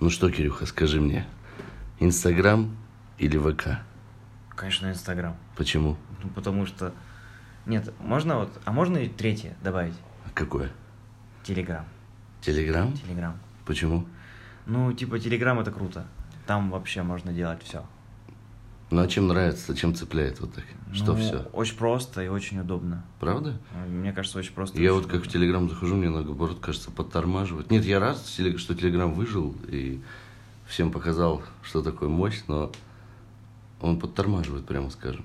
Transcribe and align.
Ну 0.00 0.08
что, 0.08 0.30
Кирюха, 0.30 0.64
скажи 0.64 0.98
мне, 0.98 1.26
Инстаграм 1.98 2.74
или 3.18 3.36
ВК? 3.36 3.80
Конечно, 4.56 4.86
Инстаграм. 4.86 5.36
Почему? 5.56 5.98
Ну, 6.22 6.30
потому 6.30 6.64
что... 6.64 6.94
Нет, 7.66 7.92
можно 8.00 8.38
вот... 8.38 8.62
А 8.64 8.72
можно 8.72 8.96
и 8.96 9.10
третье 9.10 9.54
добавить? 9.62 9.92
Какое? 10.32 10.70
Телеграм. 11.42 11.84
Телеграм? 12.40 12.94
Телеграм. 12.94 13.38
Почему? 13.66 14.06
Ну, 14.64 14.90
типа, 14.94 15.18
Телеграм 15.18 15.60
это 15.60 15.70
круто. 15.70 16.06
Там 16.46 16.70
вообще 16.70 17.02
можно 17.02 17.34
делать 17.34 17.62
все. 17.62 17.84
Ну 18.90 19.02
а 19.02 19.06
чем 19.06 19.28
нравится, 19.28 19.76
чем 19.76 19.94
цепляет 19.94 20.40
вот 20.40 20.52
так? 20.52 20.64
Что 20.92 21.12
ну, 21.12 21.18
все? 21.18 21.48
Очень 21.52 21.76
просто 21.76 22.22
и 22.22 22.28
очень 22.28 22.58
удобно. 22.58 23.04
Правда? 23.20 23.56
Мне 23.88 24.12
кажется, 24.12 24.38
очень 24.38 24.52
просто. 24.52 24.80
Я 24.80 24.92
очень 24.92 25.02
вот 25.02 25.10
как 25.10 25.20
в 25.20 25.22
удобно. 25.22 25.32
Телеграм 25.32 25.68
захожу, 25.68 25.94
мне 25.94 26.10
наоборот 26.10 26.58
кажется 26.60 26.90
подтормаживает. 26.90 27.70
Нет, 27.70 27.84
я 27.84 28.00
рад, 28.00 28.18
что 28.18 28.74
Телеграм 28.74 29.12
выжил 29.12 29.54
и 29.68 30.00
всем 30.66 30.90
показал, 30.90 31.42
что 31.62 31.82
такое 31.82 32.08
мощь, 32.08 32.40
но 32.48 32.72
он 33.80 34.00
подтормаживает, 34.00 34.66
прямо 34.66 34.90
скажем. 34.90 35.24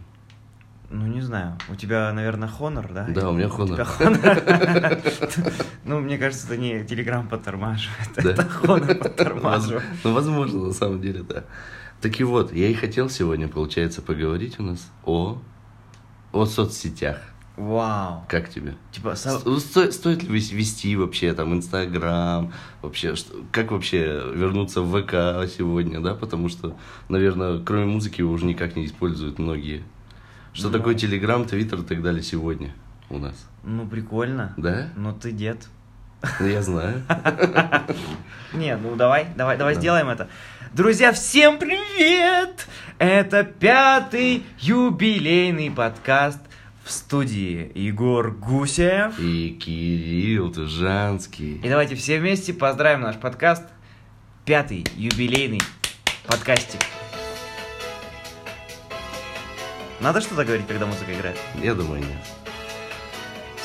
Ну, 0.91 1.07
не 1.07 1.21
знаю. 1.21 1.57
У 1.68 1.76
тебя, 1.76 2.13
наверное, 2.13 2.48
Honor, 2.48 2.93
да? 2.93 3.07
Да, 3.09 3.29
у 3.29 3.34
меня 3.34 3.48
Honor. 3.48 3.73
тебя 3.73 3.88
Honor. 3.99 5.54
Ну, 5.84 5.99
мне 5.99 6.18
кажется, 6.18 6.48
это 6.48 6.57
не 6.57 6.84
Телеграм 6.84 7.27
подтормаживает, 7.27 8.18
это 8.18 8.43
Honor 8.63 8.88
Воз- 8.88 8.98
подтормаживает. 8.98 9.84
Ну, 10.04 10.13
возможно, 10.13 10.66
на 10.68 10.73
самом 10.73 11.02
деле, 11.02 11.23
да. 11.23 11.43
Так 12.02 12.20
и 12.20 12.23
вот, 12.23 12.54
я 12.54 12.67
и 12.70 12.73
хотел 12.73 13.09
сегодня, 13.09 13.48
получается, 13.48 14.02
поговорить 14.02 14.59
у 14.59 14.63
нас 14.63 14.91
о, 15.05 15.41
о 16.31 16.45
соцсетях. 16.45 17.20
Вау. 17.58 18.26
Как 18.27 18.49
тебе? 18.49 18.76
Типа, 18.91 19.16
со- 19.16 19.40
сто- 19.59 19.90
стоит 19.91 20.23
ли 20.23 20.30
вес- 20.30 20.52
вести 20.52 20.95
вообще 20.98 21.34
там 21.34 21.54
Инстаграм, 21.54 22.52
вообще, 22.81 23.16
что- 23.16 23.34
как 23.52 23.71
вообще 23.71 24.21
вернуться 24.35 24.81
в 24.81 24.91
ВК 24.91 25.49
сегодня, 25.49 26.02
да, 26.02 26.13
потому 26.16 26.49
что, 26.49 26.76
наверное, 27.08 27.60
кроме 27.63 27.85
музыки 27.85 28.20
его 28.21 28.34
уже 28.34 28.46
никак 28.46 28.76
не 28.76 28.85
используют 28.85 29.40
многие. 29.40 29.84
Что 30.54 30.68
Ну. 30.68 30.73
такое 30.73 30.96
Телеграм, 30.96 31.46
Твиттер 31.46 31.79
и 31.79 31.84
так 31.84 32.01
далее 32.04 32.23
сегодня 32.23 32.73
у 33.10 33.18
нас? 33.20 33.48
ну, 33.63 33.88
прикольно. 33.88 34.54
Да? 34.57 34.90
Но 34.96 35.12
ты 35.13 35.32
дед. 35.32 35.68
Ну, 36.40 36.48
Я 36.48 36.62
знаю. 36.62 37.04
Не, 38.54 38.76
ну 38.77 38.95
давай, 38.95 39.27
давай, 39.35 39.57
давай 39.57 39.73
Да. 39.76 39.79
сделаем 39.79 40.09
это. 40.09 40.27
Друзья, 40.73 41.12
всем 41.13 41.57
привет! 41.57 42.67
Это 42.99 43.43
пятый 43.43 44.43
юбилейный 44.59 45.71
подкаст 45.71 46.40
в 46.84 46.91
студии 46.91 47.71
Егор 47.76 48.32
Гусев. 48.32 49.17
И 49.20 49.51
Кирилл 49.51 50.51
Тужанский. 50.51 51.57
И 51.57 51.70
давайте 51.70 51.95
все 51.95 52.20
вместе 52.20 52.54
поздравим 52.54 53.01
наш 53.01 53.15
подкаст. 53.17 53.63
Пятый 54.45 54.85
юбилейный 54.95 55.62
подкастик. 56.27 56.82
Надо 60.01 60.21
что-то 60.21 60.43
говорить, 60.45 60.67
когда 60.67 60.85
музыка 60.85 61.13
играет? 61.13 61.37
Я 61.62 61.73
думаю, 61.73 62.01
нет. 62.01 62.45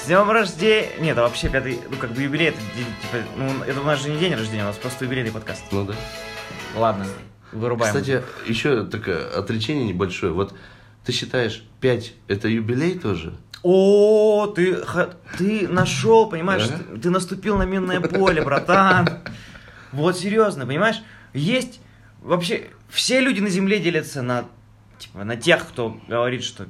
С 0.03 0.07
днем 0.07 0.31
рождения! 0.31 0.89
Нет, 0.99 1.19
а 1.19 1.23
вообще 1.23 1.49
пятый, 1.49 1.79
ну 1.91 1.97
как 1.97 2.13
бы 2.13 2.23
юбилей, 2.23 2.49
это 2.49 2.59
типа, 2.59 3.25
ну 3.37 3.63
это 3.65 3.81
у 3.81 3.85
нас 3.85 4.03
же 4.03 4.09
не 4.09 4.19
день 4.19 4.35
рождения, 4.35 4.63
у 4.63 4.67
нас 4.67 4.77
просто 4.77 5.05
юбилейный 5.05 5.31
подкаст. 5.31 5.63
Ну 5.71 5.85
да. 5.85 5.95
Ладно, 6.75 7.07
вырубаем. 7.53 7.93
Кстати, 7.93 8.23
еще 8.47 8.85
такое 8.87 9.29
отречение 9.37 9.87
небольшое. 9.87 10.33
Вот 10.33 10.55
ты 11.05 11.13
считаешь, 11.13 11.63
5 11.81 12.15
это 12.29 12.49
юбилей 12.49 12.99
тоже? 12.99 13.35
О, 13.63 14.47
ты, 14.47 14.79
ты 15.37 15.69
нашел, 15.69 16.31
понимаешь, 16.31 16.67
Да? 16.67 16.79
ты, 16.79 17.01
ты 17.03 17.11
наступил 17.11 17.59
на 17.59 17.65
минное 17.65 18.01
поле, 18.01 18.41
братан. 18.43 19.21
Вот 19.93 20.17
серьезно, 20.19 20.67
понимаешь? 20.67 21.03
Есть 21.35 21.81
вообще 22.23 22.69
все 22.89 23.21
люди 23.21 23.41
на 23.41 23.51
земле 23.51 23.79
делятся 23.79 24.23
на 24.23 24.47
типа 24.99 25.25
на 25.25 25.37
тех, 25.37 25.67
кто 25.69 26.01
говорит, 26.09 26.43
что 26.43 26.67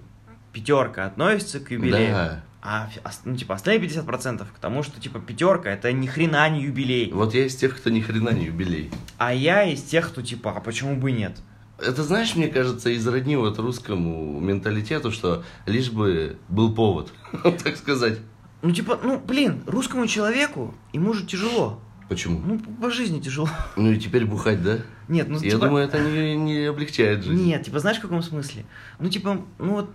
пятерка 0.53 1.07
относится 1.07 1.61
к 1.61 1.71
юбилею. 1.71 2.13
Да. 2.13 2.45
А 2.63 2.91
ну, 3.25 3.37
типа, 3.37 3.55
остальные 3.55 3.89
50% 3.89 4.47
к 4.47 4.59
тому, 4.59 4.83
что, 4.83 5.01
типа, 5.01 5.19
пятерка 5.19 5.71
это 5.71 5.93
ни 5.93 6.07
хрена 6.07 6.49
не 6.51 6.63
юбилей. 6.65 7.11
Вот 7.11 7.35
я 7.35 7.47
из 7.47 7.57
тех, 7.57 7.77
кто 7.77 7.89
ни 7.89 8.01
хрена 8.01 8.31
не 8.31 8.47
юбилей. 8.47 8.91
А 9.17 9.33
я 9.33 9.65
из 9.65 9.83
тех, 9.83 10.09
кто, 10.11 10.21
типа, 10.21 10.53
а 10.55 10.61
почему 10.61 10.97
бы 10.97 11.11
нет? 11.11 11.39
Это, 11.79 12.03
знаешь, 12.03 12.37
мне 12.37 12.49
кажется, 12.49 12.95
изродни 12.95 13.37
вот 13.37 13.59
русскому 13.59 14.39
менталитету, 14.41 15.11
что 15.11 15.43
лишь 15.65 15.91
бы 15.91 16.37
был 16.49 16.75
повод, 16.75 17.13
так 17.65 17.77
сказать. 17.77 18.19
Ну, 18.61 18.73
типа, 18.73 19.01
ну, 19.03 19.19
блин, 19.19 19.63
русскому 19.67 20.07
человеку, 20.07 20.75
ему 20.93 21.15
же 21.15 21.25
тяжело. 21.25 21.81
Почему? 22.11 22.41
Ну, 22.45 22.59
по 22.59 22.91
жизни 22.91 23.21
тяжело. 23.21 23.49
Ну 23.77 23.93
и 23.93 23.99
теперь 23.99 24.27
бухать, 24.27 24.63
да? 24.63 24.81
Нет, 25.09 25.29
ну, 25.29 25.37
Я 25.37 25.53
типа... 25.53 25.67
думаю, 25.67 25.87
это 25.87 25.99
не, 25.99 26.37
не 26.37 26.65
облегчает 26.67 27.25
жизнь. 27.25 27.43
Нет, 27.43 27.65
типа, 27.65 27.79
знаешь, 27.79 27.99
в 27.99 28.03
каком 28.03 28.21
смысле? 28.21 28.67
Ну, 28.99 29.09
типа, 29.09 29.47
ну 29.59 29.71
вот, 29.71 29.91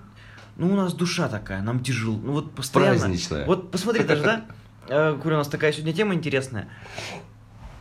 ну 0.57 0.73
у 0.73 0.75
нас 0.75 0.93
душа 0.93 1.27
такая, 1.27 1.61
нам 1.61 1.81
тяжело. 1.81 2.17
Ну 2.17 2.33
вот 2.33 2.53
постоянно. 2.53 2.99
Праздничная. 2.99 3.45
Вот 3.45 3.71
посмотри 3.71 4.03
даже, 4.03 4.23
да? 4.23 4.45
Э, 4.87 5.13
Говорю, 5.15 5.37
у 5.37 5.39
нас 5.39 5.47
такая 5.47 5.71
сегодня 5.71 5.93
тема 5.93 6.13
интересная. 6.13 6.69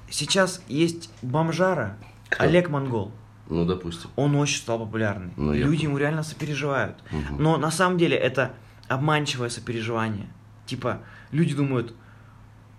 Сейчас 0.09 0.63
есть 0.69 1.11
бомжара 1.21 1.99
Кто? 2.31 2.45
Олег 2.45 2.71
Монгол. 2.71 3.13
Ну, 3.49 3.67
допустим. 3.67 4.09
Он 4.17 4.35
очень 4.37 4.57
стал 4.57 4.79
популярный. 4.79 5.33
Ну, 5.37 5.53
я 5.53 5.67
Люди 5.67 5.85
ему 5.85 5.99
реально 5.99 6.23
сопереживают. 6.23 6.97
Мгм. 7.11 7.43
Но 7.43 7.57
на 7.59 7.71
самом 7.71 7.99
деле 7.99 8.17
это 8.17 8.53
обманчивое 8.89 9.51
сопереживание. 9.51 10.29
Типа, 10.67 11.01
люди 11.31 11.55
думают, 11.55 11.95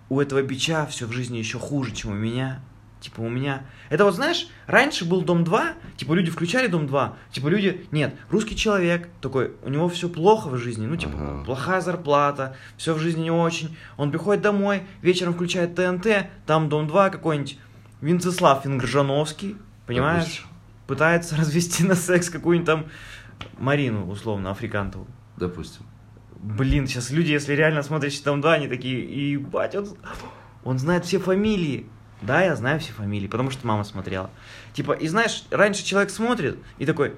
у 0.08 0.20
этого 0.20 0.42
бича 0.42 0.86
все 0.86 1.06
в 1.06 1.12
жизни 1.12 1.38
еще 1.38 1.58
хуже, 1.58 1.92
чем 1.92 2.10
у 2.12 2.14
меня. 2.14 2.60
Типа, 3.00 3.20
у 3.20 3.28
меня... 3.28 3.62
Это 3.90 4.04
вот, 4.04 4.14
знаешь, 4.14 4.48
раньше 4.66 5.04
был 5.04 5.20
Дом 5.22 5.44
2, 5.44 5.74
типа, 5.96 6.14
люди 6.14 6.30
включали 6.30 6.66
Дом 6.66 6.86
2, 6.86 7.16
типа, 7.30 7.48
люди... 7.48 7.86
Нет, 7.92 8.14
русский 8.30 8.56
человек 8.56 9.08
такой, 9.20 9.52
у 9.62 9.68
него 9.68 9.88
все 9.88 10.08
плохо 10.08 10.48
в 10.48 10.56
жизни, 10.56 10.86
ну, 10.86 10.96
типа, 10.96 11.12
Ага. 11.14 11.44
плохая 11.44 11.80
зарплата, 11.82 12.56
все 12.76 12.94
в 12.94 12.98
жизни 12.98 13.24
не 13.24 13.30
очень. 13.30 13.76
Он 13.98 14.10
приходит 14.10 14.42
домой, 14.42 14.82
вечером 15.02 15.34
включает 15.34 15.74
ТНТ, 15.74 16.26
там 16.46 16.68
Дом 16.68 16.86
2 16.88 17.10
какой-нибудь 17.10 17.58
Винцеслав 18.00 18.62
Фингржановский, 18.64 19.56
понимаешь? 19.86 20.24
Допустим. 20.24 20.46
Пытается 20.86 21.36
развести 21.40 21.84
на 21.84 21.94
секс 21.94 22.30
какую-нибудь 22.30 22.66
там 22.66 22.86
Марину, 23.58 24.08
условно, 24.08 24.50
Африкантову. 24.50 25.06
Допустим. 25.36 25.82
Блин, 26.38 26.86
сейчас 26.86 27.10
люди, 27.10 27.32
если 27.32 27.54
реально 27.54 27.82
смотришь 27.82 28.18
там 28.20 28.40
два, 28.40 28.54
они 28.54 28.68
такие, 28.68 29.32
ебать, 29.32 29.74
он, 29.74 29.88
он 30.64 30.78
знает 30.78 31.04
все 31.04 31.18
фамилии. 31.18 31.86
Да, 32.22 32.42
я 32.42 32.56
знаю 32.56 32.80
все 32.80 32.92
фамилии, 32.92 33.26
потому 33.26 33.50
что 33.50 33.66
мама 33.66 33.84
смотрела. 33.84 34.30
Типа, 34.72 34.92
и 34.92 35.06
знаешь, 35.06 35.44
раньше 35.50 35.84
человек 35.84 36.10
смотрит 36.10 36.58
и 36.78 36.86
такой, 36.86 37.14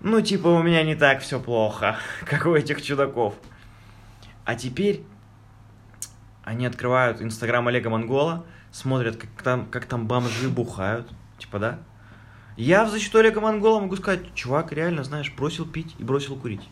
ну, 0.00 0.20
типа, 0.20 0.48
у 0.48 0.62
меня 0.62 0.82
не 0.84 0.94
так 0.94 1.20
все 1.20 1.40
плохо, 1.40 1.96
как 2.24 2.46
у 2.46 2.54
этих 2.54 2.82
чудаков. 2.82 3.34
А 4.44 4.54
теперь 4.54 5.02
они 6.44 6.66
открывают 6.66 7.20
Инстаграм 7.20 7.66
Олега 7.68 7.90
Монгола, 7.90 8.46
смотрят, 8.70 9.16
как 9.16 9.42
там, 9.42 9.66
как 9.66 9.86
там 9.86 10.06
бомжи 10.06 10.48
бухают, 10.48 11.10
типа, 11.38 11.58
да? 11.58 11.78
Я 12.56 12.84
в 12.84 12.90
защиту 12.90 13.18
Олега 13.18 13.40
Монгола 13.40 13.80
могу 13.80 13.96
сказать, 13.96 14.34
чувак 14.34 14.72
реально, 14.72 15.04
знаешь, 15.04 15.32
бросил 15.36 15.66
пить 15.66 15.94
и 15.98 16.04
бросил 16.04 16.36
курить. 16.36 16.68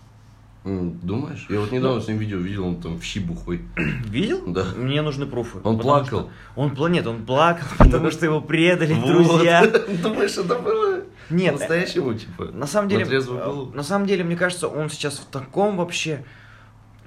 Думаешь? 0.66 1.46
Я 1.48 1.60
вот 1.60 1.70
недавно 1.70 2.00
с 2.00 2.08
ним 2.08 2.18
видео 2.18 2.38
видел, 2.38 2.66
он 2.66 2.80
там 2.80 2.98
в 2.98 3.04
щи 3.04 3.20
бухой. 3.20 3.62
Видел? 4.06 4.42
Да. 4.48 4.64
Мне 4.76 5.00
нужны 5.00 5.24
пруфы. 5.24 5.58
Он 5.62 5.78
плакал. 5.78 6.06
что 6.06 6.30
Он 6.56 6.72
пла- 6.72 6.90
нет, 6.90 7.06
он 7.06 7.24
плакал, 7.24 7.66
потому 7.78 8.10
что 8.10 8.26
его 8.26 8.40
предали 8.40 8.94
Вот. 8.94 9.06
друзья. 9.06 9.64
Думаешь, 10.02 10.36
это 10.36 10.58
было 10.58 11.04
Нет, 11.30 11.58
настоящему, 11.58 12.14
типа? 12.14 12.46
на 12.46 12.66
самом 12.66 12.88
деле, 12.88 13.04
на 13.04 13.12
э, 13.12 13.66
на 13.74 13.82
самом 13.84 14.06
деле, 14.08 14.24
мне 14.24 14.34
кажется, 14.36 14.66
он 14.66 14.90
сейчас 14.90 15.18
в 15.18 15.26
таком 15.26 15.76
вообще 15.76 16.24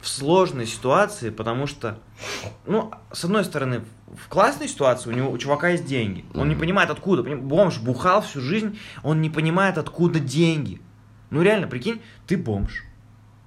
в 0.02 0.08
сложной 0.08 0.66
ситуации, 0.66 1.30
потому 1.30 1.68
что, 1.68 2.00
ну, 2.66 2.92
с 3.12 3.26
одной 3.26 3.44
стороны, 3.44 3.82
в 4.08 4.30
классной 4.30 4.70
ситуации 4.70 5.10
у 5.10 5.14
него 5.14 5.30
у 5.30 5.38
чувака 5.38 5.68
есть 5.70 5.86
деньги. 5.86 6.24
Он 6.34 6.48
не 6.48 6.56
понимает 6.56 6.90
откуда. 6.90 7.24
Бомж 7.24 7.80
бухал 7.80 8.22
всю 8.22 8.40
жизнь, 8.40 8.80
он 9.04 9.22
не 9.22 9.30
понимает 9.30 9.78
откуда 9.78 10.22
деньги. 10.22 10.82
Ну 11.30 11.42
реально, 11.42 11.68
прикинь, 11.68 12.02
ты 12.26 12.38
бомж, 12.38 12.84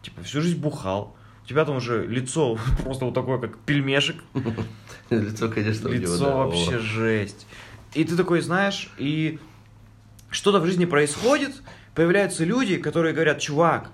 типа 0.02 0.22
всю 0.22 0.40
жизнь 0.40 0.58
бухал. 0.58 1.16
У 1.44 1.48
тебя 1.48 1.64
там 1.64 1.76
уже 1.76 2.06
лицо 2.06 2.58
просто 2.82 3.04
вот 3.04 3.14
такое, 3.14 3.38
как 3.38 3.58
пельмешек. 3.58 4.16
Лицо, 5.10 5.48
конечно, 5.48 5.88
Лицо 5.88 6.36
вообще 6.36 6.78
жесть. 6.78 7.46
И 7.94 8.04
ты 8.04 8.16
такой 8.16 8.40
знаешь, 8.40 8.90
и 8.98 9.38
что-то 10.30 10.60
в 10.60 10.66
жизни 10.66 10.86
происходит, 10.86 11.62
появляются 11.94 12.44
люди, 12.44 12.78
которые 12.78 13.12
говорят, 13.12 13.38
чувак, 13.38 13.90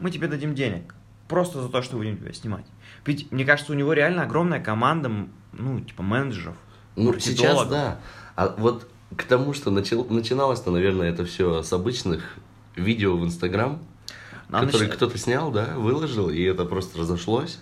мы 0.00 0.10
тебе 0.10 0.28
дадим 0.28 0.54
денег. 0.54 0.94
Просто 1.28 1.60
за 1.60 1.68
то, 1.68 1.82
что 1.82 1.98
будем 1.98 2.16
тебя 2.16 2.32
снимать. 2.32 2.64
Ведь, 3.04 3.30
мне 3.30 3.44
кажется, 3.44 3.72
у 3.72 3.74
него 3.74 3.92
реально 3.92 4.22
огромная 4.22 4.60
команда, 4.60 5.10
ну, 5.52 5.80
типа, 5.80 6.02
менеджеров. 6.02 6.56
Ну, 6.96 7.18
сейчас 7.18 7.68
да. 7.68 8.00
А 8.34 8.54
вот 8.56 8.88
к 9.14 9.24
тому, 9.24 9.52
что 9.52 9.70
начал, 9.70 10.04
начиналось-то, 10.04 10.70
наверное, 10.70 11.10
это 11.10 11.24
все 11.24 11.62
с 11.62 11.72
обычных 11.72 12.38
видео 12.76 13.16
в 13.16 13.24
Инстаграм, 13.24 13.82
А, 14.50 14.64
которые 14.64 14.88
начи- 14.90 14.94
кто-то 14.94 15.18
снял, 15.18 15.50
да, 15.50 15.74
выложил, 15.76 16.30
и 16.30 16.42
это 16.42 16.64
просто 16.64 16.98
разошлось. 16.98 17.58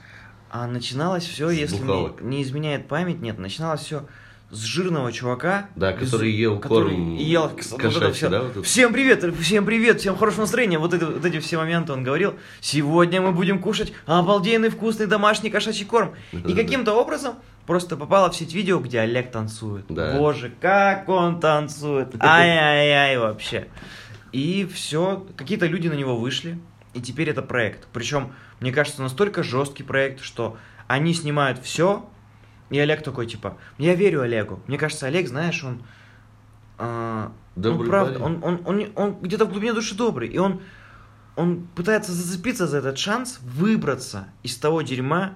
а 0.50 0.66
начиналось 0.66 1.24
все, 1.24 1.50
если 1.50 1.82
мне 1.82 2.12
не 2.20 2.42
изменяет 2.42 2.86
память, 2.88 3.20
нет, 3.20 3.38
начиналось 3.38 3.80
все 3.80 4.06
с 4.50 4.60
жирного 4.60 5.10
чувака. 5.12 5.68
Да, 5.74 5.92
без- 5.92 6.08
который 6.10 6.30
ел 6.30 6.60
который 6.60 6.90
корм 6.94 7.16
ел 7.16 7.46
кс- 7.46 7.70
вот 7.72 7.80
это 7.80 7.88
кошачий, 7.90 8.12
всё. 8.12 8.28
да, 8.30 8.42
вот 8.42 8.50
это? 8.52 8.62
Всем 8.62 8.92
привет, 8.92 9.24
всем 9.40 9.66
привет, 9.66 9.98
всем 10.00 10.16
хорошего 10.16 10.42
настроения. 10.42 10.78
Вот, 10.78 10.94
это, 10.94 11.06
вот 11.06 11.24
эти 11.24 11.40
все 11.40 11.56
моменты 11.58 11.92
он 11.92 12.04
говорил. 12.04 12.34
Сегодня 12.60 13.20
мы 13.20 13.32
будем 13.32 13.58
кушать 13.58 13.92
обалденный 14.06 14.68
вкусный 14.70 15.06
домашний 15.06 15.50
кошачий 15.50 15.84
корм. 15.84 16.14
И 16.32 16.54
каким-то 16.54 16.94
образом 16.94 17.34
просто 17.66 17.96
попало 17.96 18.30
в 18.30 18.36
сеть 18.36 18.54
видео, 18.54 18.78
где 18.78 19.00
Олег 19.00 19.32
танцует. 19.32 19.86
Да. 19.88 20.16
Боже, 20.16 20.52
как 20.60 21.08
он 21.08 21.40
танцует. 21.40 22.14
Ай-яй-яй 22.20 23.18
вообще. 23.18 23.66
И 24.30 24.64
все, 24.72 25.26
какие-то 25.36 25.66
люди 25.66 25.88
на 25.88 25.94
него 25.94 26.16
вышли, 26.16 26.58
и 26.96 27.00
теперь 27.00 27.28
это 27.28 27.42
проект. 27.42 27.86
Причем, 27.92 28.32
мне 28.60 28.72
кажется, 28.72 29.02
настолько 29.02 29.42
жесткий 29.42 29.82
проект, 29.82 30.20
что 30.20 30.56
они 30.86 31.12
снимают 31.12 31.58
все, 31.58 32.08
и 32.70 32.78
Олег 32.78 33.02
такой, 33.02 33.26
типа, 33.26 33.58
я 33.76 33.94
верю 33.94 34.22
Олегу. 34.22 34.60
Мне 34.66 34.78
кажется, 34.78 35.06
Олег, 35.06 35.28
знаешь, 35.28 35.62
он... 35.62 35.82
Добрый 37.54 37.84
ну, 37.84 37.90
правда, 37.90 38.22
он, 38.22 38.44
он, 38.44 38.60
он, 38.66 38.76
не- 38.76 38.90
он 38.94 39.14
где-то 39.20 39.46
в 39.46 39.50
глубине 39.50 39.72
души 39.72 39.94
добрый, 39.94 40.28
и 40.28 40.36
он, 40.36 40.60
он 41.34 41.68
пытается 41.74 42.12
зацепиться 42.12 42.66
за 42.66 42.78
этот 42.78 42.98
шанс, 42.98 43.40
выбраться 43.42 44.28
из 44.42 44.56
того 44.58 44.82
дерьма, 44.82 45.34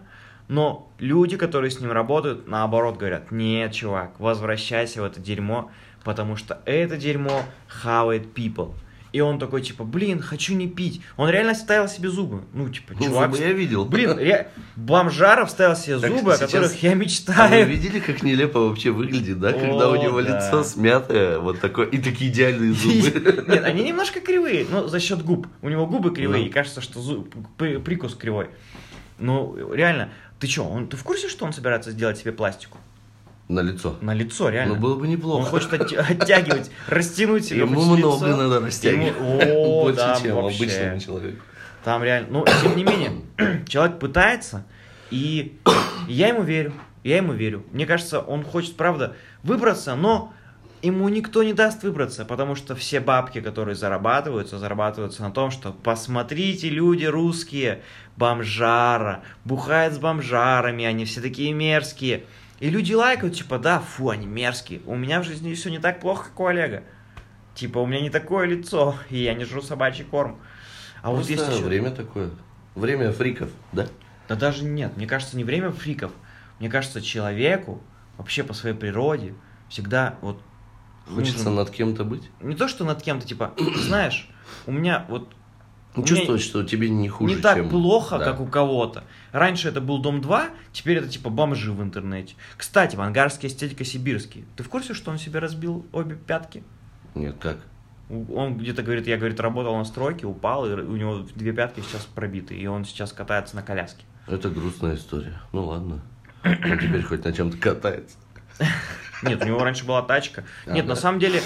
но 0.49 0.93
люди, 0.99 1.39
которые 1.39 1.71
с 1.71 1.81
ним 1.81 1.93
работают, 1.93 2.47
наоборот 2.47 2.99
говорят, 2.99 3.31
нет, 3.31 3.73
чувак, 3.73 4.21
возвращайся 4.21 5.01
в 5.01 5.05
это 5.05 5.19
дерьмо, 5.19 5.71
потому 6.05 6.37
что 6.37 6.61
это 6.67 6.99
дерьмо 6.99 7.43
хавает 7.69 8.37
people. 8.37 8.75
И 9.13 9.21
он 9.21 9.41
такой, 9.41 9.61
типа, 9.63 9.83
блин, 9.83 10.21
хочу 10.23 10.55
не 10.55 10.69
пить. 10.69 11.01
Он 11.17 11.29
реально 11.29 11.55
ставил 11.55 11.89
себе 11.89 12.09
зубы. 12.11 12.43
Ну, 12.53 12.69
типа, 12.69 12.95
Ну, 12.99 13.07
чувак... 13.07 13.33
зубы 13.33 13.43
я 13.45 13.53
видел. 13.53 13.85
Блин, 13.85 14.17
ре... 14.17 14.51
бомжаров 14.77 15.51
ставил 15.51 15.75
себе 15.75 15.99
Так 15.99 16.13
зубы, 16.13 16.33
о 16.35 16.39
которых 16.39 16.81
я 16.83 16.91
А 16.91 16.95
вы 16.95 17.01
мечтаю. 17.01 17.67
видели, 17.67 17.99
как 17.99 18.23
нелепо 18.23 18.61
вообще 18.69 18.91
выглядит, 18.93 19.41
да? 19.41 19.53
Когда 19.53 19.89
О, 19.89 19.93
у 19.93 19.97
него 20.03 20.23
да. 20.23 20.37
лицо 20.39 20.63
смятое, 20.63 21.41
вот 21.41 21.61
такое, 21.61 21.87
и 21.87 21.99
такие 21.99 22.31
идеальные 22.31 22.73
зубы. 22.73 23.45
Нет, 23.49 23.65
они 23.65 23.83
немножко 23.83 24.21
кривые, 24.21 24.65
но 24.71 24.87
за 24.87 25.01
счет 25.01 25.23
губ. 25.25 25.49
У 25.61 25.69
него 25.69 25.87
губы 25.89 26.15
кривые, 26.15 26.43
Ну. 26.45 26.49
и 26.49 26.53
кажется, 26.53 26.81
что 26.81 27.01
зуб- 27.01 27.35
прикус 27.83 28.15
кривой. 28.15 28.49
Ну, 29.19 29.75
реально, 29.75 30.11
ты 30.39 30.47
что, 30.47 30.65
он, 30.65 30.87
ты 30.87 30.97
в 30.97 31.03
курсе, 31.03 31.29
что 31.29 31.45
он 31.45 31.53
собирается 31.53 31.91
сделать 31.91 32.17
себе 32.19 32.33
пластику? 32.33 32.79
На 33.51 33.63
лицо. 33.63 33.97
На 34.01 34.15
лицо, 34.15 34.49
реально. 34.49 34.75
Ну, 34.77 34.81
было 34.81 34.95
бы 34.95 35.03
Он 35.03 35.11
неплохо. 35.11 35.51
хочет 35.51 35.73
отти- 35.73 35.97
оттягивать, 35.97 36.71
растянуть 36.87 37.45
себе 37.45 37.61
Ему 37.61 37.83
много 37.97 38.37
надо 38.37 38.61
растягивать. 38.61 39.19
Больше, 39.19 40.17
чем 40.23 40.39
обычному 40.39 41.01
человеку. 41.01 41.43
Там 41.83 42.05
реально, 42.05 42.29
ну, 42.31 42.45
тем 42.63 42.77
не 42.77 42.85
менее, 42.85 43.11
человек 43.67 43.99
пытается, 43.99 44.65
и 45.11 45.59
я 46.09 46.29
ему 46.29 46.43
верю, 46.43 46.75
я 47.03 47.17
ему 47.17 47.33
верю. 47.33 47.65
Мне 47.73 47.87
кажется, 47.87 48.21
он 48.21 48.45
хочет, 48.45 48.77
правда, 48.77 49.17
выбраться, 49.43 49.97
но 49.97 50.33
ему 50.83 51.09
никто 51.09 51.43
не 51.43 51.53
даст 51.53 51.83
выбраться, 51.83 52.25
потому 52.25 52.55
что 52.55 52.77
все 52.77 53.01
бабки, 53.01 53.41
которые 53.41 53.75
зарабатываются, 53.75 54.59
зарабатываются 54.61 55.23
на 55.23 55.33
том, 55.33 55.51
что 55.51 55.73
посмотрите, 55.73 56.69
люди 56.69 57.05
русские, 57.05 57.83
бомжара, 58.17 59.25
бухают 59.45 59.95
с 59.95 59.99
бомжарами, 59.99 60.85
они 60.85 61.05
все 61.05 61.21
такие 61.21 61.53
мерзкие. 61.53 62.27
И 62.61 62.69
люди 62.71 62.93
лайкают, 62.93 63.35
типа, 63.35 63.59
да, 63.59 63.81
фу, 63.81 64.11
они 64.11 64.27
мерзкие. 64.27 64.81
У 64.87 64.95
меня 64.95 65.21
в 65.21 65.25
жизни 65.25 65.53
все 65.55 65.71
не 65.71 65.79
так 65.79 66.01
плохо, 66.01 66.29
как 66.29 66.41
у 66.41 66.47
Олега. 66.47 66.85
Типа, 67.55 67.79
у 67.79 67.87
меня 67.87 68.01
не 68.01 68.11
такое 68.11 68.47
лицо, 68.47 68.97
и 69.09 69.19
я 69.23 69.35
не 69.35 69.45
жру 69.45 69.63
собачий 69.63 70.05
корм. 70.05 70.39
А 71.03 71.09
вот 71.11 71.17
Просто 71.27 71.33
есть 71.33 71.49
еще... 71.49 71.65
время 71.65 71.91
такое. 71.91 72.31
Время 72.75 73.13
фриков, 73.13 73.51
да? 73.73 73.89
Да 74.29 74.37
даже 74.37 74.65
нет, 74.65 74.97
мне 74.97 75.07
кажется, 75.07 75.37
не 75.37 75.43
время 75.45 75.73
фриков. 75.73 76.13
Мне 76.61 76.69
кажется, 76.69 77.01
человеку 77.01 77.83
вообще 78.19 78.45
по 78.45 78.53
своей 78.53 78.77
природе 78.77 79.35
всегда 79.69 80.17
вот 80.21 80.41
Хочется 81.13 81.39
нужен- 81.45 81.55
над 81.57 81.71
кем-то 81.71 82.05
быть. 82.05 82.31
не 82.41 82.55
то, 82.55 82.69
что 82.69 82.85
над 82.85 83.03
кем-то, 83.03 83.27
типа, 83.27 83.55
знаешь, 83.77 84.29
у 84.67 84.73
меня 84.73 85.07
вот 85.09 85.33
Чувствовать, 86.05 86.43
что 86.43 86.63
тебе 86.63 86.89
не 86.89 87.09
хуже, 87.09 87.35
не 87.35 87.41
так 87.41 87.57
чем- 87.57 87.69
плохо, 87.69 88.19
да. 88.19 88.25
как 88.25 88.41
у 88.41 88.47
кого-то. 88.47 89.05
Раньше 89.33 89.69
это 89.69 89.81
был 89.81 89.99
Дом 89.99 90.21
2, 90.21 90.51
теперь 90.73 90.99
это 90.99 91.09
типа 91.09 91.31
бомжи 91.31 91.73
в 91.73 91.83
интернете. 91.83 92.37
Кстати, 92.57 92.95
вангарский 92.95 93.49
эстетика 93.49 93.85
сибирский. 93.85 94.45
Ты 94.57 94.63
в 94.63 94.69
курсе, 94.69 94.95
что 94.95 95.11
он 95.11 95.19
себе 95.19 95.41
разбил 95.41 95.85
обе 95.93 96.15
пятки? 96.15 96.63
Нет, 97.15 97.37
как? 97.41 97.59
Он 98.09 98.57
где-то 98.57 98.83
говорит, 98.83 99.07
я, 99.07 99.17
говорит, 99.17 99.41
работал 99.41 99.77
на 99.77 99.85
стройке, 99.85 100.27
упал, 100.27 100.67
и 100.67 100.73
у 100.73 100.97
него 100.97 101.25
две 101.35 101.53
пятки 101.53 101.81
сейчас 101.81 102.07
пробиты, 102.07 102.55
и 102.57 102.67
он 102.67 102.85
сейчас 102.85 103.13
катается 103.13 103.57
на 103.57 103.63
коляске. 103.63 104.05
Это 104.27 104.49
грустная 104.49 104.95
история. 104.95 105.41
Ну 105.53 105.65
ладно. 105.67 106.01
Он 106.45 106.79
теперь 106.79 107.03
хоть 107.03 107.25
на 107.25 107.33
чем-то 107.33 107.57
катается. 107.57 108.17
Нет, 109.23 109.43
у 109.43 109.47
него 109.47 109.63
раньше 109.63 109.85
была 109.85 110.03
тачка. 110.03 110.45
Нет, 110.67 110.87
на 110.87 110.95
самом 110.97 111.19
деле, 111.21 111.43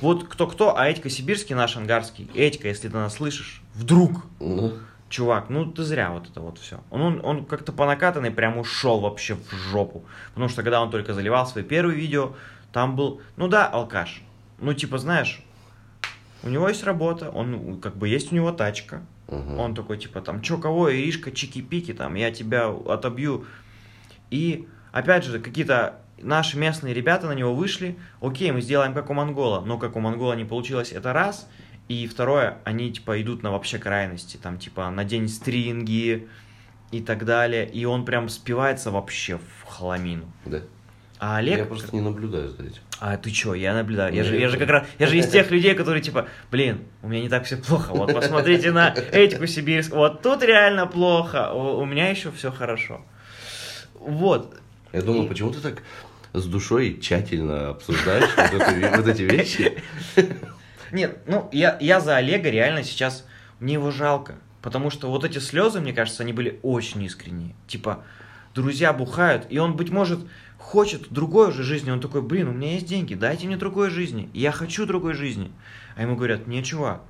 вот 0.00 0.28
кто-кто, 0.28 0.76
а 0.76 0.90
Этька 0.90 1.08
Сибирский 1.10 1.54
наш 1.54 1.76
ангарский. 1.76 2.30
Этька, 2.34 2.68
если 2.68 2.88
ты 2.88 2.94
нас 2.94 3.14
слышишь, 3.14 3.62
вдруг, 3.74 4.24
Ну, 4.40 4.74
чувак, 5.08 5.48
ну 5.48 5.70
ты 5.70 5.82
зря 5.84 6.10
вот 6.10 6.28
это 6.28 6.40
вот 6.40 6.58
все. 6.58 6.80
Он, 6.90 7.00
он, 7.02 7.20
он 7.24 7.44
как-то 7.44 7.72
по 7.72 7.86
накатанной 7.86 8.30
прям 8.30 8.58
ушел 8.58 9.00
вообще 9.00 9.36
в 9.36 9.52
жопу. 9.52 10.04
Потому 10.30 10.48
что 10.48 10.62
когда 10.62 10.82
он 10.82 10.90
только 10.90 11.14
заливал 11.14 11.46
свои 11.46 11.64
первые 11.64 11.98
видео, 11.98 12.34
там 12.72 12.96
был, 12.96 13.20
ну 13.36 13.48
да, 13.48 13.66
алкаш. 13.66 14.22
Ну 14.58 14.74
типа, 14.74 14.98
знаешь, 14.98 15.42
у 16.42 16.48
него 16.48 16.68
есть 16.68 16.84
работа, 16.84 17.30
он 17.30 17.80
как 17.80 17.96
бы 17.96 18.08
есть 18.08 18.32
у 18.32 18.34
него 18.34 18.52
тачка. 18.52 19.02
ага. 19.28 19.60
Он 19.60 19.74
такой, 19.74 19.98
типа, 19.98 20.20
там, 20.20 20.42
чё, 20.42 20.58
кого, 20.58 20.92
Иришка, 20.92 21.30
чики-пики, 21.30 21.94
там, 21.94 22.14
я 22.16 22.30
тебя 22.30 22.68
отобью. 22.68 23.46
И, 24.30 24.68
опять 24.92 25.24
же, 25.24 25.38
какие-то 25.38 26.00
наши 26.18 26.58
местные 26.58 26.94
ребята 26.94 27.26
на 27.26 27.32
него 27.32 27.54
вышли, 27.54 27.96
окей, 28.20 28.50
мы 28.52 28.60
сделаем 28.60 28.94
как 28.94 29.10
у 29.10 29.14
Монгола, 29.14 29.60
но 29.60 29.78
как 29.78 29.96
у 29.96 30.00
Монгола 30.00 30.34
не 30.34 30.44
получилось, 30.44 30.92
это 30.92 31.12
раз. 31.12 31.48
И 31.88 32.06
второе, 32.06 32.58
они, 32.64 32.90
типа, 32.92 33.20
идут 33.20 33.42
на 33.42 33.50
вообще 33.50 33.78
крайности, 33.78 34.38
там, 34.38 34.58
типа, 34.58 34.88
на 34.90 35.04
день 35.04 35.28
стринги 35.28 36.28
и 36.90 37.00
так 37.02 37.26
далее. 37.26 37.68
И 37.68 37.84
он 37.84 38.06
прям 38.06 38.30
спивается 38.30 38.90
вообще 38.90 39.36
в 39.38 39.64
хламину. 39.66 40.32
Да. 40.46 40.62
А 41.18 41.36
Олег... 41.36 41.58
Я 41.58 41.64
просто 41.64 41.94
не 41.94 42.00
наблюдаю 42.00 42.50
за 42.50 42.64
этим. 42.64 42.80
А 43.00 43.16
ты 43.16 43.30
чё, 43.30 43.54
я 43.54 43.74
наблюдаю. 43.74 44.14
Я 44.14 44.24
же, 44.24 44.38
я 44.38 44.48
же 44.48 44.58
как 44.58 44.68
раз, 44.68 44.86
я 44.98 45.06
же 45.06 45.16
из 45.16 45.28
тех 45.28 45.50
людей, 45.50 45.74
которые 45.74 46.02
типа, 46.02 46.26
блин, 46.50 46.84
у 47.02 47.08
меня 47.08 47.22
не 47.22 47.28
так 47.28 47.44
все 47.44 47.56
плохо. 47.56 47.92
Вот 47.92 48.12
посмотрите 48.12 48.72
на 48.72 48.94
этику 49.12 49.46
сибирскую. 49.46 50.00
Вот 50.00 50.22
тут 50.22 50.42
реально 50.42 50.86
плохо. 50.86 51.52
У, 51.52 51.80
у 51.80 51.84
меня 51.84 52.08
еще 52.08 52.30
все 52.30 52.50
хорошо. 52.50 53.04
Вот. 53.94 54.60
Я 54.94 55.02
думаю, 55.02 55.26
почему 55.26 55.50
ты 55.50 55.58
так 55.58 55.82
с 56.32 56.46
душой 56.46 57.00
тщательно 57.00 57.70
обсуждаешь 57.70 58.30
вот, 58.96 59.08
эти 59.08 59.22
вещи? 59.22 59.82
Нет, 60.92 61.18
ну 61.26 61.48
я, 61.52 61.76
я 61.80 62.00
за 62.00 62.16
Олега 62.16 62.48
реально 62.48 62.84
сейчас, 62.84 63.26
мне 63.58 63.74
его 63.74 63.90
жалко. 63.90 64.36
Потому 64.62 64.90
что 64.90 65.10
вот 65.10 65.24
эти 65.24 65.38
слезы, 65.38 65.80
мне 65.80 65.92
кажется, 65.92 66.22
они 66.22 66.32
были 66.32 66.60
очень 66.62 67.02
искренние. 67.02 67.56
Типа, 67.66 68.04
друзья 68.54 68.92
бухают, 68.92 69.46
и 69.50 69.58
он, 69.58 69.74
быть 69.74 69.90
может, 69.90 70.20
хочет 70.58 71.10
другой 71.10 71.48
уже 71.48 71.64
жизни. 71.64 71.90
Он 71.90 72.00
такой, 72.00 72.22
блин, 72.22 72.48
у 72.48 72.52
меня 72.52 72.74
есть 72.74 72.86
деньги, 72.86 73.14
дайте 73.14 73.48
мне 73.48 73.56
другой 73.56 73.90
жизни. 73.90 74.30
Я 74.32 74.52
хочу 74.52 74.86
другой 74.86 75.14
жизни. 75.14 75.50
А 75.96 76.02
ему 76.02 76.14
говорят, 76.14 76.46
не, 76.46 76.62
чувак, 76.62 77.02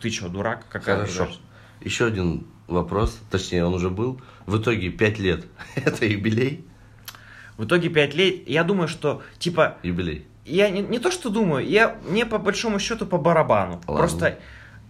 ты 0.00 0.10
что, 0.10 0.30
дурак? 0.30 0.64
Какая 0.70 0.96
Хорошо. 0.96 1.24
разница?» 1.24 1.40
Еще 1.82 2.06
один 2.06 2.46
вопрос, 2.66 3.20
точнее, 3.30 3.66
он 3.66 3.74
уже 3.74 3.90
был. 3.90 4.22
В 4.46 4.58
итоге 4.58 4.88
5 4.88 5.18
лет. 5.18 5.44
Это 5.74 6.06
юбилей? 6.06 6.64
В 7.56 7.64
итоге 7.64 7.88
5 7.88 8.14
лет, 8.14 8.48
я 8.48 8.64
думаю, 8.64 8.88
что, 8.88 9.22
типа, 9.38 9.76
Юбилей. 9.82 10.26
я 10.44 10.68
не, 10.70 10.80
не 10.82 10.98
то 10.98 11.10
что 11.10 11.30
думаю, 11.30 11.66
я, 11.66 11.96
мне 12.08 12.26
по 12.26 12.38
большому 12.38 12.78
счету 12.78 13.06
по 13.06 13.18
барабану. 13.18 13.80
Ладно. 13.86 13.94
Просто, 13.96 14.38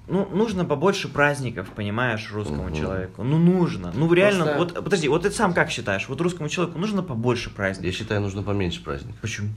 ну, 0.08 0.28
нужно 0.32 0.64
побольше 0.64 1.08
праздников, 1.08 1.68
понимаешь, 1.70 2.30
русскому 2.32 2.64
Мгм. 2.64 2.74
человеку. 2.74 3.22
Ну, 3.22 3.38
нужно. 3.38 3.92
Ну, 3.94 4.12
реально, 4.12 4.44
Просто- 4.46 4.74
вот, 4.74 4.84
подожди, 4.84 5.08
вот 5.08 5.22
ты 5.22 5.30
сам 5.30 5.54
как 5.54 5.70
считаешь? 5.70 6.08
Вот 6.08 6.20
русскому 6.20 6.48
человеку 6.48 6.78
нужно 6.78 7.02
побольше 7.02 7.50
праздников? 7.50 7.86
Я 7.86 7.92
считаю, 7.92 8.20
нужно 8.20 8.42
поменьше 8.42 8.82
праздников. 8.82 9.20
Почему? 9.20 9.48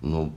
Ну, 0.00 0.32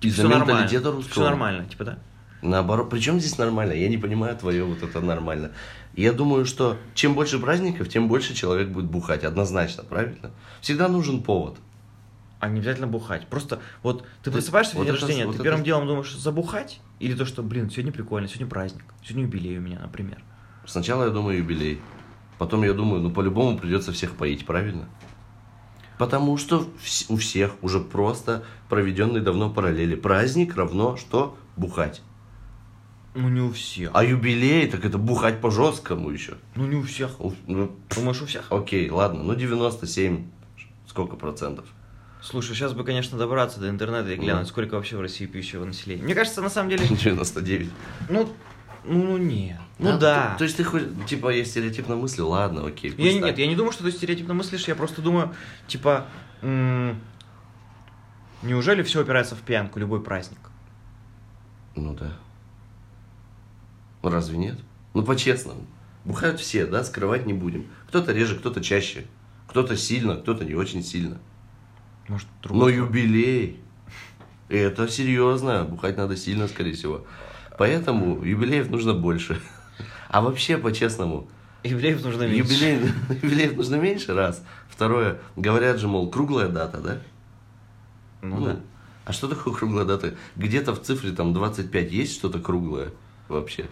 из-за 0.00 0.22
Все 0.22 0.28
нормально. 0.28 0.52
менталитета 0.52 0.90
русского. 0.92 1.12
Все 1.12 1.22
нормально, 1.24 1.64
типа, 1.66 1.84
да? 1.84 1.98
Наоборот, 2.42 2.88
причем 2.90 3.18
здесь 3.18 3.36
нормально? 3.38 3.72
Я 3.72 3.88
не 3.88 3.98
понимаю 3.98 4.36
твое 4.36 4.64
вот 4.64 4.82
это 4.82 5.00
нормально. 5.00 5.50
Я 5.94 6.12
думаю, 6.12 6.46
что 6.46 6.76
чем 6.94 7.14
больше 7.14 7.38
праздников, 7.40 7.88
тем 7.88 8.06
больше 8.08 8.34
человек 8.34 8.68
будет 8.68 8.86
бухать. 8.86 9.24
Однозначно, 9.24 9.82
правильно? 9.82 10.30
Всегда 10.60 10.88
нужен 10.88 11.22
повод. 11.22 11.56
А 12.38 12.48
не 12.48 12.60
обязательно 12.60 12.86
бухать. 12.86 13.26
Просто 13.26 13.60
вот 13.82 14.04
ты 14.22 14.30
Вот- 14.30 14.34
просыпаешься 14.36 14.74
в 14.74 14.78
вот 14.78 14.84
день 14.86 14.94
это- 14.94 15.00
рождения, 15.06 15.26
вот 15.26 15.32
ты 15.32 15.36
это- 15.38 15.44
первым 15.44 15.64
делом 15.64 15.86
думаешь 15.88 16.14
забухать? 16.14 16.80
Или 17.00 17.14
то, 17.14 17.24
что, 17.24 17.42
блин, 17.42 17.68
сегодня 17.70 17.90
прикольно, 17.90 18.28
сегодня 18.28 18.46
праздник, 18.46 18.84
сегодня 19.02 19.24
юбилей 19.24 19.58
у 19.58 19.60
меня, 19.60 19.80
например. 19.80 20.22
Сначала 20.64 21.04
я 21.04 21.10
думаю 21.10 21.38
юбилей. 21.38 21.80
Потом 22.38 22.62
я 22.62 22.72
думаю, 22.72 23.02
ну 23.02 23.10
по-любому 23.10 23.58
придется 23.58 23.90
всех 23.90 24.12
поить, 24.14 24.46
правильно? 24.46 24.88
Потому 25.98 26.36
что 26.36 26.68
у 27.08 27.16
всех 27.16 27.54
уже 27.62 27.80
просто 27.80 28.44
проведенные 28.68 29.20
давно 29.20 29.50
параллели. 29.50 29.96
Праздник 29.96 30.54
равно 30.56 30.96
что? 30.96 31.36
Бухать. 31.56 32.02
Ну, 33.14 33.28
не 33.28 33.40
у 33.40 33.50
всех. 33.52 33.90
А 33.94 34.04
юбилей, 34.04 34.68
так 34.68 34.84
это 34.84 34.98
бухать 34.98 35.40
по 35.40 35.50
жесткому 35.50 36.10
еще. 36.10 36.34
Ну, 36.54 36.66
не 36.66 36.76
у 36.76 36.82
всех. 36.82 37.20
У- 37.20 37.34
ну, 37.46 37.74
Думаешь, 37.94 38.22
у 38.22 38.26
всех? 38.26 38.46
окей, 38.52 38.88
ладно, 38.90 39.22
ну 39.22 39.34
97, 39.34 40.26
сколько 40.86 41.16
процентов? 41.16 41.64
Слушай, 42.22 42.54
сейчас 42.54 42.74
бы, 42.74 42.84
конечно, 42.84 43.16
добраться 43.16 43.60
до 43.60 43.68
интернета 43.70 44.10
и 44.12 44.16
глянуть, 44.16 44.42
Да. 44.42 44.48
сколько 44.48 44.74
вообще 44.74 44.96
в 44.96 45.00
России 45.00 45.26
пьющего 45.26 45.64
населения. 45.64 46.02
Мне 46.02 46.14
кажется, 46.14 46.42
на 46.42 46.50
самом 46.50 46.68
деле, 46.70 46.86
99. 46.90 47.70
ну, 48.08 48.28
ну, 48.84 49.02
ну 49.04 49.16
нет. 49.16 49.58
Ну 49.78 49.90
А, 49.94 49.96
да. 49.98 50.30
То, 50.32 50.38
то 50.38 50.44
есть 50.44 50.56
ты 50.56 50.64
хоть, 50.64 51.06
типа, 51.06 51.30
я 51.30 51.44
стереотипно 51.44 51.96
мыслю, 51.96 52.26
ладно, 52.26 52.66
окей. 52.66 52.90
Я, 52.90 52.96
пусть 52.96 53.14
нет, 53.14 53.22
так. 53.22 53.38
я 53.38 53.46
не 53.46 53.56
думаю, 53.56 53.72
что 53.72 53.84
ты 53.84 53.92
стереотипно 53.92 54.34
мыслишь, 54.34 54.66
я 54.68 54.74
просто 54.74 55.00
думаю, 55.00 55.32
типа, 55.68 56.06
м, 56.42 57.00
неужели 58.42 58.82
все 58.82 59.00
опирается 59.00 59.34
в 59.36 59.40
пьянку, 59.40 59.78
любой 59.78 60.02
праздник? 60.02 60.38
Ну 61.76 61.94
да. 61.94 62.12
Ну, 64.08 64.14
Разве 64.14 64.38
нет? 64.38 64.58
Ну, 64.94 65.02
по-честному. 65.02 65.66
Бухают 66.04 66.40
все, 66.40 66.66
да, 66.66 66.84
скрывать 66.84 67.26
не 67.26 67.32
будем. 67.34 67.66
Кто-то 67.88 68.12
реже, 68.12 68.36
кто-то 68.38 68.62
чаще. 68.62 69.04
Кто-то 69.48 69.76
сильно, 69.76 70.16
кто-то 70.16 70.44
не 70.44 70.54
очень 70.54 70.82
сильно. 70.82 71.18
Может, 72.08 72.26
Но 72.44 72.48
другой- 72.48 72.74
юбилей. 72.76 73.60
И 74.48 74.56
это 74.56 74.88
серьезно. 74.88 75.64
Бухать 75.64 75.96
надо 75.96 76.16
сильно, 76.16 76.48
скорее 76.48 76.72
всего. 76.72 77.06
Поэтому 77.58 78.24
юбилеев 78.24 78.70
нужно 78.70 78.94
больше. 78.94 79.40
А 80.10 80.22
вообще, 80.22 80.56
по-честному, 80.56 81.28
Евреев 81.64 82.02
нужно 82.02 82.22
меньше. 82.26 82.54
юбилей, 82.54 82.92
юбилеев 83.22 83.56
нужно 83.56 83.74
меньше, 83.76 84.14
раз. 84.14 84.42
Второе, 84.70 85.18
говорят 85.36 85.78
же, 85.78 85.86
мол, 85.86 86.10
круглая 86.10 86.48
дата, 86.48 86.78
да? 86.80 86.98
Ну, 88.22 88.42
да. 88.42 88.60
А 89.04 89.12
что 89.12 89.28
такое 89.28 89.52
круглая 89.52 89.84
дата? 89.84 90.14
Где-то 90.36 90.74
в 90.74 90.80
цифре 90.80 91.12
там 91.12 91.34
25 91.34 91.92
есть 91.92 92.14
что-то 92.14 92.40
круглое 92.40 92.92
вообще? 93.28 93.66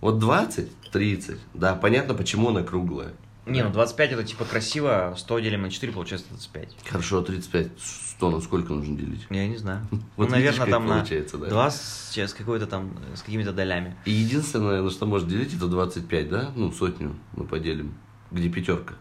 Вот 0.00 0.18
20, 0.18 0.90
30, 0.92 1.38
да, 1.54 1.74
понятно, 1.74 2.14
почему 2.14 2.50
она 2.50 2.62
круглая. 2.62 3.12
Не, 3.46 3.62
ну 3.62 3.70
25 3.70 4.12
это 4.12 4.24
типа 4.24 4.44
красиво, 4.44 5.14
100 5.16 5.38
делим 5.38 5.62
на 5.62 5.70
4, 5.70 5.92
получается 5.92 6.28
25. 6.30 6.76
Хорошо, 6.84 7.22
35, 7.22 7.68
100, 7.78 8.30
ну 8.30 8.40
сколько 8.40 8.72
нужно 8.72 8.96
делить? 8.96 9.26
Я 9.30 9.46
не 9.46 9.56
знаю. 9.56 9.86
Вот 10.16 10.30
ну, 10.30 10.36
видишь, 10.36 10.58
наверное, 10.58 10.72
там 10.72 10.86
на 10.86 10.94
получается, 10.96 11.38
да? 11.38 11.48
2 11.48 11.70
с, 11.70 12.12
с 12.16 12.34
какой-то 12.34 12.66
там, 12.66 12.98
с 13.14 13.22
какими-то 13.22 13.52
долями. 13.52 13.96
И 14.04 14.10
единственное, 14.10 14.82
на 14.82 14.90
что 14.90 15.06
может 15.06 15.28
делить, 15.28 15.54
это 15.54 15.68
25, 15.68 16.28
да? 16.28 16.50
Ну, 16.56 16.72
сотню 16.72 17.14
мы 17.36 17.44
поделим. 17.44 17.94
Где 18.32 18.48
пятерка 18.48 18.94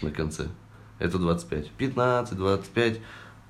на 0.00 0.10
конце. 0.10 0.48
Это 0.98 1.18
25. 1.18 1.70
15, 1.72 2.36
25, 2.36 3.00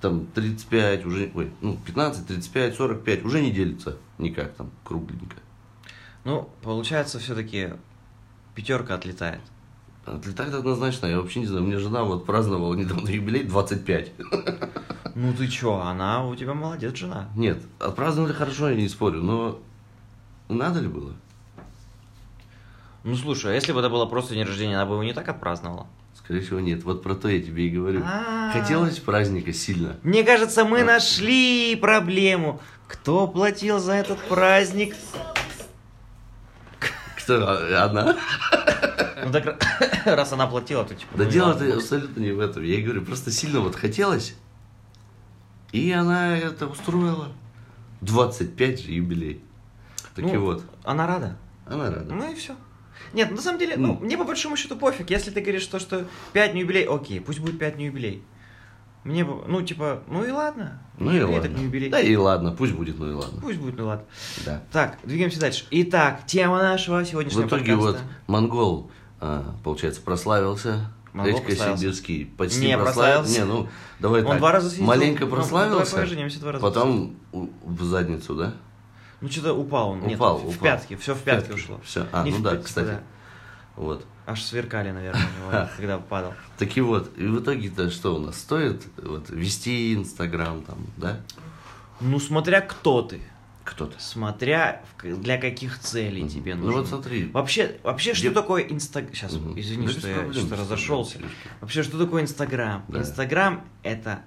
там 0.01 0.27
35, 0.27 1.07
уже, 1.07 1.31
ой, 1.35 1.53
ну, 1.61 1.79
15, 1.87 2.27
35, 2.27 2.75
45, 2.75 3.25
уже 3.25 3.41
не 3.41 3.53
делится 3.53 3.99
никак 4.19 4.55
там, 4.55 4.73
кругленько. 4.85 5.37
Ну, 6.25 6.49
получается, 6.63 7.19
все-таки 7.19 7.71
пятерка 8.55 8.95
отлетает. 8.95 9.41
Отлетает 10.05 10.53
однозначно, 10.55 11.07
я 11.07 11.21
вообще 11.21 11.41
не 11.41 11.47
знаю, 11.47 11.63
у 11.65 11.67
меня 11.67 11.79
жена 11.79 12.03
вот 12.05 12.27
праздновала 12.27 12.75
недавно 12.75 13.09
юбилей 13.09 13.45
25. 13.45 14.13
Ну 15.15 15.35
ты 15.35 15.47
чё, 15.47 15.75
она 15.79 16.25
у 16.27 16.35
тебя 16.35 16.55
молодец, 16.55 16.97
жена. 16.97 17.29
Нет, 17.37 17.59
отпраздновали 17.79 18.33
хорошо, 18.33 18.71
я 18.71 18.77
не 18.77 18.89
спорю, 18.89 19.21
но 19.23 19.59
надо 20.49 20.81
ли 20.81 20.89
было? 20.89 21.13
Ну 23.05 23.15
слушай, 23.15 23.53
а 23.53 23.55
если 23.55 23.73
бы 23.73 23.81
это 23.81 23.91
было 23.91 24.07
просто 24.07 24.33
день 24.33 24.45
рождения, 24.47 24.75
она 24.77 24.87
бы 24.87 24.93
его 24.95 25.03
не 25.05 25.13
так 25.13 25.29
отпраздновала. 25.29 25.87
Скорее 26.15 26.41
всего, 26.41 26.61
нет. 26.61 26.83
Вот 26.85 27.03
про 27.03 27.15
то 27.15 27.29
я 27.29 27.43
тебе 27.43 27.67
и 27.67 27.71
говорю. 27.71 28.03
А. 28.07 28.51
Хотелось 28.53 28.99
праздника 29.01 29.53
сильно. 29.53 29.97
Мне 30.03 30.25
кажется, 30.25 30.65
мы 30.65 30.81
А. 30.81 30.85
нашли 30.85 31.77
проблему. 31.77 32.61
Кто 32.87 33.27
платил 33.29 33.81
за 33.81 33.93
этот 33.93 34.19
праздник? 34.29 34.95
Кто? 37.25 37.45
а, 37.47 37.85
Она? 37.85 38.17
Ну 39.25 39.33
так 39.33 39.57
раз 40.05 40.33
она 40.33 40.47
платила, 40.47 40.85
то 40.85 40.95
типа. 40.95 41.17
Да 41.17 41.25
ну, 41.25 41.31
дело-то 41.31 41.61
ладно. 41.61 41.77
абсолютно 41.77 42.21
не 42.21 42.33
в 42.33 42.41
этом. 42.41 42.63
Я 42.65 42.77
и 42.77 42.83
говорю, 42.83 43.03
просто 43.05 43.31
сильно 43.31 43.61
вот 43.61 43.77
хотелось. 43.77 44.35
И 45.73 45.91
она 45.93 46.37
это 46.37 46.67
устроила. 46.67 47.29
25 48.01 48.81
же 48.83 48.93
юбилей. 48.93 49.41
Так 50.15 50.25
и 50.25 50.33
Ну, 50.33 50.41
вот, 50.45 50.65
Она 50.85 51.07
рада. 51.07 51.37
она 51.67 51.89
рада. 51.91 52.13
Ну 52.13 52.31
и 52.31 52.35
все. 52.35 52.55
Нет, 53.13 53.31
на 53.31 53.41
самом 53.41 53.59
деле, 53.59 53.77
ну, 53.77 53.95
Ну. 53.95 54.05
мне 54.05 54.19
по 54.19 54.25
большому 54.25 54.57
счету 54.57 54.77
пофиг. 54.77 55.09
Если 55.11 55.31
ты 55.31 55.41
говоришь 55.41 55.67
то, 55.67 55.79
что 55.79 56.05
5 56.33 56.55
не 56.55 56.61
юбилей, 56.61 56.85
окей, 56.87 57.21
пусть 57.21 57.39
будет 57.41 57.59
5 57.59 57.77
не 57.79 57.87
юбилей. 57.87 58.23
Мне, 59.05 59.25
бы- 59.25 59.43
ну, 59.49 59.63
типа, 59.63 60.03
ну 60.09 60.25
и 60.25 60.31
ладно. 60.31 60.81
Ну 60.99 61.11
и 61.13 61.21
ладно. 61.21 61.43
так 61.43 61.51
не 61.53 61.65
юбилей. 61.65 61.89
Да 61.91 62.01
и 62.01 62.15
ладно, 62.15 62.53
пусть 62.53 62.73
будет, 62.73 62.99
ну 62.99 63.11
и 63.11 63.15
ладно. 63.15 63.41
Пусть 63.41 63.59
будет, 63.59 63.77
ну 63.77 63.83
и 63.83 63.87
ладно. 63.87 64.05
Да. 64.47 64.63
Так, 64.71 64.99
двигаемся 65.03 65.41
дальше. 65.41 65.65
Итак, 65.71 66.25
тема 66.27 66.59
нашего 66.63 67.01
В 67.01 67.05
сегодняшнего 67.07 67.47
итоге 67.49 67.75
вот 67.75 67.97
подкаста. 67.97 68.09
монгол, 68.29 68.91
а, 69.21 69.55
получается, 69.65 70.01
прославился. 70.03 70.93
Монгол 71.13 71.33
Редька 71.35 71.47
прославился. 71.49 71.81
Сибирский 71.83 72.27
почти 72.27 72.61
Не 72.67 72.79
прославился. 72.79 73.41
Не, 73.41 73.45
ну, 73.45 73.69
давай 73.99 74.23
Он 74.23 74.29
так. 74.29 74.39
два 74.39 74.53
раза 74.53 74.69
съездил. 74.69 74.87
Маленько 74.87 75.25
Ну, 75.27 75.31
прославился, 75.31 75.91
давай 75.93 76.07
поженимся, 76.07 76.41
два 76.41 76.53
раза 76.53 76.63
потом 76.63 77.17
в 77.33 77.83
задницу, 77.83 78.35
да? 78.37 78.55
Ну, 79.21 79.29
что-то 79.29 79.53
упал 79.55 79.91
он. 79.91 80.01
Нет, 80.03 80.15
Упал, 80.17 80.39
в, 80.39 80.43
в 80.45 80.49
упал. 80.49 80.63
пятки, 80.63 80.97
все 80.97 81.15
в 81.15 81.19
пятки 81.21 81.49
Пятки. 81.49 81.61
ушло. 81.61 81.81
Всё. 81.85 82.07
А, 82.13 82.25
Не 82.25 82.31
ну 82.31 82.39
в 82.39 82.43
да, 82.43 82.51
пятки, 82.53 82.65
кстати. 82.65 82.87
да. 82.87 83.01
Вот. 83.77 84.05
Аж 84.27 84.43
сверкали, 84.43 84.91
наверное, 84.91 85.23
у 85.23 85.51
него, 85.53 85.69
когда 85.77 85.99
падал. 85.99 86.35
Так 86.59 86.77
и 86.77 86.81
вот, 86.81 87.11
и 87.19 87.27
в 87.27 87.41
итоге-то 87.43 87.91
что 87.91 88.15
у 88.15 88.19
нас 88.19 88.39
стоит 88.39 88.83
вот, 88.97 89.31
вести 89.31 89.95
Инстаграм 89.95 90.63
там, 90.63 90.79
да? 90.97 91.21
Ну, 92.01 92.19
смотря 92.21 92.61
кто 92.61 93.03
ты. 93.03 93.21
Кто-то. 93.65 93.95
Смотря 94.01 94.83
в 94.93 94.97
к- 95.01 95.07
для 95.21 95.39
каких 95.39 95.79
целей 95.79 96.29
тебе 96.29 96.57
Ну 96.57 96.65
нужно. 96.67 96.81
вот 96.81 96.89
смотри. 96.89 97.31
Вообще, 97.31 97.79
вообще 97.85 98.13
что 98.13 98.27
Где- 98.27 98.35
такое 98.35 98.63
Инстаграм? 98.65 99.15
Сейчас, 99.15 99.33
Мгм. 99.35 99.59
извини, 99.59 99.87
Да 99.87 99.93
что 99.93 100.09
я 100.09 100.15
проблем, 100.17 100.49
проблем, 100.49 100.61
разошелся. 100.61 101.19
Вообще, 101.61 101.83
что 101.85 101.97
такое 101.97 102.23
Инстаграм? 102.23 102.85
Да. 102.89 102.99
Инстаграм 103.01 103.65
это 103.85 104.23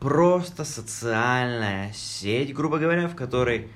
просто 0.00 0.64
социальная 0.64 1.92
сеть, 1.92 2.54
грубо 2.54 2.78
говоря, 2.78 3.08
в 3.08 3.14
которой 3.14 3.68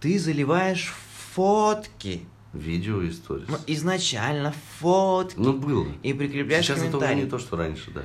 ты 0.00 0.18
заливаешь 0.18 0.94
фотки. 1.34 2.22
Видео 2.54 3.06
истории. 3.08 3.46
Ну, 3.48 3.56
изначально 3.66 4.54
фотки. 4.78 5.38
Ну, 5.38 5.52
было. 5.54 5.88
И 6.04 6.12
прикрепляешь 6.12 6.66
Сейчас 6.66 6.82
это 6.82 7.14
не 7.14 7.26
то, 7.26 7.38
что 7.38 7.56
раньше, 7.56 7.90
да. 7.90 8.02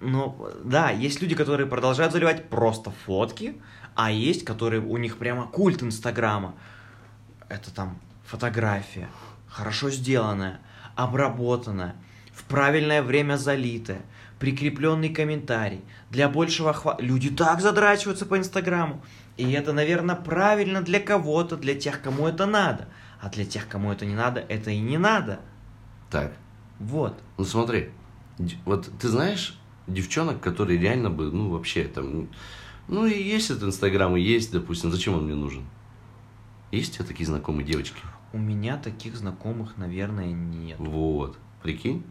Ну, 0.00 0.48
да, 0.64 0.90
есть 0.90 1.20
люди, 1.20 1.34
которые 1.34 1.66
продолжают 1.66 2.12
заливать 2.12 2.48
просто 2.48 2.92
фотки, 3.04 3.60
а 3.94 4.10
есть, 4.10 4.44
которые 4.44 4.80
у 4.80 4.96
них 4.96 5.18
прямо 5.18 5.46
культ 5.46 5.82
Инстаграма. 5.82 6.54
Это 7.48 7.74
там 7.74 7.98
фотография, 8.24 9.08
хорошо 9.48 9.90
сделанная, 9.90 10.60
обработанная, 10.94 11.96
в 12.32 12.44
правильное 12.44 13.02
время 13.02 13.36
залитая, 13.36 14.02
прикрепленный 14.38 15.10
комментарий. 15.10 15.82
Для 16.08 16.28
большего 16.28 16.70
охвата... 16.70 17.02
Люди 17.02 17.30
так 17.30 17.60
задрачиваются 17.60 18.26
по 18.26 18.38
Инстаграму. 18.38 19.02
И 19.36 19.50
это, 19.52 19.72
наверное, 19.72 20.16
правильно 20.16 20.82
для 20.82 21.00
кого-то, 21.00 21.56
для 21.56 21.74
тех, 21.74 22.00
кому 22.00 22.26
это 22.26 22.46
надо. 22.46 22.88
А 23.20 23.28
для 23.28 23.44
тех, 23.44 23.68
кому 23.68 23.92
это 23.92 24.06
не 24.06 24.14
надо, 24.14 24.40
это 24.40 24.70
и 24.70 24.80
не 24.80 24.98
надо. 24.98 25.40
Так, 26.10 26.32
Вот. 26.78 27.14
ну 27.36 27.44
смотри. 27.44 27.90
Вот 28.64 28.90
ты 28.98 29.08
знаешь 29.08 29.58
девчонок, 29.86 30.40
которые 30.40 30.78
реально 30.78 31.10
бы, 31.10 31.30
ну, 31.30 31.50
вообще 31.50 31.84
там... 31.84 32.28
Ну, 32.88 33.06
и 33.06 33.22
есть 33.22 33.50
этот 33.50 33.64
Инстаграм, 33.64 34.16
и 34.16 34.20
есть, 34.20 34.50
допустим. 34.52 34.90
Зачем 34.90 35.14
он 35.14 35.26
мне 35.26 35.34
нужен? 35.34 35.64
Есть 36.72 36.92
у 36.92 36.96
тебя 36.96 37.04
такие 37.04 37.26
знакомые 37.26 37.66
девочки? 37.66 38.00
У 38.32 38.38
меня 38.38 38.76
таких 38.78 39.16
знакомых, 39.16 39.76
наверное, 39.76 40.32
нет. 40.32 40.78
Вот, 40.78 41.36
прикинь. 41.62 42.04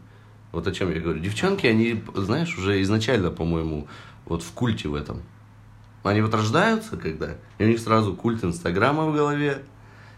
Вот 0.52 0.68
о 0.68 0.72
чем 0.72 0.94
я 0.94 1.00
говорю. 1.00 1.20
Девчонки, 1.20 1.66
они, 1.66 2.04
знаешь, 2.16 2.58
уже 2.58 2.82
изначально, 2.82 3.32
по-моему, 3.32 3.88
вот 4.26 4.44
в 4.44 4.52
культе 4.52 4.88
в 4.88 4.96
этом. 4.96 5.22
Они 6.04 6.22
вот 6.22 6.34
рождаются, 6.34 6.98
когда, 6.98 7.36
и 7.58 7.64
у 7.64 7.68
них 7.68 7.80
сразу 7.80 8.16
культ 8.16 8.44
Инстаграма 8.44 9.06
в 9.08 9.14
голове, 9.14 9.64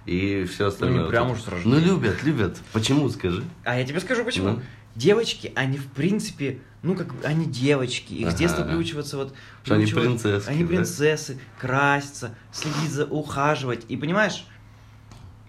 и 0.05 0.46
все 0.46 0.67
остальное. 0.67 1.03
Ну, 1.03 1.10
прям 1.10 1.31
уж 1.31 1.41
с 1.41 1.48
рождения. 1.48 1.75
Ну, 1.75 1.81
любят, 1.81 2.24
любят. 2.24 2.58
Почему, 2.74 3.10
скажи? 3.10 3.43
А 3.63 3.77
я 3.77 3.86
тебе 3.86 4.00
скажу 4.00 4.24
почему. 4.24 4.50
Ну. 4.50 4.62
Девочки, 4.96 5.53
они 5.55 5.77
в 5.77 5.88
принципе, 5.88 6.60
ну 6.84 6.96
как 6.96 7.13
бы, 7.13 7.24
они 7.24 7.46
девочки, 7.46 8.13
их 8.13 8.27
с 8.27 8.34
Ага. 8.34 8.39
детства 8.39 8.63
приучиваться 8.63 9.17
вот... 9.17 9.34
Что 9.63 9.75
они 9.75 9.86
принцесски, 9.86 10.50
Они 10.50 10.63
да? 10.63 10.67
принцессы, 10.67 11.39
краситься, 11.60 12.36
следить 12.51 12.91
за, 12.91 13.05
ухаживать. 13.05 13.86
И 13.88 13.96
понимаешь, 13.96 14.46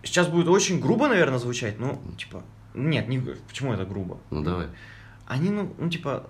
сейчас 0.05 0.29
будет 0.29 0.47
очень 0.49 0.81
грубо, 0.81 1.09
наверное, 1.09 1.39
звучать, 1.39 1.81
ну, 1.81 2.01
типа, 2.17 2.45
нет, 2.75 3.09
не, 3.09 3.19
почему 3.19 3.73
это 3.73 3.85
грубо? 3.85 4.21
Ну, 4.31 4.43
давай. 4.43 4.69
Они, 5.27 5.51
ну, 5.51 5.75
ну 5.79 5.89
типа, 5.89 6.29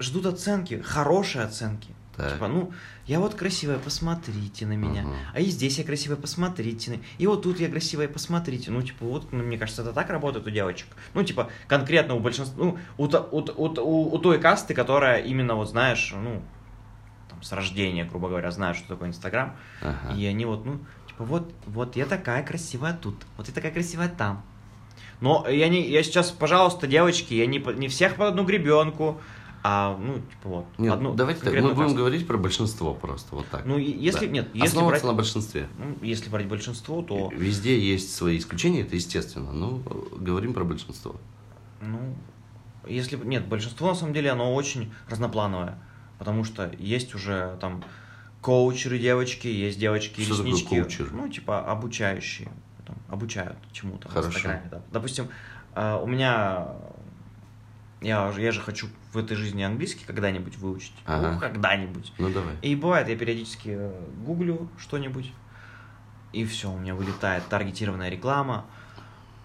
ждут 0.00 0.26
оценки, 0.26 0.80
хорошие 0.82 1.44
оценки. 1.44 1.94
Так. 2.22 2.34
Типа, 2.34 2.48
ну, 2.48 2.72
я 3.06 3.18
вот 3.18 3.34
красивая, 3.34 3.78
посмотрите 3.78 4.64
на 4.64 4.74
меня. 4.74 5.02
Ага. 5.02 5.14
А 5.34 5.40
и 5.40 5.46
здесь 5.46 5.78
я 5.78 5.84
красивая, 5.84 6.16
посмотрите. 6.16 7.00
И 7.18 7.26
вот 7.26 7.42
тут 7.42 7.58
я 7.58 7.68
красивая, 7.68 8.06
посмотрите. 8.06 8.70
Ну, 8.70 8.80
типа, 8.82 9.04
вот, 9.04 9.32
ну, 9.32 9.42
мне 9.42 9.58
кажется, 9.58 9.82
это 9.82 9.92
так 9.92 10.08
работает 10.10 10.46
у 10.46 10.50
девочек. 10.50 10.86
Ну, 11.14 11.24
типа, 11.24 11.50
конкретно 11.66 12.14
у 12.14 12.20
большинства, 12.20 12.64
ну, 12.64 12.78
у, 12.96 13.06
у, 13.06 13.40
у, 13.40 13.80
у, 13.80 14.14
у 14.14 14.18
той 14.18 14.38
касты, 14.40 14.72
которая 14.72 15.20
именно, 15.20 15.56
вот, 15.56 15.68
знаешь, 15.68 16.14
ну, 16.16 16.42
там, 17.28 17.42
с 17.42 17.50
рождения, 17.52 18.04
грубо 18.04 18.28
говоря, 18.28 18.50
знают, 18.52 18.78
что 18.78 18.88
такое 18.88 19.08
Инстаграм. 19.08 19.56
Ага. 19.80 20.14
И 20.16 20.24
они 20.26 20.44
вот, 20.44 20.64
ну, 20.64 20.78
типа, 21.08 21.24
вот, 21.24 21.52
вот 21.66 21.96
я 21.96 22.06
такая 22.06 22.44
красивая 22.44 22.92
тут, 22.94 23.16
вот 23.36 23.48
я 23.48 23.54
такая 23.54 23.72
красивая 23.72 24.08
там. 24.08 24.44
Но 25.20 25.46
я, 25.48 25.68
не, 25.68 25.88
я 25.88 26.02
сейчас, 26.02 26.30
пожалуйста, 26.30 26.86
девочки, 26.86 27.34
я 27.34 27.46
не, 27.46 27.58
не 27.58 27.88
всех 27.88 28.16
под 28.16 28.28
одну 28.28 28.44
гребенку. 28.44 29.20
А, 29.64 29.96
ну, 29.96 30.14
типа 30.16 30.48
вот. 30.48 30.66
Нет, 30.78 30.92
одну 30.94 31.14
давайте 31.14 31.40
так, 31.42 31.54
мы 31.54 31.60
будем 31.68 31.76
касту. 31.84 31.96
говорить 31.98 32.26
про 32.26 32.36
большинство 32.36 32.94
просто, 32.94 33.36
вот 33.36 33.46
так. 33.48 33.64
Ну, 33.64 33.78
если, 33.78 34.26
Да. 34.26 34.32
нет, 34.32 34.48
если 34.54 34.66
Основываться 34.66 35.04
брать, 35.04 35.12
на 35.12 35.16
большинстве. 35.16 35.68
ну, 35.78 35.96
если 36.04 36.28
брать 36.30 36.48
большинство, 36.48 37.00
то, 37.02 37.30
Везде 37.32 37.78
есть 37.78 38.12
свои 38.14 38.38
исключения, 38.38 38.80
это 38.80 38.96
естественно, 38.96 39.52
но 39.52 39.80
э, 39.86 40.16
говорим 40.18 40.52
про 40.52 40.64
большинство. 40.64 41.14
ну, 41.80 41.98
если, 42.88 43.16
нет, 43.16 43.46
большинство, 43.46 43.86
на 43.88 43.94
самом 43.94 44.12
деле, 44.14 44.30
оно 44.32 44.52
очень 44.52 44.92
разноплановое, 45.08 45.78
потому 46.18 46.42
что 46.42 46.72
есть 46.80 47.14
уже 47.14 47.56
там 47.60 47.84
коучеры 48.40 48.98
девочки, 48.98 49.46
есть 49.46 49.78
девочки 49.78 50.20
Что 50.22 50.36
такое 50.38 50.46
реснички, 50.50 50.80
коучер? 50.80 51.12
ну, 51.12 51.28
типа 51.28 51.60
обучающие, 51.70 52.50
там, 52.84 52.96
обучают 53.08 53.56
чему-то 53.70 54.08
в 54.08 54.12
Хорошо. 54.12 54.30
Инстаграме, 54.30 54.62
да. 54.72 54.82
Допустим, 54.90 55.28
э, 55.76 56.00
у 56.02 56.06
меня, 56.08 56.66
я, 58.02 58.32
я 58.36 58.52
же 58.52 58.60
хочу 58.60 58.88
в 59.12 59.18
этой 59.18 59.36
жизни 59.36 59.62
английский 59.62 60.04
когда-нибудь 60.04 60.56
выучить, 60.58 60.94
Ага. 61.06 61.32
ну, 61.32 61.38
когда-нибудь. 61.40 62.12
Ну 62.18 62.30
давай. 62.30 62.54
И 62.62 62.74
бывает, 62.74 63.08
я 63.08 63.16
периодически 63.16 63.70
э, 63.74 64.04
гуглю 64.24 64.68
что-нибудь, 64.78 65.32
и 66.32 66.44
все, 66.44 66.70
у 66.70 66.78
меня 66.78 66.94
вылетает 66.94 67.46
таргетированная 67.48 68.08
реклама, 68.08 68.64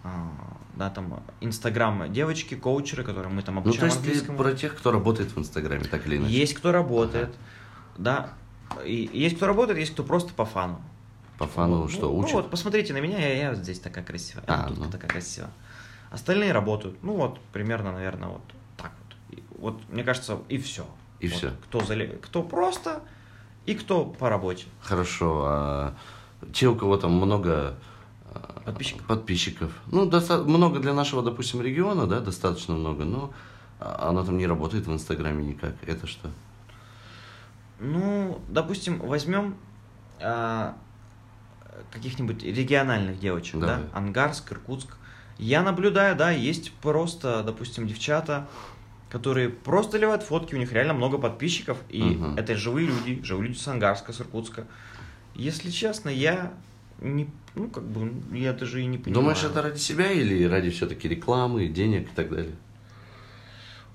а, 0.03 0.31
да, 0.75 0.89
там, 0.89 1.21
инстаграм 1.41 2.11
девочки, 2.11 2.55
коучеры, 2.55 3.03
которые 3.03 3.31
мы 3.31 3.41
там 3.41 3.55
Ну, 3.55 3.61
то 3.61 3.69
обучаем 3.69 3.87
есть 3.87 4.01
ты 4.01 4.07
английскому. 4.07 4.37
про 4.37 4.53
тех, 4.53 4.75
кто 4.75 4.91
работает 4.91 5.31
в 5.35 5.39
Инстаграме, 5.39 5.83
так 5.85 6.05
или 6.07 6.17
иначе. 6.17 6.33
Есть 6.33 6.53
кто 6.53 6.71
работает, 6.71 7.33
да, 7.97 8.29
и 8.85 9.09
есть 9.13 9.37
кто 9.37 9.47
работает, 9.47 9.79
есть 9.79 9.93
кто 9.93 10.03
просто 10.03 10.33
по 10.33 10.45
фану. 10.45 10.81
По 11.37 11.45
фану 11.47 11.83
Ну, 11.83 11.87
что, 11.87 12.07
ну, 12.09 12.17
учат? 12.17 12.33
вот, 12.33 12.49
посмотрите 12.49 12.93
на 12.93 12.97
меня, 12.99 13.19
я, 13.19 13.49
я 13.49 13.55
здесь 13.55 13.79
такая 13.79 14.03
красивая, 14.03 14.43
я 14.47 14.53
А, 14.53 14.67
вот 14.67 14.75
тут 14.75 14.85
ну. 14.85 14.91
такая 14.91 15.09
красивая. 15.11 15.51
Остальные 16.17 16.51
работают, 16.51 16.97
ну 17.03 17.13
вот, 17.13 17.39
примерно, 17.53 17.91
наверное, 17.91 18.29
вот 18.29 18.41
так 18.75 18.91
вот. 19.03 19.38
И 19.38 19.43
вот, 19.59 19.79
мне 19.89 20.03
кажется, 20.03 20.39
и 20.50 20.57
все. 20.57 20.88
И 21.19 21.27
всё. 21.27 21.51
Кто, 21.65 21.77
зале- 21.81 22.17
кто 22.17 22.41
просто, 22.41 23.03
и 23.67 23.75
кто 23.75 24.03
по 24.03 24.27
работе. 24.27 24.65
Хорошо, 24.81 25.43
а 25.45 25.93
те, 26.53 26.69
у 26.69 26.75
кого 26.75 26.97
там 26.97 27.12
много 27.12 27.75
а, 28.33 28.63
Подписчиков? 28.65 29.05
подписчиков. 29.05 29.71
Ну, 29.91 30.07
доста- 30.07 30.41
много 30.43 30.79
для 30.79 30.95
нашего, 30.95 31.21
допустим, 31.21 31.62
региона, 31.62 32.07
да, 32.07 32.19
достаточно 32.19 32.74
много, 32.74 33.05
но 33.05 33.31
она 33.79 34.24
там 34.24 34.39
не 34.39 34.47
работает 34.47 34.88
в 34.88 34.91
Инстаграме 34.91 35.45
никак. 35.45 35.75
Это 35.86 36.07
что? 36.07 36.31
Ну, 37.79 38.41
допустим, 38.47 38.97
возьмем 39.01 39.55
а, 40.19 40.75
каких-нибудь 41.91 42.41
региональных 42.41 43.19
девочек, 43.19 43.59
да, 43.59 43.67
Давай. 43.75 43.89
Ангарск, 43.93 44.51
Иркутск. 44.51 44.97
Я 45.39 45.62
наблюдаю, 45.62 46.15
да, 46.15 46.32
есть 46.32 46.72
просто, 46.74 47.44
допустим, 47.44 47.88
девчата, 47.88 48.48
которые 49.10 49.50
просто 49.50 49.98
ливают 49.98 50.24
фотки, 50.24 50.56
у 50.56 50.58
них 50.58 50.74
реально 50.74 50.94
много 50.94 51.17
подписчиков, 51.17 51.77
и 51.89 52.01
Мгм. 52.01 52.38
это 52.38 52.56
живые 52.56 52.88
люди, 52.88 53.22
живые 53.24 53.50
люди 53.50 53.58
с 53.58 53.67
Ангарска, 53.67 54.13
с 54.13 54.20
Иркутска. 54.22 54.65
Если 55.36 55.70
честно, 55.70 56.10
я 56.10 56.53
не, 57.00 57.29
ну, 57.56 57.70
как 57.70 57.84
бы, 57.84 58.12
я 58.36 58.53
даже 58.53 58.82
и 58.82 58.86
не 58.86 58.98
понимаю. 58.98 59.13
Думаешь, 59.13 59.44
это 59.44 59.62
ради 59.62 59.77
себя 59.77 60.12
или 60.12 60.44
ради 60.46 60.72
все-таки 60.72 61.08
рекламы, 61.08 61.67
денег 61.67 62.12
и 62.12 62.15
так 62.15 62.29
далее? 62.29 62.56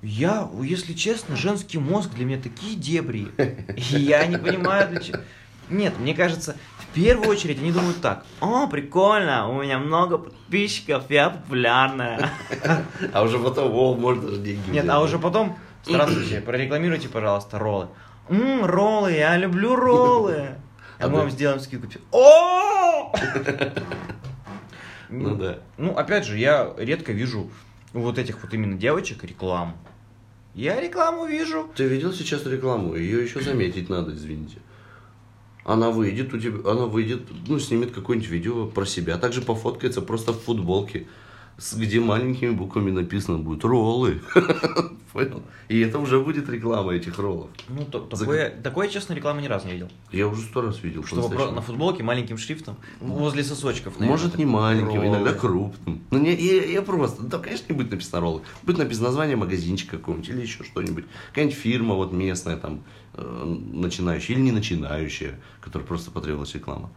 Я, 0.02 0.50
если 0.62 0.94
честно, 0.94 1.36
женский 1.36 1.78
мозг 1.78 2.10
для 2.10 2.24
меня 2.24 2.40
такие 2.40 2.76
дебри. 2.76 3.28
И 3.76 3.96
я 3.96 4.26
не 4.26 4.36
понимаю, 4.36 4.88
для 4.88 5.00
чего. 5.00 5.18
Нет, 5.72 5.98
мне 5.98 6.14
кажется, 6.14 6.56
в 6.78 6.94
первую 6.94 7.30
очередь 7.30 7.58
они 7.58 7.72
думают 7.72 8.00
так. 8.02 8.24
О, 8.40 8.66
прикольно, 8.66 9.48
у 9.48 9.62
меня 9.62 9.78
много 9.78 10.18
подписчиков, 10.18 11.04
я 11.08 11.30
популярная. 11.30 12.30
А 13.12 13.22
уже 13.22 13.38
потом, 13.38 13.72
о, 13.72 13.94
можно 13.94 14.22
даже 14.28 14.42
деньги 14.42 14.70
Нет, 14.70 14.88
а 14.88 15.00
уже 15.00 15.18
потом, 15.18 15.58
здравствуйте, 15.84 16.40
прорекламируйте, 16.46 17.08
пожалуйста, 17.08 17.58
роллы. 17.58 17.88
Ммм, 18.28 18.66
роллы, 18.66 19.12
я 19.12 19.36
люблю 19.36 19.74
роллы. 19.74 20.56
А 20.98 21.08
мы 21.08 21.18
вам 21.18 21.30
сделаем 21.30 21.58
скидку. 21.58 21.88
О! 22.12 23.12
Ну 25.08 25.34
да. 25.34 25.58
Ну, 25.76 25.96
опять 25.96 26.24
же, 26.24 26.38
я 26.38 26.72
редко 26.78 27.10
вижу 27.12 27.50
у 27.92 28.00
вот 28.00 28.18
этих 28.18 28.40
вот 28.40 28.54
именно 28.54 28.78
девочек 28.78 29.24
рекламу. 29.24 29.76
Я 30.54 30.80
рекламу 30.80 31.26
вижу. 31.26 31.68
Ты 31.74 31.88
видел 31.88 32.12
сейчас 32.12 32.46
рекламу? 32.46 32.94
Ее 32.94 33.24
еще 33.24 33.40
заметить 33.40 33.88
надо, 33.88 34.14
извините. 34.14 34.58
Она 35.64 35.90
выйдет 35.90 36.34
у 36.34 36.38
тебя, 36.38 36.70
она 36.70 36.86
выйдет, 36.86 37.22
ну, 37.46 37.58
снимет 37.58 37.92
какое-нибудь 37.92 38.28
видео 38.28 38.66
про 38.66 38.84
себя, 38.84 39.16
также 39.16 39.42
пофоткается 39.42 40.02
просто 40.02 40.32
в 40.32 40.40
футболке, 40.40 41.06
где 41.76 42.00
маленькими 42.00 42.50
буквами 42.50 42.90
написано 42.90 43.38
будет 43.38 43.64
«роллы». 43.64 44.20
Понял? 45.12 45.42
И 45.68 45.78
это 45.80 45.98
уже 45.98 46.18
будет 46.20 46.48
реклама 46.48 46.92
этих 46.94 47.18
роллов. 47.18 47.50
Ну, 47.68 47.84
то- 47.84 48.08
За- 48.12 48.20
такое, 48.20 48.50
такое, 48.62 48.88
честно, 48.88 49.12
рекламы 49.12 49.42
ни 49.42 49.46
разу 49.46 49.66
не 49.66 49.74
видел. 49.74 49.88
Я 50.10 50.26
уже 50.26 50.40
сто 50.42 50.62
раз 50.62 50.82
видел. 50.82 51.02
По-настоящему. 51.02 51.52
на 51.54 51.60
футболке 51.60 52.02
маленьким 52.02 52.38
шрифтом 52.38 52.76
возле 53.00 53.44
сосочков. 53.44 53.98
наверное, 53.98 54.10
Может, 54.22 54.38
не 54.38 54.46
маленьким, 54.46 54.96
роллы. 55.02 55.06
иногда 55.08 55.34
крупным. 55.34 56.00
Ну, 56.10 56.18
не, 56.18 56.34
я, 56.34 56.64
я 56.64 56.82
просто, 56.82 57.22
да, 57.24 57.38
конечно, 57.38 57.66
не 57.70 57.76
будет 57.76 57.90
написано 57.90 58.20
роллы. 58.20 58.40
Будет 58.62 58.78
написано 58.78 59.08
название 59.08 59.36
магазинчика 59.36 59.98
какого-нибудь 59.98 60.30
или 60.30 60.40
еще 60.40 60.64
что-нибудь. 60.64 61.04
Какая-нибудь 61.28 61.56
фирма 61.58 61.94
вот 61.94 62.12
местная, 62.12 62.56
там, 62.56 62.82
э, 63.14 63.44
начинающая 63.72 64.34
или 64.34 64.42
не 64.42 64.52
начинающая, 64.52 65.38
которая 65.60 65.86
просто 65.86 66.10
потребовалась 66.10 66.54
реклама. 66.54 66.90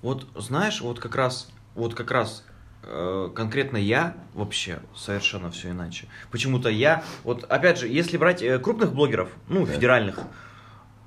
Вот 0.00 0.26
знаешь, 0.36 0.80
вот 0.80 0.98
как 1.00 1.14
раз, 1.16 1.50
вот 1.74 1.94
как 1.94 2.10
раз 2.10 2.44
конкретно 2.82 3.76
я 3.76 4.14
вообще 4.34 4.80
совершенно 4.96 5.50
все 5.50 5.70
иначе. 5.70 6.06
Почему-то 6.30 6.68
я, 6.68 7.02
вот 7.24 7.44
опять 7.44 7.78
же, 7.78 7.86
если 7.88 8.16
брать 8.16 8.42
э, 8.42 8.58
крупных 8.58 8.92
блогеров, 8.92 9.28
ну, 9.48 9.64
Да. 9.66 9.72
федеральных, 9.72 10.18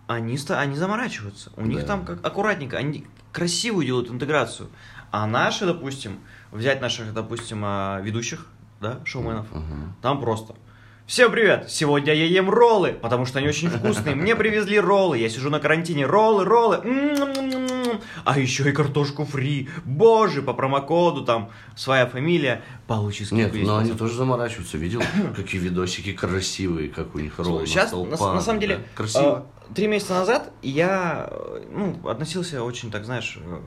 они, 0.08 0.38
они 0.50 0.76
заморачиваются. 0.76 1.52
У 1.58 1.66
них 1.66 1.82
Да. 1.82 1.88
там 1.88 2.06
как 2.06 2.26
аккуратненько, 2.26 2.78
они 2.78 3.06
красивую 3.32 3.86
делают 3.86 4.10
интеграцию. 4.10 4.70
А 5.12 5.28
наши, 5.28 5.66
допустим, 5.66 6.20
взять 6.52 6.82
наших, 6.82 7.14
допустим, 7.14 7.64
э, 7.66 8.02
ведущих, 8.04 8.48
да, 8.82 9.00
шоуменов, 9.06 9.48
Мгм. 9.52 9.96
там 10.02 10.20
просто. 10.22 10.56
Всем 11.08 11.32
привет! 11.32 11.70
Сегодня 11.70 12.14
я 12.14 12.26
ем 12.26 12.50
роллы, 12.50 12.94
потому 12.94 13.26
что 13.26 13.38
они 13.38 13.48
очень 13.48 13.70
вкусные. 13.70 14.16
Мне 14.16 14.36
привезли 14.36 14.80
роллы. 14.80 15.20
Я 15.20 15.30
сижу 15.30 15.52
на 15.52 15.60
карантине. 15.60 16.06
Роллы, 16.08 16.46
роллы. 16.46 16.82
А 18.24 18.40
еще 18.40 18.70
и 18.70 18.72
картошку 18.72 19.26
фри. 19.26 19.70
Боже, 19.84 20.42
по 20.42 20.54
промокоду 20.54 21.24
там 21.26 21.52
своя 21.76 22.06
фамилия. 22.08 22.62
Получи. 22.88 23.26
Нет, 23.32 23.54
10%. 23.54 23.66
но 23.66 23.78
они 23.78 23.92
тоже 23.94 24.16
заморачиваются. 24.16 24.78
Видел, 24.78 25.02
какие 25.36 25.60
видосики 25.62 26.14
красивые, 26.14 26.90
как 26.90 27.16
у 27.16 27.20
них 27.20 27.38
роллы 27.40 27.66
Сейчас, 27.68 27.92
на 27.92 28.04
на, 28.06 28.34
на 28.36 28.42
самом 28.42 28.60
деле, 28.60 28.78
да. 28.78 28.84
Красиво. 28.96 29.46
э, 29.70 29.74
три 29.74 29.88
месяца 29.88 30.14
назад 30.14 30.52
я 30.62 31.28
э, 31.32 31.64
ну, 31.72 32.08
относился 32.10 32.64
очень, 32.64 32.92
так 32.92 33.06
знаешь, 33.06 33.38
э, 33.42 33.60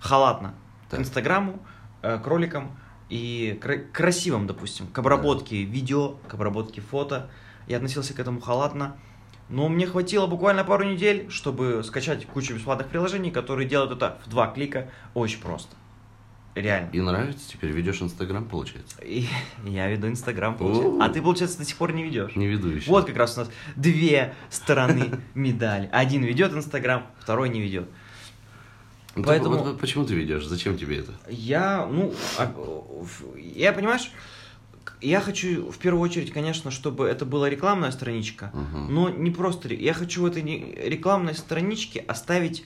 халатно 0.00 0.54
Так. 0.90 0.98
к 1.00 1.02
Инстаграму, 1.02 1.60
э, 2.02 2.18
к 2.18 2.26
роликам 2.26 2.76
и 3.08 3.58
кра- 3.60 3.78
красивым, 3.92 4.46
допустим, 4.46 4.86
к 4.86 4.98
обработке 4.98 5.62
видео, 5.64 6.16
к 6.28 6.34
обработке 6.34 6.80
фото. 6.80 7.30
Я 7.66 7.76
относился 7.76 8.14
к 8.14 8.18
этому 8.20 8.40
халатно. 8.40 8.96
Но 9.52 9.68
мне 9.68 9.86
хватило 9.86 10.26
буквально 10.26 10.64
пару 10.64 10.82
недель, 10.84 11.26
чтобы 11.28 11.84
скачать 11.84 12.24
кучу 12.24 12.54
бесплатных 12.54 12.88
приложений, 12.88 13.32
которые 13.32 13.68
делают 13.68 13.92
это 13.92 14.18
в 14.24 14.30
два 14.30 14.46
клика 14.46 14.88
очень 15.12 15.40
просто. 15.42 15.76
Реально. 16.54 16.88
И 16.92 17.00
нравится 17.02 17.50
теперь? 17.50 17.70
Ведешь 17.70 18.00
Инстаграм, 18.00 18.46
получается? 18.46 18.96
И 19.02 19.26
я 19.66 19.88
веду 19.88 20.08
Инстаграм, 20.08 20.56
получается. 20.56 21.04
А 21.04 21.08
ты, 21.10 21.20
получается, 21.20 21.58
до 21.58 21.66
сих 21.66 21.76
пор 21.76 21.92
не 21.92 22.02
ведешь. 22.02 22.34
Не 22.34 22.46
веду 22.46 22.68
еще. 22.68 22.88
Вот 22.90 23.06
как 23.06 23.16
раз 23.16 23.36
у 23.36 23.40
нас 23.40 23.50
две 23.76 24.34
стороны 24.48 25.20
медали. 25.34 25.86
Один 25.92 26.24
ведет 26.24 26.54
Инстаграм, 26.54 27.06
второй 27.20 27.50
не 27.50 27.60
ведет. 27.60 27.90
Ну, 29.16 29.22
ты- 29.22 29.28
поэтому- 29.28 29.56
вот- 29.58 29.66
вот 29.66 29.80
почему 29.80 30.06
ты 30.06 30.14
ведешь? 30.14 30.46
Зачем 30.46 30.78
тебе 30.78 31.00
это? 31.00 31.12
Я, 31.28 31.86
ну, 31.86 32.14
а, 32.38 32.50
я, 33.36 33.74
понимаешь, 33.74 34.10
я 35.02 35.20
хочу 35.20 35.70
в 35.70 35.78
первую 35.78 36.02
очередь, 36.02 36.32
конечно, 36.32 36.70
чтобы 36.70 37.06
это 37.06 37.26
была 37.26 37.50
рекламная 37.50 37.90
страничка, 37.90 38.50
Мгм. 38.54 38.94
но 38.94 39.08
не 39.10 39.30
просто, 39.30 39.72
я 39.74 39.92
хочу 39.94 40.22
в 40.22 40.26
этой 40.26 40.42
рекламной 40.42 41.34
страничке 41.34 42.00
оставить 42.00 42.64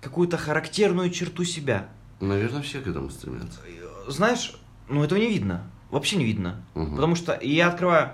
какую-то 0.00 0.36
характерную 0.36 1.10
черту 1.10 1.44
себя. 1.44 1.88
Наверное, 2.20 2.62
все 2.62 2.80
к 2.80 2.86
этому 2.86 3.10
стремятся. 3.10 3.60
Знаешь, 4.08 4.54
ну 4.88 5.02
этого 5.02 5.18
не 5.18 5.28
видно, 5.28 5.62
вообще 5.90 6.16
не 6.16 6.24
видно, 6.24 6.64
Мгм. 6.74 6.94
потому 6.96 7.14
что 7.14 7.38
я 7.42 7.68
открываю, 7.68 8.10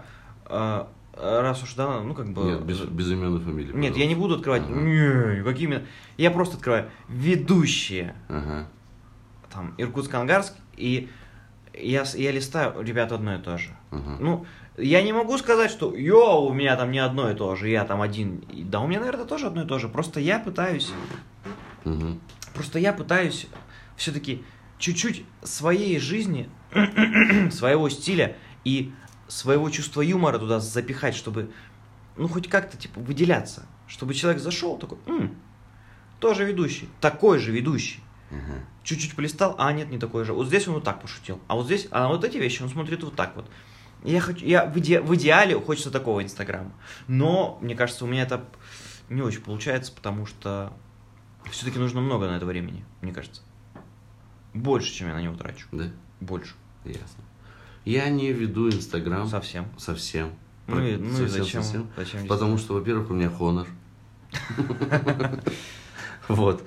э, 0.46 0.84
раз 1.14 1.62
уж 1.62 1.74
да, 1.74 2.00
ну 2.00 2.14
как 2.14 2.32
бы... 2.32 2.42
Нет, 2.44 2.62
без, 2.64 2.80
без 2.80 3.10
имен 3.10 3.36
и 3.36 3.40
фамилии. 3.40 3.72
Нет, 3.74 3.96
я 3.96 4.06
не 4.06 4.14
буду 4.14 4.36
открывать. 4.36 4.62
Ага. 4.62 4.80
Не, 4.80 5.42
какими. 5.42 5.86
Я 6.16 6.30
просто 6.30 6.56
открываю 6.56 6.90
ведущие. 7.08 8.14
Ага. 8.28 8.68
Там 9.52 9.74
Иркутск-Ангарск. 9.78 10.52
И 10.76 11.08
я, 11.80 12.04
я 12.14 12.32
листаю, 12.32 12.80
ребята, 12.82 13.14
одно 13.16 13.34
и 13.34 13.38
то 13.38 13.58
же. 13.58 13.70
ага. 13.90 14.16
Ну, 14.20 14.46
я 14.76 15.02
не 15.02 15.12
могу 15.12 15.36
сказать, 15.38 15.70
что 15.70 15.94
йоу, 15.94 16.46
у 16.48 16.52
меня 16.54 16.76
там 16.76 16.90
не 16.90 16.98
одно 16.98 17.30
и 17.30 17.34
то 17.34 17.54
же, 17.56 17.68
я 17.68 17.84
там 17.84 18.00
один. 18.00 18.42
Да, 18.70 18.80
у 18.80 18.86
меня, 18.86 19.00
наверное, 19.00 19.24
тоже 19.26 19.46
одно 19.46 19.62
и 19.62 19.66
то 19.66 19.78
же. 19.78 19.88
Просто 19.88 20.20
я 20.20 20.38
пытаюсь, 20.38 20.90
Мгм. 21.84 22.20
просто 22.54 22.78
я 22.78 22.92
пытаюсь 22.92 23.46
все-таки 23.96 24.44
чуть-чуть 24.78 25.24
своей 25.42 25.98
жизни, 25.98 26.48
своего 27.50 27.88
стиля 27.88 28.36
и 28.64 28.92
своего 29.26 29.68
чувства 29.70 30.00
юмора 30.02 30.38
туда 30.38 30.60
запихать, 30.60 31.14
чтобы, 31.14 31.50
ну, 32.16 32.28
хоть 32.28 32.48
как-то, 32.48 32.76
типа, 32.76 33.00
выделяться. 33.00 33.66
Чтобы 33.86 34.14
человек 34.14 34.40
зашел 34.40 34.76
такой, 34.78 34.98
«М, 35.06 35.34
тоже 36.20 36.44
ведущий, 36.44 36.88
такой 37.00 37.38
же 37.38 37.52
ведущий. 37.52 38.00
Ага. 38.30 38.60
Чуть-чуть 38.88 39.14
полистал, 39.14 39.54
а 39.58 39.70
нет, 39.74 39.90
не 39.90 39.98
такой 39.98 40.24
же. 40.24 40.32
Вот 40.32 40.46
здесь 40.46 40.66
он 40.66 40.72
вот 40.74 40.84
так 40.84 41.02
пошутил, 41.02 41.38
а 41.46 41.56
вот 41.56 41.66
здесь, 41.66 41.88
а 41.90 42.08
вот 42.08 42.24
эти 42.24 42.38
вещи 42.38 42.62
он 42.62 42.70
смотрит 42.70 43.02
вот 43.04 43.14
так 43.14 43.36
вот. 43.36 43.44
Я 44.02 44.18
хочу, 44.22 44.46
я 44.46 44.64
в, 44.64 44.74
иде- 44.78 45.02
в 45.02 45.14
идеале 45.14 45.60
хочется 45.60 45.90
такого 45.90 46.22
Инстаграма. 46.22 46.72
Но, 47.06 47.58
мне 47.60 47.74
кажется, 47.74 48.06
у 48.06 48.08
меня 48.08 48.22
это 48.22 48.46
не 49.10 49.20
очень 49.20 49.42
получается, 49.42 49.92
потому 49.92 50.24
что 50.24 50.72
все-таки 51.50 51.78
нужно 51.78 52.00
много 52.00 52.28
на 52.28 52.36
это 52.38 52.46
времени, 52.46 52.82
мне 53.02 53.12
кажется. 53.12 53.42
Больше, 54.54 54.90
чем 54.94 55.08
я 55.08 55.14
на 55.14 55.20
него 55.20 55.36
трачу. 55.36 55.66
Да? 55.70 55.84
Больше. 56.20 56.54
Ясно. 56.86 57.24
Я 57.84 58.08
не 58.08 58.32
веду 58.32 58.70
Инстаграм 58.70 59.28
Совсем. 59.28 59.66
совсем. 59.76 60.30
Ну 60.66 60.80
и, 60.80 60.96
ну 60.96 61.08
и 61.10 61.10
Совсем, 61.28 61.28
зачем? 61.44 61.62
совсем. 61.62 61.90
зачем 61.94 62.26
Потому 62.26 62.56
что, 62.56 62.72
во-первых, 62.72 63.10
у 63.10 63.12
меня 63.14 63.28
хонор. 63.28 63.66
Вот. 66.28 66.62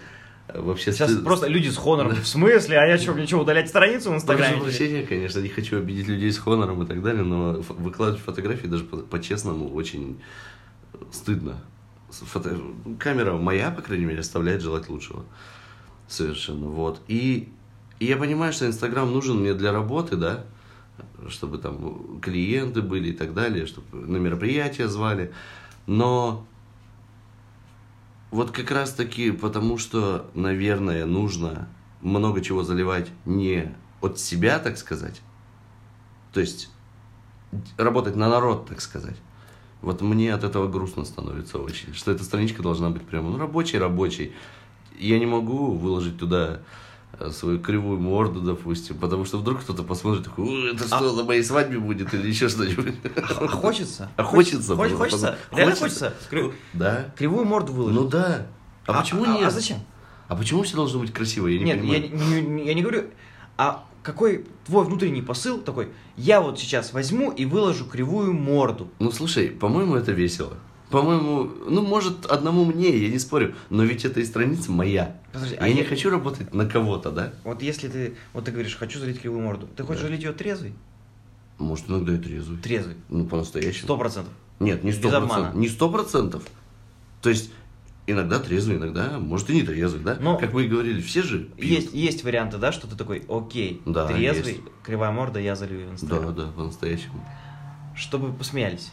Вообще, 0.53 0.91
Сейчас 0.91 1.11
стыд- 1.11 1.23
просто 1.23 1.47
люди 1.47 1.69
с 1.69 1.77
хонором. 1.77 2.13
В 2.15 2.27
смысле? 2.27 2.77
А 2.79 2.85
я 2.85 2.97
что, 2.97 3.13
мне 3.13 3.25
что, 3.27 3.37
удалять 3.39 3.69
страницу 3.69 4.03
в 4.03 4.03
Прошу 4.11 4.17
Инстаграме? 4.17 4.61
прощения, 4.61 5.03
конечно, 5.03 5.39
не 5.39 5.49
хочу 5.49 5.77
обидеть 5.77 6.07
людей 6.07 6.31
с 6.31 6.37
хонором 6.37 6.83
и 6.83 6.85
так 6.85 7.01
далее, 7.01 7.23
но 7.23 7.61
выкладывать 7.69 8.21
фотографии 8.21 8.67
даже 8.67 8.83
по- 8.83 8.97
по-честному 8.97 9.69
очень 9.73 10.19
стыдно. 11.11 11.55
Фото- 12.09 12.59
Камера 12.99 13.33
моя, 13.37 13.71
по 13.71 13.81
крайней 13.81 14.05
мере, 14.05 14.19
оставляет 14.19 14.61
желать 14.61 14.89
лучшего. 14.89 15.23
Совершенно, 16.07 16.67
вот. 16.67 17.01
И, 17.07 17.47
и 17.99 18.05
я 18.05 18.17
понимаю, 18.17 18.51
что 18.51 18.65
Инстаграм 18.67 19.09
нужен 19.11 19.37
мне 19.39 19.53
для 19.53 19.71
работы, 19.71 20.17
да, 20.17 20.43
чтобы 21.29 21.57
там 21.57 22.19
клиенты 22.21 22.81
были 22.81 23.09
и 23.09 23.13
так 23.13 23.33
далее, 23.33 23.65
чтобы 23.65 24.05
на 24.05 24.17
мероприятия 24.17 24.87
звали. 24.89 25.31
Но 25.87 26.45
вот 28.31 28.51
как 28.51 28.71
раз 28.71 28.93
таки 28.93 29.31
потому, 29.31 29.77
что, 29.77 30.29
наверное, 30.33 31.05
нужно 31.05 31.67
много 32.01 32.41
чего 32.41 32.63
заливать 32.63 33.11
не 33.25 33.75
от 34.01 34.19
себя, 34.19 34.57
так 34.59 34.77
сказать. 34.77 35.21
То 36.33 36.39
есть 36.39 36.69
работать 37.77 38.15
на 38.15 38.29
народ, 38.29 38.67
так 38.67 38.81
сказать. 38.81 39.17
Вот 39.81 40.01
мне 40.01 40.33
от 40.33 40.43
этого 40.43 40.67
грустно 40.67 41.05
становится 41.05 41.57
очень, 41.57 41.93
что 41.93 42.11
эта 42.11 42.23
страничка 42.23 42.63
должна 42.63 42.89
быть 42.89 43.01
прямо, 43.03 43.29
ну, 43.29 43.37
рабочей, 43.37 43.77
рабочей. 43.77 44.33
Я 44.97 45.19
не 45.19 45.25
могу 45.25 45.73
выложить 45.73 46.17
туда 46.17 46.61
свою 47.29 47.59
кривую 47.59 47.99
морду, 47.99 48.41
допустим, 48.41 48.97
потому 48.97 49.25
что 49.25 49.37
вдруг 49.37 49.61
кто-то 49.61 49.83
посмотрит, 49.83 50.23
такой, 50.25 50.45
«Ой, 50.45 50.73
это 50.73 50.85
что, 50.87 51.13
на 51.15 51.23
моей 51.23 51.43
свадьбе 51.43 51.77
будет 51.79 52.13
или 52.13 52.27
еще 52.27 52.49
что-нибудь. 52.49 52.95
А 53.27 53.47
хочется? 53.47 54.09
А 54.17 54.23
хочется 54.23 54.75
Хоч- 54.75 54.93
Хочется? 54.93 55.37
Реально 55.51 55.75
хочется. 55.75 56.13
Крив- 56.29 56.53
Да. 56.73 57.11
Кривую 57.17 57.45
морду 57.45 57.73
выложить? 57.73 57.99
Ну 58.01 58.07
да. 58.07 58.47
А, 58.87 58.99
почему 59.01 59.23
а, 59.23 59.27
нет? 59.27 59.43
А 59.47 59.51
зачем? 59.51 59.77
А 60.27 60.35
почему 60.35 60.63
все 60.63 60.75
должно 60.75 60.99
быть 60.99 61.13
красиво? 61.13 61.47
Я 61.47 61.59
не 61.59 61.65
Нет, 61.65 61.83
я, 61.83 62.01
понимаю. 62.01 62.49
не- 62.49 62.65
я 62.65 62.73
не 62.73 62.81
говорю, 62.81 63.03
а 63.57 63.85
какой 64.03 64.45
твой 64.65 64.85
внутренний 64.85 65.21
посыл 65.21 65.59
такой, 65.59 65.89
я 66.17 66.41
вот 66.41 66.59
сейчас 66.59 66.93
возьму 66.93 67.31
и 67.31 67.45
выложу 67.45 67.85
кривую 67.85 68.33
морду. 68.33 68.89
Ну 68.99 69.11
слушай, 69.11 69.49
по-моему, 69.49 69.95
это 69.95 70.11
весело. 70.11 70.53
По-моему, 70.91 71.49
ну, 71.67 71.81
может, 71.81 72.25
одному 72.25 72.65
мне, 72.65 72.89
я 72.95 73.09
не 73.09 73.17
спорю, 73.19 73.55
но 73.69 73.83
ведь 73.83 74.03
эта 74.05 74.19
и 74.19 74.25
страница 74.25 74.71
моя. 74.71 75.15
Подожди, 75.31 75.55
я 75.55 75.61
а 75.61 75.69
не 75.69 75.79
я- 75.79 75.85
хочу 75.85 76.09
работать 76.09 76.53
на 76.53 76.65
кого-то, 76.67 77.11
да? 77.11 77.33
Вот 77.45 77.61
если 77.61 77.87
ты, 77.87 78.15
вот 78.33 78.45
ты 78.45 78.51
говоришь, 78.51 78.75
хочу 78.75 78.99
залить 78.99 79.21
кривую 79.21 79.41
морду, 79.43 79.67
ты 79.75 79.83
хочешь 79.83 80.01
Да. 80.01 80.07
залить 80.09 80.23
ее 80.23 80.33
трезвый? 80.33 80.73
Может, 81.57 81.89
иногда 81.89 82.13
и 82.13 82.17
трезвый. 82.17 82.57
Трезвый. 82.57 82.95
Ну, 83.09 83.25
по-настоящему. 83.25 83.83
Сто 83.85 83.97
процентов. 83.97 84.33
Нет, 84.59 84.83
не 84.83 84.91
сто 84.91 85.09
процентов. 85.09 85.55
Не 85.55 85.69
сто 85.69 85.89
процентов. 85.89 86.43
То 87.21 87.29
есть, 87.29 87.51
иногда 88.07 88.39
трезвый, 88.39 88.77
иногда, 88.77 89.17
может, 89.19 89.49
и 89.49 89.53
не 89.55 89.61
трезвый, 89.61 90.03
да? 90.03 90.17
Но- 90.19 90.37
как 90.37 90.53
мы 90.53 90.65
и 90.65 90.67
говорили, 90.67 91.01
все 91.01 91.21
же 91.21 91.39
пьют. 91.57 91.79
Есть, 91.79 91.93
есть 91.93 92.23
варианты, 92.23 92.57
да, 92.57 92.71
что 92.71 92.87
ты 92.87 92.95
такой, 92.97 93.23
окей, 93.29 93.81
Да, 93.85 94.07
трезвый, 94.07 94.53
есть. 94.53 94.63
кривая 94.83 95.11
морда, 95.11 95.39
я 95.39 95.55
залью 95.55 95.87
в 95.95 96.05
Да, 96.07 96.19
да, 96.31 96.47
по-настоящему. 96.47 97.25
Чтобы 97.95 98.33
посмеялись. 98.33 98.91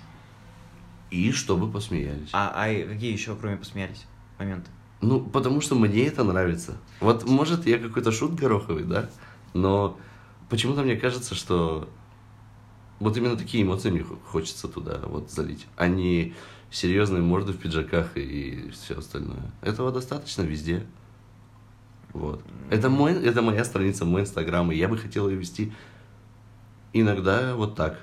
И 1.11 1.33
чтобы 1.33 1.71
посмеялись. 1.71 2.31
А, 2.33 2.53
а 2.55 2.87
какие 2.87 3.13
еще, 3.13 3.35
кроме 3.37 3.57
посмеялись, 3.57 4.05
моменты? 4.39 4.71
Ну, 5.01 5.21
потому 5.21 5.61
что 5.61 5.75
мне 5.75 6.07
это 6.07 6.25
нравится. 6.25 6.77
Вот, 7.01 7.25
может, 7.25 7.67
я 7.67 7.79
какой-то 7.79 8.13
шут 8.13 8.35
гороховый, 8.35 8.85
да? 8.85 9.09
Но 9.55 9.99
почему-то 10.51 10.83
мне 10.83 10.97
кажется, 10.97 11.35
что 11.35 11.89
вот 12.99 13.17
именно 13.17 13.37
такие 13.37 13.63
эмоции 13.63 13.91
мне 13.91 14.03
хо- 14.03 14.19
хочется 14.27 14.69
туда 14.69 15.01
вот 15.05 15.31
залить, 15.31 15.67
а 15.77 15.87
не 15.87 16.35
серьезные 16.71 17.23
морды 17.23 17.53
в 17.53 17.59
пиджаках 17.59 18.17
и 18.17 18.71
все 18.73 18.99
остальное. 18.99 19.53
Этого 19.63 19.93
достаточно 19.93 20.43
везде. 20.43 20.85
Вот. 22.13 22.43
Это, 22.71 22.91
мой, 22.91 23.13
это 23.13 23.41
моя 23.41 23.65
страница, 23.65 24.05
мой 24.05 24.23
инстаграм, 24.23 24.71
и 24.73 24.77
я 24.77 24.89
бы 24.89 24.99
хотел 24.99 25.29
ее 25.29 25.37
вести 25.37 25.73
иногда 26.93 27.55
вот 27.55 27.77
так. 27.77 27.99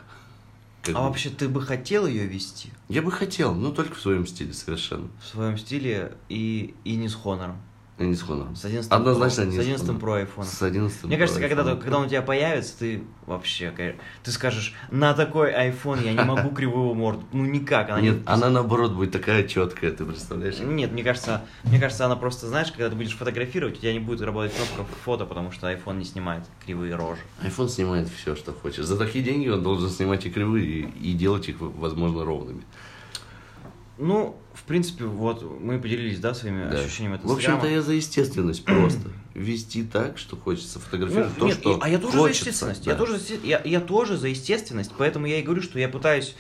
Как 0.86 0.96
А 0.96 1.00
бы. 1.00 1.06
вообще 1.08 1.30
ты 1.32 1.50
бы 1.50 1.62
хотел 1.62 2.06
ее 2.06 2.26
вести 2.28 2.70
Я 2.90 3.02
бы 3.02 3.12
хотел, 3.12 3.56
но 3.56 3.72
только 3.72 3.96
в 3.96 4.00
своем 4.00 4.28
стиле 4.28 4.54
совершенно. 4.54 5.10
в 5.20 5.26
своем 5.26 5.58
стиле 5.58 6.16
и, 6.30 6.76
и 6.84 6.96
не 6.96 7.10
с 7.10 7.16
хонором? 7.16 7.58
И 7.98 8.04
не 8.04 8.14
с 8.16 8.22
хонором. 8.24 8.58
С 8.58 8.66
11 8.66 8.92
Однозначно 8.92 9.42
Pro, 9.42 9.46
не 9.46 9.52
с 9.54 9.56
с 9.56 9.60
11 9.60 9.88
Honor. 9.88 10.00
Pro 10.02 10.28
iPhone. 10.28 10.44
С 10.44 10.62
11 10.62 11.04
Мне 11.06 11.18
кажется, 11.18 11.40
Pro 11.40 11.48
когда, 11.48 11.64
iPhone. 11.64 11.82
когда 11.82 11.98
он 12.00 12.06
у 12.06 12.10
тебя 12.10 12.22
появится, 12.22 12.78
ты 12.80 13.04
вообще, 13.26 13.96
ты 14.22 14.32
скажешь, 14.32 14.74
на 14.92 15.14
такой 15.14 15.54
iPhone 15.54 16.04
я 16.04 16.12
не 16.12 16.24
могу 16.24 16.50
кривую 16.50 16.94
морду. 16.94 17.24
Ну 17.32 17.46
никак, 17.46 17.90
она 17.90 18.02
Нет, 18.02 18.16
не... 18.18 18.24
она 18.26 18.50
наоборот 18.50 18.92
будет 18.92 19.12
такая 19.14 19.48
четкая, 19.48 19.92
ты 19.92 20.04
представляешь? 20.04 20.60
Нет, 20.60 20.92
мне 20.92 21.04
кажется, 21.04 21.44
мне 21.64 21.80
кажется, 21.80 22.06
она 22.06 22.18
просто, 22.18 22.48
знаешь, 22.48 22.70
когда 22.72 22.90
ты 22.90 22.96
будешь 22.98 23.16
фотографировать, 23.16 23.78
у 23.78 23.82
тебя 23.82 23.94
не 23.94 24.00
будет 24.00 24.20
работать 24.22 24.54
кнопка 24.54 24.84
фото, 25.06 25.26
потому 25.26 25.52
что 25.52 25.72
iPhone 25.72 25.98
не 25.98 26.06
снимает 26.06 26.44
кривые 26.66 26.96
рожи. 26.96 27.22
iPhone 27.44 27.70
снимает 27.70 28.10
все, 28.10 28.36
что 28.36 28.52
хочешь. 28.52 28.84
За 28.84 28.98
такие 28.98 29.24
деньги 29.24 29.48
он 29.48 29.64
должен 29.64 29.90
снимать 29.90 30.26
и 30.26 30.30
кривые, 30.30 30.66
и, 30.66 31.12
и 31.12 31.14
делать 31.14 31.48
их, 31.48 31.56
возможно, 31.60 32.26
ровными. 32.26 32.64
Ну, 33.98 34.36
в 34.54 34.64
принципе, 34.64 35.06
вот 35.06 35.42
мы 35.62 35.80
поделились, 35.80 36.20
да, 36.20 36.34
своими 36.34 36.70
Да. 36.70 36.80
ощущениями 36.80 37.16
от 37.16 37.24
В 37.24 37.32
общем-то, 37.32 37.68
я 37.68 37.82
за 37.82 37.94
естественность 37.94 38.66
просто. 38.66 39.10
Вести 39.34 39.84
так, 39.84 40.18
что 40.18 40.36
хочется 40.38 40.80
фотографировать 40.80 41.32
Ну, 41.34 41.40
то, 41.40 41.46
нет, 41.48 41.58
что 41.58 41.80
а 41.82 41.90
я 41.90 41.98
тоже 42.00 42.18
хочется. 42.18 42.44
за 42.44 42.50
естественность. 42.50 42.84
да. 42.86 42.92
Я, 42.92 42.98
тоже, 42.98 43.20
я, 43.44 43.62
я 43.64 43.82
тоже 43.82 44.18
за 44.18 44.28
естественность, 44.30 44.92
поэтому 44.98 45.26
я 45.28 45.40
и 45.40 45.44
говорю, 45.44 45.62
что 45.62 45.80
я 45.80 45.88
пытаюсь 45.90 46.36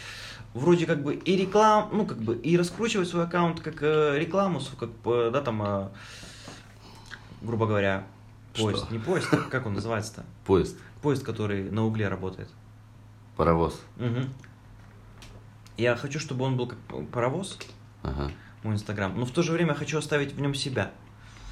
вроде 0.53 0.85
как 0.85 1.01
бы 1.03 1.15
и 1.15 1.35
реклам, 1.35 1.89
ну 1.93 2.05
как 2.05 2.17
бы 2.21 2.35
и 2.35 2.57
раскручивать 2.57 3.07
свой 3.09 3.23
аккаунт 3.25 3.59
как 3.61 3.81
э, 3.83 4.17
рекламу, 4.19 4.61
как 4.79 4.89
э, 5.05 5.29
да 5.33 5.41
там, 5.41 5.61
э, 5.63 5.89
грубо 7.41 7.67
говоря, 7.67 8.05
поезд, 8.57 8.85
Что? 8.85 8.93
не 8.93 8.99
поезд, 8.99 9.27
а 9.33 9.37
как 9.37 9.65
он 9.65 9.73
называется-то? 9.73 10.23
Поезд, 10.45 10.77
Поезд, 11.01 11.23
который 11.23 11.69
на 11.69 11.85
угле 11.85 12.07
работает. 12.07 12.49
паровоз. 13.35 13.81
Мгм. 13.97 14.29
Я 15.77 15.95
хочу, 15.95 16.19
чтобы 16.19 16.45
он 16.45 16.57
был 16.57 16.67
как 16.67 16.79
паровоз, 17.11 17.57
Ага, 18.03 18.31
мой 18.63 18.75
инстаграм, 18.75 19.17
но 19.17 19.25
в 19.25 19.31
то 19.31 19.43
же 19.43 19.51
время 19.51 19.73
хочу 19.73 19.97
оставить 19.97 20.33
в 20.33 20.39
нем 20.39 20.53
себя. 20.53 20.91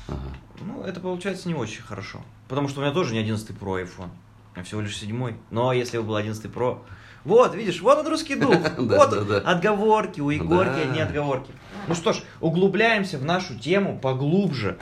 ага. 0.07 0.19
Ну, 0.61 0.83
это 0.83 0.99
получается 0.99 1.47
не 1.47 1.55
очень 1.55 1.81
хорошо. 1.81 2.21
Потому 2.47 2.67
что 2.67 2.79
у 2.79 2.83
меня 2.83 2.93
тоже 2.93 3.13
не 3.13 3.19
11 3.19 3.49
Pro 3.51 3.83
iPhone. 3.83 4.09
Меня 4.55 4.63
всего 4.63 4.81
лишь 4.81 4.97
седьмой. 4.97 5.35
Но 5.49 5.73
если 5.73 5.97
бы 5.97 6.03
был 6.03 6.15
11 6.15 6.45
Pro... 6.45 6.79
Вот, 7.25 7.55
видишь, 7.55 7.81
вот 7.81 7.97
он 7.97 8.07
русский 8.07 8.35
дух. 8.35 8.55
Вот 8.77 9.13
отговорки 9.45 10.21
у 10.21 10.29
Егорки, 10.29 10.85
не 10.93 10.99
отговорки. 10.99 11.51
Ну 11.87 11.95
что 11.95 12.13
ж, 12.13 12.21
углубляемся 12.39 13.17
в 13.17 13.25
нашу 13.25 13.57
тему 13.57 13.97
поглубже. 13.99 14.77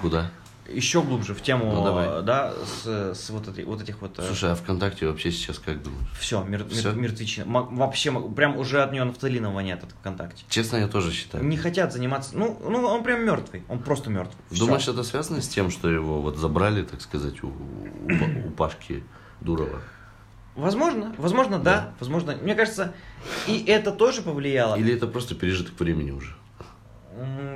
Куда? 0.00 0.30
Еще 0.68 1.02
глубже 1.02 1.34
в 1.34 1.42
тему, 1.42 1.72
Ну, 1.72 1.84
давай. 1.84 2.22
да, 2.22 2.52
с, 2.64 3.14
с 3.14 3.30
вот, 3.30 3.48
этой, 3.48 3.64
вот 3.64 3.80
этих 3.82 4.00
вот... 4.00 4.18
Слушай, 4.26 4.52
а 4.52 4.54
ВКонтакте 4.54 5.06
вообще 5.06 5.30
сейчас 5.30 5.58
как 5.58 5.82
думаешь? 5.82 6.06
все, 6.18 6.42
мер, 6.42 6.66
всё? 6.68 6.92
мер- 6.92 7.02
мертвечина. 7.10 7.44
М- 7.44 7.76
вообще, 7.76 8.12
прям 8.30 8.56
уже 8.56 8.82
от 8.82 8.92
нее 8.92 9.04
нафталином 9.04 9.54
воняет 9.54 9.84
от 9.84 9.92
ВКонтакте. 9.92 10.44
Честно, 10.48 10.76
я 10.78 10.88
тоже 10.88 11.12
считаю. 11.12 11.44
Не 11.44 11.56
хотят 11.56 11.92
заниматься... 11.92 12.36
Ну, 12.36 12.60
ну 12.62 12.86
он 12.86 13.04
прям 13.04 13.24
мертвый. 13.24 13.62
Он 13.68 13.78
просто 13.78 14.10
мертв. 14.10 14.36
Думаешь, 14.50 14.88
это 14.88 15.02
связано 15.02 15.40
с 15.40 15.48
тем, 15.48 15.70
что 15.70 15.88
его 15.88 16.20
вот 16.20 16.36
забрали, 16.36 16.82
так 16.82 17.00
сказать, 17.00 17.42
у, 17.42 17.48
у, 17.48 18.48
у 18.48 18.50
Пашки 18.56 19.04
Дурова? 19.40 19.80
Возможно, 20.56 21.14
возможно, 21.18 21.58
да. 21.58 21.64
Да. 21.64 21.94
Возможно, 22.00 22.34
мне 22.40 22.54
кажется, 22.54 22.94
и 23.46 23.62
это 23.66 23.92
тоже 23.92 24.22
повлияло. 24.22 24.74
Или 24.76 24.94
это 24.94 25.06
просто 25.06 25.34
пережиток 25.34 25.78
времени 25.78 26.10
уже? 26.12 26.34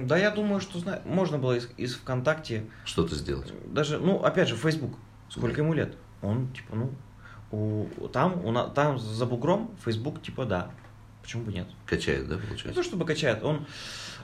Да, 0.05 0.17
я 0.17 0.31
думаю, 0.31 0.61
что 0.61 0.79
зна- 0.79 1.01
можно 1.05 1.39
было 1.39 1.57
из, 1.57 1.69
из 1.77 1.95
ВКонтакте 1.97 2.65
Что-то 2.85 3.15
сделать? 3.15 3.53
даже, 3.67 3.99
ну, 3.99 4.23
опять 4.23 4.49
же, 4.49 4.57
Facebook. 4.57 4.95
Сколько 5.29 5.61
ему 5.61 5.75
лет? 5.75 5.97
Он, 6.23 6.49
типа, 6.53 6.75
ну, 6.77 6.91
у, 7.51 8.09
там, 8.09 8.45
у, 8.45 8.53
там 8.69 8.99
за 8.99 9.27
бугром 9.27 9.71
Facebook, 9.85 10.23
типа, 10.23 10.45
да. 10.45 10.71
Почему 11.23 11.45
бы 11.45 11.53
нет? 11.53 11.69
Качает, 11.87 12.29
да, 12.29 12.37
Не 12.37 12.41
получается? 12.43 12.75
то 12.75 12.83
чтобы 12.83 13.05
качает, 13.05 13.43
он, 13.45 13.67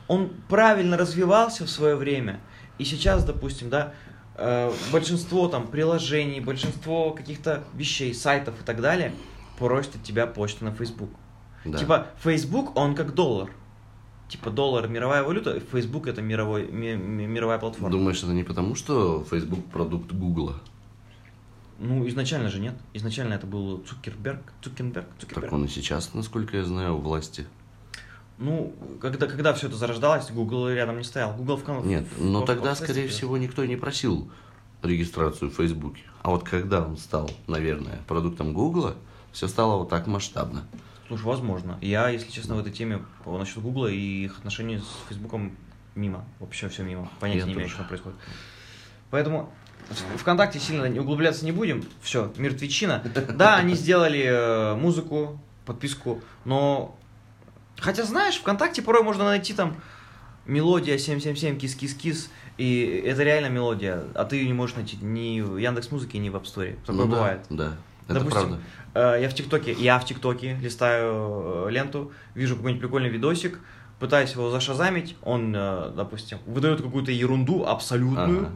он 0.08 0.30
правильно 0.48 0.96
развивался 0.96 1.64
в 1.64 1.70
свое 1.70 1.96
время. 1.96 2.40
И 2.78 2.84
сейчас, 2.84 3.24
допустим, 3.24 3.68
да, 3.68 3.92
э, 4.36 4.72
большинство 4.92 5.48
там 5.48 5.66
приложений, 5.68 6.40
большинство 6.40 7.12
каких-то 7.12 7.64
вещей, 7.74 8.14
сайтов 8.14 8.60
и 8.60 8.64
так 8.64 8.80
далее, 8.80 9.12
просит 9.58 9.96
от 9.96 10.02
тебя 10.02 10.26
почту 10.26 10.64
на 10.64 10.72
Facebook. 10.74 11.10
Да. 11.64 11.78
Типа, 11.78 12.06
Facebook, 12.22 12.76
он 12.76 12.94
как 12.94 13.14
доллар. 13.14 13.50
Типа, 14.28 14.50
доллар 14.50 14.88
мировая 14.88 15.22
валюта, 15.22 15.60
Facebook 15.72 16.08
это 16.08 16.20
мировой, 16.20 16.66
ми- 16.66 16.96
ми- 16.96 17.26
мировая 17.26 17.58
платформа. 17.58 17.90
Думаешь, 17.90 18.18
это 18.22 18.32
не 18.32 18.42
потому, 18.42 18.74
что 18.74 19.24
Facebook 19.30 19.64
продукт 19.72 20.12
Гугла? 20.12 20.54
Ну, 21.78 22.08
изначально 22.08 22.48
же 22.48 22.58
нет. 22.58 22.74
Изначально 22.94 23.34
это 23.34 23.46
был 23.46 23.78
Цукерберг. 23.86 24.40
Цукерберг. 24.62 25.06
Так 25.06 25.20
Цукерберг. 25.20 25.52
он 25.52 25.64
и 25.66 25.68
сейчас, 25.68 26.14
насколько 26.14 26.56
я 26.56 26.64
знаю, 26.64 26.96
у 26.96 27.00
власти. 27.00 27.46
Ну, 28.38 28.74
когда, 29.00 29.26
когда 29.28 29.52
все 29.54 29.68
это 29.68 29.76
зарождалось, 29.76 30.30
Google 30.30 30.68
рядом 30.70 30.98
не 30.98 31.04
стоял. 31.04 31.34
Google 31.34 31.56
в 31.56 31.64
кон- 31.64 31.86
Нет, 31.86 32.06
но 32.18 32.42
в- 32.42 32.46
тогда, 32.46 32.74
в- 32.74 32.78
скорее 32.78 33.08
всего, 33.08 33.36
никто 33.38 33.64
не 33.64 33.76
просил 33.76 34.28
регистрацию 34.82 35.50
в 35.50 35.54
Фейсбуке. 35.54 36.02
А 36.22 36.30
вот 36.30 36.42
когда 36.44 36.82
он 36.82 36.96
стал, 36.96 37.30
наверное, 37.46 38.00
продуктом 38.08 38.52
Гугла, 38.52 38.94
все 39.32 39.46
стало 39.48 39.78
вот 39.78 39.88
так 39.88 40.06
масштабно. 40.06 40.64
Слушай, 41.08 41.24
возможно. 41.24 41.78
Я, 41.80 42.08
если 42.08 42.30
честно, 42.30 42.56
в 42.56 42.58
этой 42.58 42.72
теме 42.72 43.02
насчет 43.24 43.62
Гугла 43.62 43.86
и 43.86 44.24
их 44.24 44.38
отношений 44.38 44.78
с 44.78 45.08
Фейсбуком 45.08 45.56
мимо. 45.94 46.24
Вообще 46.40 46.68
все 46.68 46.82
мимо. 46.82 47.10
Понятия 47.20 47.40
Я 47.40 47.46
не 47.46 47.54
имею, 47.54 47.68
что 47.68 47.84
происходит. 47.84 48.18
Поэтому 49.10 49.52
ВКонтакте 50.16 50.58
сильно 50.58 50.88
углубляться 51.00 51.44
не 51.44 51.52
будем. 51.52 51.84
Все, 52.00 52.32
мертвечина. 52.36 53.02
Да, 53.36 53.56
они 53.56 53.74
сделали 53.74 54.24
э, 54.24 54.74
музыку, 54.74 55.40
подписку, 55.64 56.22
но... 56.44 56.96
Хотя, 57.78 58.04
знаешь, 58.04 58.36
ВКонтакте 58.36 58.82
порой 58.82 59.02
можно 59.02 59.24
найти 59.24 59.52
там 59.52 59.76
мелодия 60.46 60.96
777 60.96 61.58
кис-кис-кис, 61.58 62.30
и 62.56 63.02
это 63.04 63.22
реально 63.22 63.48
мелодия, 63.48 64.04
а 64.14 64.24
ты 64.24 64.36
ее 64.36 64.46
не 64.46 64.54
можешь 64.54 64.76
найти 64.76 64.96
ни 64.96 65.40
в 65.40 65.58
Яндекс 65.58 65.90
Музыке, 65.90 66.18
ни 66.18 66.30
в 66.30 66.36
App 66.36 66.44
Store. 66.44 66.76
Такое 66.86 66.96
Ну 66.96 67.02
да, 67.04 67.16
бывает. 67.16 67.46
Да, 67.50 67.76
это 68.06 68.20
Допустим, 68.20 68.32
правда. 68.40 68.58
э, 68.94 69.22
я 69.22 69.28
в 69.28 69.34
ТикТоке, 69.34 69.72
я 69.72 69.98
в 69.98 70.04
ТикТоке 70.04 70.56
листаю 70.60 71.66
э, 71.66 71.70
ленту, 71.70 72.12
вижу 72.34 72.56
какой-нибудь 72.56 72.80
прикольный 72.82 73.08
видосик, 73.08 73.60
пытаюсь 73.98 74.32
его 74.32 74.50
зашазамить, 74.50 75.16
он, 75.22 75.54
э, 75.56 75.92
допустим, 75.96 76.38
выдает 76.46 76.82
какую-то 76.82 77.10
ерунду 77.12 77.64
абсолютную. 77.66 78.40
Ага. 78.40 78.50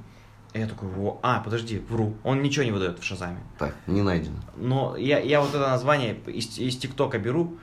И 0.52 0.58
я 0.58 0.66
такой, 0.66 0.88
во, 0.88 1.20
а, 1.22 1.40
подожди, 1.40 1.78
вру, 1.88 2.16
он 2.24 2.42
ничего 2.42 2.64
не 2.64 2.72
выдает 2.72 2.98
в 2.98 3.04
шазаме. 3.04 3.38
Так, 3.58 3.72
не 3.86 4.02
найдено. 4.02 4.36
Но 4.56 4.96
я, 4.96 5.20
я 5.20 5.40
вот 5.40 5.50
это 5.50 5.60
название 5.60 6.16
из, 6.26 6.58
из 6.58 6.76
ТикТока 6.76 7.18
беру, 7.20 7.56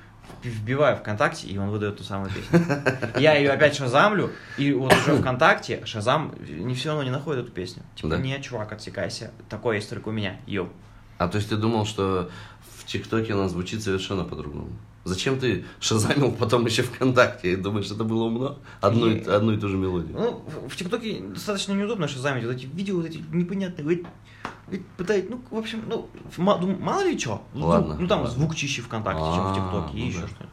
вбиваю 0.43 0.95
ВКонтакте, 0.97 1.47
и 1.47 1.57
он 1.57 1.69
выдает 1.69 1.97
ту 1.97 2.03
самую 2.03 2.29
песню. 2.31 2.65
Я 3.19 3.35
ее 3.35 3.49
опять 3.51 3.75
шазамлю, 3.75 4.31
и 4.57 4.73
вот 4.73 4.93
уже 4.93 5.15
ВКонтакте 5.17 5.85
Шазам 5.85 6.33
не 6.47 6.75
все 6.75 6.89
равно 6.89 7.03
не 7.03 7.09
находит 7.09 7.45
эту 7.45 7.51
песню. 7.53 7.83
Типа, 7.95 8.09
Да? 8.09 8.17
не, 8.17 8.41
чувак, 8.41 8.71
отсекайся, 8.73 9.31
такой 9.49 9.77
есть 9.77 9.89
только 9.89 10.09
у 10.09 10.11
меня, 10.11 10.37
йоу. 10.45 10.69
А 11.17 11.27
то 11.27 11.37
есть 11.37 11.49
ты 11.49 11.55
думал, 11.57 11.85
что 11.85 12.29
в 12.79 12.85
ТикТоке 12.85 13.33
она 13.33 13.47
звучит 13.49 13.83
совершенно 13.83 14.23
по-другому? 14.23 14.69
Зачем 15.03 15.39
ты 15.39 15.63
шазамил 15.79 16.31
потом 16.33 16.65
еще 16.65 16.83
ВКонтакте? 16.83 17.55
Думаешь, 17.55 17.89
это 17.89 18.03
было 18.03 18.23
умно? 18.25 18.59
Одну, 18.81 19.07
и- 19.07 19.19
И- 19.19 19.23
одну 19.29 19.53
и 19.53 19.57
ту 19.57 19.69
же 19.69 19.77
мелодию. 19.77 20.13
Ну, 20.17 20.43
в- 20.67 20.75
ТикТоке 20.75 21.21
достаточно 21.21 21.71
неудобно 21.73 22.07
шазамить 22.09 22.43
вот 22.43 22.51
эти 22.55 22.65
видео, 22.65 22.97
вот 22.97 23.05
эти 23.05 23.23
непонятные, 23.31 23.85
вы- 23.85 24.05
вы 24.67 24.83
пытаетесь, 24.97 25.29
ну, 25.29 25.41
в 25.49 25.57
общем, 25.57 25.83
ну, 25.87 26.09
ну, 26.37 26.77
мало 26.77 27.05
ли 27.05 27.17
что. 27.17 27.41
Ладно, 27.53 27.95
Ну, 27.97 28.07
там 28.07 28.19
ладно. 28.21 28.35
звук 28.35 28.53
чище 28.55 28.81
ВКонтакте, 28.81 29.21
чем 29.21 29.43
в 29.45 29.51
А, 29.51 29.55
ТикТоке, 29.55 29.97
и 29.97 30.01
ну 30.01 30.07
еще 30.09 30.19
да. 30.21 30.27
что-нибудь. 30.27 30.49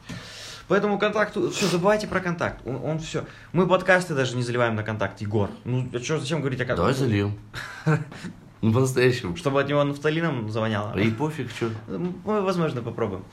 Поэтому 0.69 0.97
контакт, 0.97 1.37
все, 1.53 1.67
забывайте 1.67 2.07
про 2.07 2.21
контакт. 2.21 2.65
Он, 2.65 2.77
он 2.77 2.99
все. 2.99 3.25
Мы 3.51 3.67
подкасты 3.67 4.15
даже 4.15 4.35
не 4.37 4.41
заливаем 4.41 4.75
на 4.75 4.83
контакт, 4.83 5.19
Егор. 5.21 5.49
Ну, 5.65 5.87
а 5.93 5.99
чё, 5.99 6.17
зачем 6.17 6.39
говорить 6.39 6.59
о 6.61 6.65
Давай 6.65 6.93
контакте? 6.93 7.03
зальем. 7.03 7.37
Ну, 8.65 8.73
по-настоящему. 8.73 9.35
Чтобы 9.35 9.61
от 9.61 9.69
него 9.69 9.83
нафталином 9.83 10.49
завоняло. 10.49 10.97
И 10.97 11.11
пофиг, 11.11 11.51
что. 11.51 11.69
Мы, 11.87 12.41
возможно, 12.41 12.81
попробуем. 12.81 13.23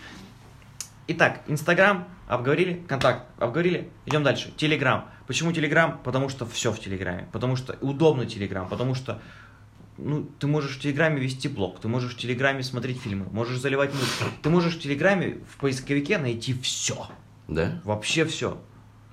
Итак, 1.08 1.40
Инстаграм 1.46 2.06
обговорили, 2.28 2.82
Контакт 2.86 3.24
обговорили, 3.38 3.88
идем 4.04 4.24
дальше. 4.24 4.52
Телеграм. 4.58 5.08
Почему 5.26 5.50
Телеграм? 5.52 5.98
Потому 6.04 6.28
что 6.28 6.44
все 6.44 6.70
в 6.70 6.78
Телеграме. 6.78 7.28
Потому 7.32 7.56
что 7.56 7.78
удобно 7.80 8.26
Телеграм, 8.26 8.68
потому 8.68 8.94
что 8.94 9.22
ну, 9.96 10.28
ты 10.38 10.46
можешь 10.46 10.76
в 10.76 10.80
Телеграме 10.80 11.18
вести 11.18 11.48
блог, 11.48 11.80
ты 11.80 11.88
можешь 11.88 12.12
в 12.12 12.18
Телеграме 12.18 12.62
смотреть 12.62 13.00
фильмы, 13.00 13.24
можешь 13.32 13.58
заливать 13.58 13.94
музыку. 13.94 14.24
Ты 14.42 14.50
можешь 14.50 14.76
в 14.76 14.80
Телеграме 14.80 15.38
в 15.50 15.56
поисковике 15.56 16.18
найти 16.18 16.52
все. 16.60 17.08
Да? 17.48 17.80
Вообще 17.84 18.26
все. 18.26 18.60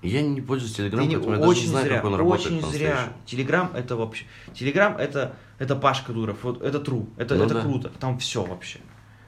Я 0.01 0.21
не 0.21 0.39
пользуюсь 0.41 0.71
Ты 0.73 0.83
Телеграмом, 0.83 1.09
не- 1.09 1.15
поэтому 1.15 1.35
я 1.35 1.47
даже 1.47 1.61
не 1.61 1.67
знаю, 1.67 1.85
зря, 1.85 1.95
как 1.97 2.05
он 2.05 2.15
работает 2.15 2.63
очень 2.63 2.71
зря. 2.71 3.13
Телеграм 3.25 3.71
это 3.75 3.95
вообще. 3.97 4.25
Телеграм 4.53 4.95
это, 4.97 5.35
это 5.57 5.75
Пашка 5.75 6.13
Дуров, 6.13 6.37
вот 6.43 6.61
это 6.61 6.77
true, 6.79 7.07
это, 7.17 7.35
Ну 7.35 7.43
это 7.45 7.53
да. 7.55 7.61
круто. 7.61 7.89
Там 7.99 8.17
все 8.19 8.43
вообще. 8.43 8.79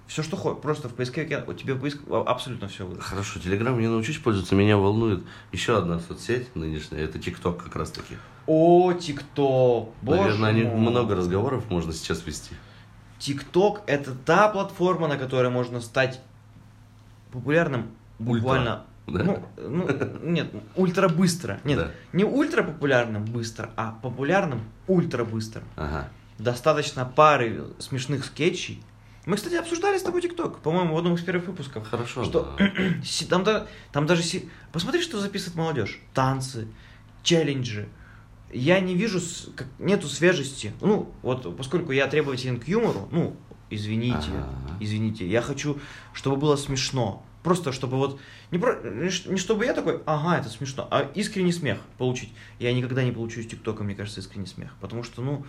Все, 0.07 0.23
что 0.23 0.35
хочешь, 0.35 0.61
просто 0.61 0.89
в 0.89 0.93
поисковике 0.93 1.43
у 1.47 1.53
тебя 1.53 1.75
поиск 1.75 1.99
а, 2.09 2.23
абсолютно 2.27 2.67
все 2.67 2.85
выдаст. 2.85 3.07
Хорошо, 3.07 3.39
Телеграм 3.39 3.79
я 3.79 3.89
научусь 3.89 4.17
пользоваться, 4.17 4.55
меня 4.55 4.77
волнует 4.77 5.23
еще 5.53 5.77
одна 5.77 5.99
соцсеть 5.99 6.53
нынешняя, 6.55 7.03
это 7.05 7.17
ТикТок 7.19 7.63
как 7.63 7.75
раз 7.77 7.91
таки. 7.91 8.15
О, 8.45 8.91
ТикТок. 8.93 9.89
Боже 10.01 10.37
Наверное, 10.37 10.71
о 10.73 10.75
мой. 10.75 10.89
много 10.91 11.15
разговоров 11.15 11.69
можно 11.69 11.93
сейчас 11.93 12.25
вести. 12.25 12.55
ТикТок 13.19 13.83
это 13.87 14.13
та 14.13 14.49
платформа, 14.49 15.07
на 15.07 15.17
которой 15.17 15.49
можно 15.49 15.79
стать 15.79 16.19
популярным 17.31 17.87
буквально. 18.19 18.85
Да? 19.07 19.23
Ну, 19.23 19.43
ну, 19.57 19.87
нет, 20.23 20.51
ультра 20.75 21.09
быстро. 21.09 21.59
Нет, 21.63 21.77
Да. 21.79 21.91
не 22.13 22.23
ультра 22.23 22.63
популярным 22.63 23.25
быстро, 23.25 23.71
а 23.75 23.91
популярным 24.01 24.61
ультра 24.87 25.23
быстро. 25.25 25.63
Ага. 25.75 26.09
Достаточно 26.37 27.05
пары 27.05 27.65
смешных 27.79 28.25
скетчей. 28.25 28.81
Мы, 29.27 29.35
кстати, 29.35 29.53
обсуждали 29.55 29.97
с 29.99 30.01
тобой 30.01 30.21
ТикТок, 30.21 30.59
по-моему, 30.59 30.95
в 30.95 30.97
одном 30.97 31.13
из 31.13 31.21
первых 31.21 31.45
выпусков. 31.47 31.87
Хорошо, 31.87 32.23
Что 32.23 32.55
да. 32.57 32.71
там, 33.29 33.43
да- 33.43 33.67
там 33.91 34.05
даже... 34.07 34.23
си- 34.23 34.49
Посмотри, 34.71 35.01
что 35.01 35.19
записывает 35.19 35.55
молодежь. 35.55 35.99
Танцы, 36.15 36.67
челленджи. 37.21 37.87
Я 38.51 38.79
не 38.79 38.95
вижу, 38.95 39.19
как- 39.55 39.67
нету 39.79 40.07
свежести. 40.07 40.73
Ну, 40.81 41.11
вот 41.21 41.55
поскольку 41.55 41.91
я 41.91 42.07
требователен 42.07 42.59
к 42.59 42.67
юмору, 42.67 43.07
ну, 43.11 43.35
извините, 43.69 44.29
Ага. 44.31 44.77
извините, 44.79 45.27
я 45.27 45.41
хочу, 45.41 45.77
чтобы 46.13 46.35
было 46.37 46.55
смешно. 46.55 47.23
Просто 47.43 47.71
чтобы 47.71 47.97
вот, 47.97 48.19
не, 48.51 48.59
про, 48.59 48.79
не 48.83 49.37
чтобы 49.37 49.65
я 49.65 49.73
такой, 49.73 50.01
ага, 50.05 50.37
это 50.37 50.49
смешно, 50.49 50.87
а 50.91 51.09
искренний 51.15 51.51
смех 51.51 51.79
получить. 51.97 52.31
Я 52.59 52.71
никогда 52.73 53.03
не 53.03 53.11
получу 53.11 53.39
из 53.39 53.47
ТикТока, 53.47 53.83
мне 53.83 53.95
кажется, 53.95 54.19
искренний 54.19 54.45
смех. 54.45 54.71
Потому 54.79 55.03
что, 55.03 55.23
ну, 55.23 55.43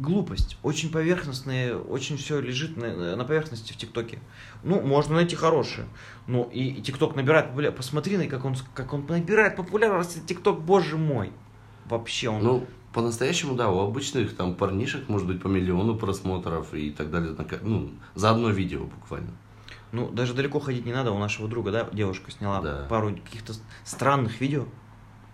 глупость. 0.00 0.56
Очень 0.62 0.90
поверхностные, 0.90 1.76
очень 1.76 2.16
все 2.16 2.40
лежит 2.40 2.76
на, 2.76 3.16
на 3.16 3.24
поверхности 3.24 3.72
в 3.72 3.76
ТикТоке. 3.76 4.18
Ну, 4.62 4.80
можно 4.80 5.16
найти 5.16 5.36
хорошее. 5.36 5.86
Ну, 6.26 6.44
и, 6.52 6.80
ТикТок 6.80 7.16
набирает 7.16 7.48
популярность. 7.48 7.76
Посмотри, 7.76 8.16
на 8.16 8.26
как 8.26 8.44
он, 8.44 8.56
как 8.74 8.92
он 8.92 9.06
набирает 9.08 9.56
популярность. 9.56 10.26
ТикТок, 10.26 10.60
боже 10.62 10.96
мой. 10.96 11.32
Вообще 11.86 12.30
он... 12.30 12.42
Ну, 12.42 12.66
по-настоящему, 12.92 13.54
да, 13.54 13.70
у 13.70 13.78
обычных 13.80 14.34
там 14.34 14.54
парнишек 14.54 15.08
может 15.08 15.26
быть 15.26 15.40
по 15.40 15.48
миллиону 15.48 15.96
просмотров 15.96 16.74
и 16.74 16.90
так 16.90 17.10
далее. 17.10 17.36
Ну, 17.62 17.90
за 18.14 18.30
одно 18.30 18.50
видео 18.50 18.84
буквально. 18.84 19.30
Ну, 19.92 20.08
даже 20.08 20.34
далеко 20.34 20.60
ходить 20.60 20.86
не 20.86 20.92
надо. 20.92 21.10
У 21.12 21.18
нашего 21.18 21.48
друга, 21.48 21.70
да, 21.72 21.88
девушка 21.92 22.30
сняла 22.30 22.60
Да. 22.60 22.86
пару 22.88 23.14
каких-то 23.14 23.54
странных 23.84 24.40
видео. 24.40 24.66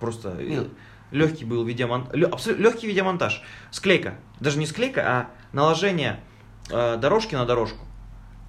Просто 0.00 0.32
Нет. 0.34 0.68
легкий 1.10 1.44
был 1.44 1.64
видеомонтаж. 1.64 2.14
Легкий 2.46 2.86
видеомонтаж. 2.86 3.42
Склейка. 3.70 4.14
Даже 4.40 4.58
не 4.58 4.66
склейка, 4.66 5.02
а 5.06 5.30
наложение 5.52 6.20
э, 6.70 6.96
дорожки 6.96 7.34
на 7.34 7.44
дорожку. 7.44 7.84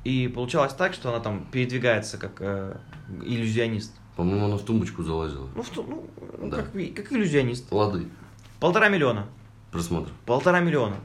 И 0.03 0.27
получалось 0.29 0.73
так, 0.73 0.93
что 0.93 1.09
она 1.09 1.19
там 1.19 1.45
передвигается 1.51 2.17
как 2.17 2.37
э, 2.39 2.77
иллюзионист. 3.23 3.93
По-моему, 4.15 4.45
она 4.45 4.55
в 4.57 4.63
тумбочку 4.63 5.03
залазила. 5.03 5.49
Ну, 5.55 5.61
в 5.61 5.69
ту- 5.69 5.83
ну, 5.83 6.09
ну, 6.39 6.49
Да. 6.49 6.57
как, 6.57 6.71
как 6.71 7.11
иллюзионист. 7.11 7.71
Лады 7.71 8.07
Полтора 8.59 8.89
миллиона. 8.89 9.27
просмотров. 9.71 10.13
Полтора 10.25 10.59
миллиона. 10.61 10.95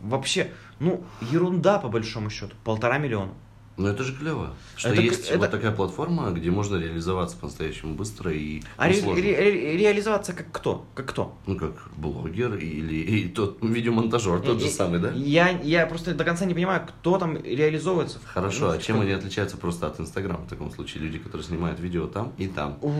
Вообще, 0.00 0.52
ну, 0.78 1.04
ерунда 1.20 1.78
по 1.78 1.88
большому 1.88 2.30
счету. 2.30 2.54
Полтора 2.64 2.98
миллиона. 2.98 3.32
Но 3.80 3.88
это 3.88 4.02
же 4.04 4.14
клево, 4.14 4.50
что 4.76 4.90
Это 4.90 5.00
есть 5.00 5.30
это- 5.30 5.38
вот 5.38 5.50
такая 5.50 5.70
платформа, 5.72 6.30
где 6.32 6.50
можно 6.50 6.76
реализоваться 6.76 7.36
по-настоящему 7.38 7.94
быстро 7.94 8.30
и 8.30 8.62
А 8.76 8.88
ре- 8.88 9.00
ре- 9.00 9.36
ре- 9.36 9.76
реализоваться 9.78 10.34
как 10.34 10.52
кто? 10.52 10.84
Как 10.94 11.06
кто? 11.08 11.34
Ну, 11.46 11.56
как 11.56 11.88
блогер 11.96 12.56
или 12.56 12.94
и 12.96 13.28
тот 13.28 13.58
видеомонтажер, 13.62 14.40
тот 14.40 14.60
же 14.60 14.66
И- 14.66 14.70
самый, 14.70 15.00
да? 15.00 15.12
Я, 15.12 15.48
я 15.62 15.86
просто 15.86 16.14
до 16.14 16.24
конца 16.24 16.44
не 16.44 16.52
понимаю, 16.52 16.82
кто 16.86 17.16
там 17.18 17.38
реализовывается. 17.42 18.18
Хорошо, 18.26 18.66
ну, 18.66 18.72
а 18.72 18.78
чем 18.78 19.00
они 19.00 19.12
отличаются 19.12 19.56
просто 19.56 19.86
от 19.86 19.98
Инстаграма 19.98 20.44
в 20.44 20.48
таком 20.50 20.70
случае? 20.70 21.02
Люди, 21.04 21.18
которые 21.18 21.44
снимают 21.46 21.80
видео 21.80 22.06
там 22.06 22.34
и 22.36 22.48
там. 22.48 22.76
У, 22.82 22.90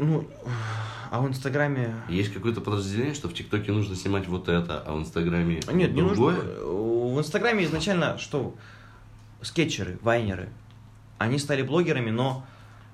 Ну, 0.00 0.28
а 1.10 1.20
в 1.22 1.28
Инстаграме... 1.28 1.94
Есть 2.10 2.34
какое-то 2.34 2.60
подразделение, 2.60 3.14
что 3.14 3.28
в 3.28 3.32
ТикТоке 3.34 3.72
нужно 3.72 3.96
снимать 3.96 4.28
вот 4.28 4.48
это, 4.50 4.82
а 4.86 4.94
в 4.94 5.00
Инстаграме 5.00 5.62
Нет, 5.72 5.92
не 5.94 6.02
другое? 6.02 6.34
нужно. 6.36 6.50
В 7.14 7.18
Инстаграме 7.20 7.64
изначально 7.64 8.18
что? 8.18 8.54
Скетчеры, 9.42 9.98
вайнеры. 10.02 10.50
Они 11.18 11.38
стали 11.38 11.62
блогерами, 11.62 12.10
но, 12.10 12.44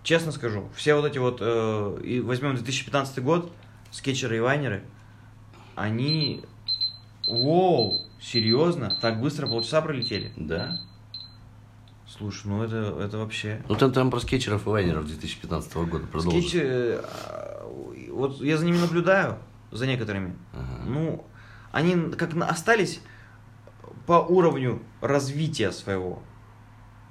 честно 0.02 0.32
скажу, 0.32 0.68
все 0.76 0.94
вот 0.94 1.06
эти 1.06 1.18
вот, 1.18 1.38
э, 1.40 2.00
и 2.04 2.20
возьмем 2.20 2.54
2015 2.54 3.22
год, 3.22 3.52
скетчеры 3.90 4.36
и 4.36 4.40
вайнеры, 4.40 4.84
они, 5.74 6.44
воу, 7.26 7.98
серьезно, 8.20 8.96
так 9.00 9.20
быстро 9.20 9.46
полчаса 9.46 9.80
пролетели. 9.80 10.32
Да. 10.36 10.78
Слушай, 12.06 12.46
ну 12.46 12.62
это, 12.62 12.96
это 13.00 13.18
вообще... 13.18 13.64
Ну, 13.68 13.74
там, 13.74 13.92
там 13.92 14.10
про 14.10 14.20
скетчеров 14.20 14.66
и 14.66 14.70
вайнеров 14.70 15.06
2015 15.06 15.74
года 15.74 16.06
продолжим. 16.06 16.40
Скетчи, 16.40 16.60
э, 16.62 17.00
а, 17.02 17.66
вот 18.10 18.40
я 18.42 18.58
за 18.58 18.66
ними 18.66 18.76
наблюдаю, 18.76 19.38
за 19.70 19.86
некоторыми. 19.86 20.36
Ага. 20.52 20.82
Ну, 20.86 21.26
они 21.72 22.12
как 22.12 22.36
остались 22.36 23.00
по 24.06 24.20
уровню 24.20 24.82
развития 25.00 25.72
своего. 25.72 26.22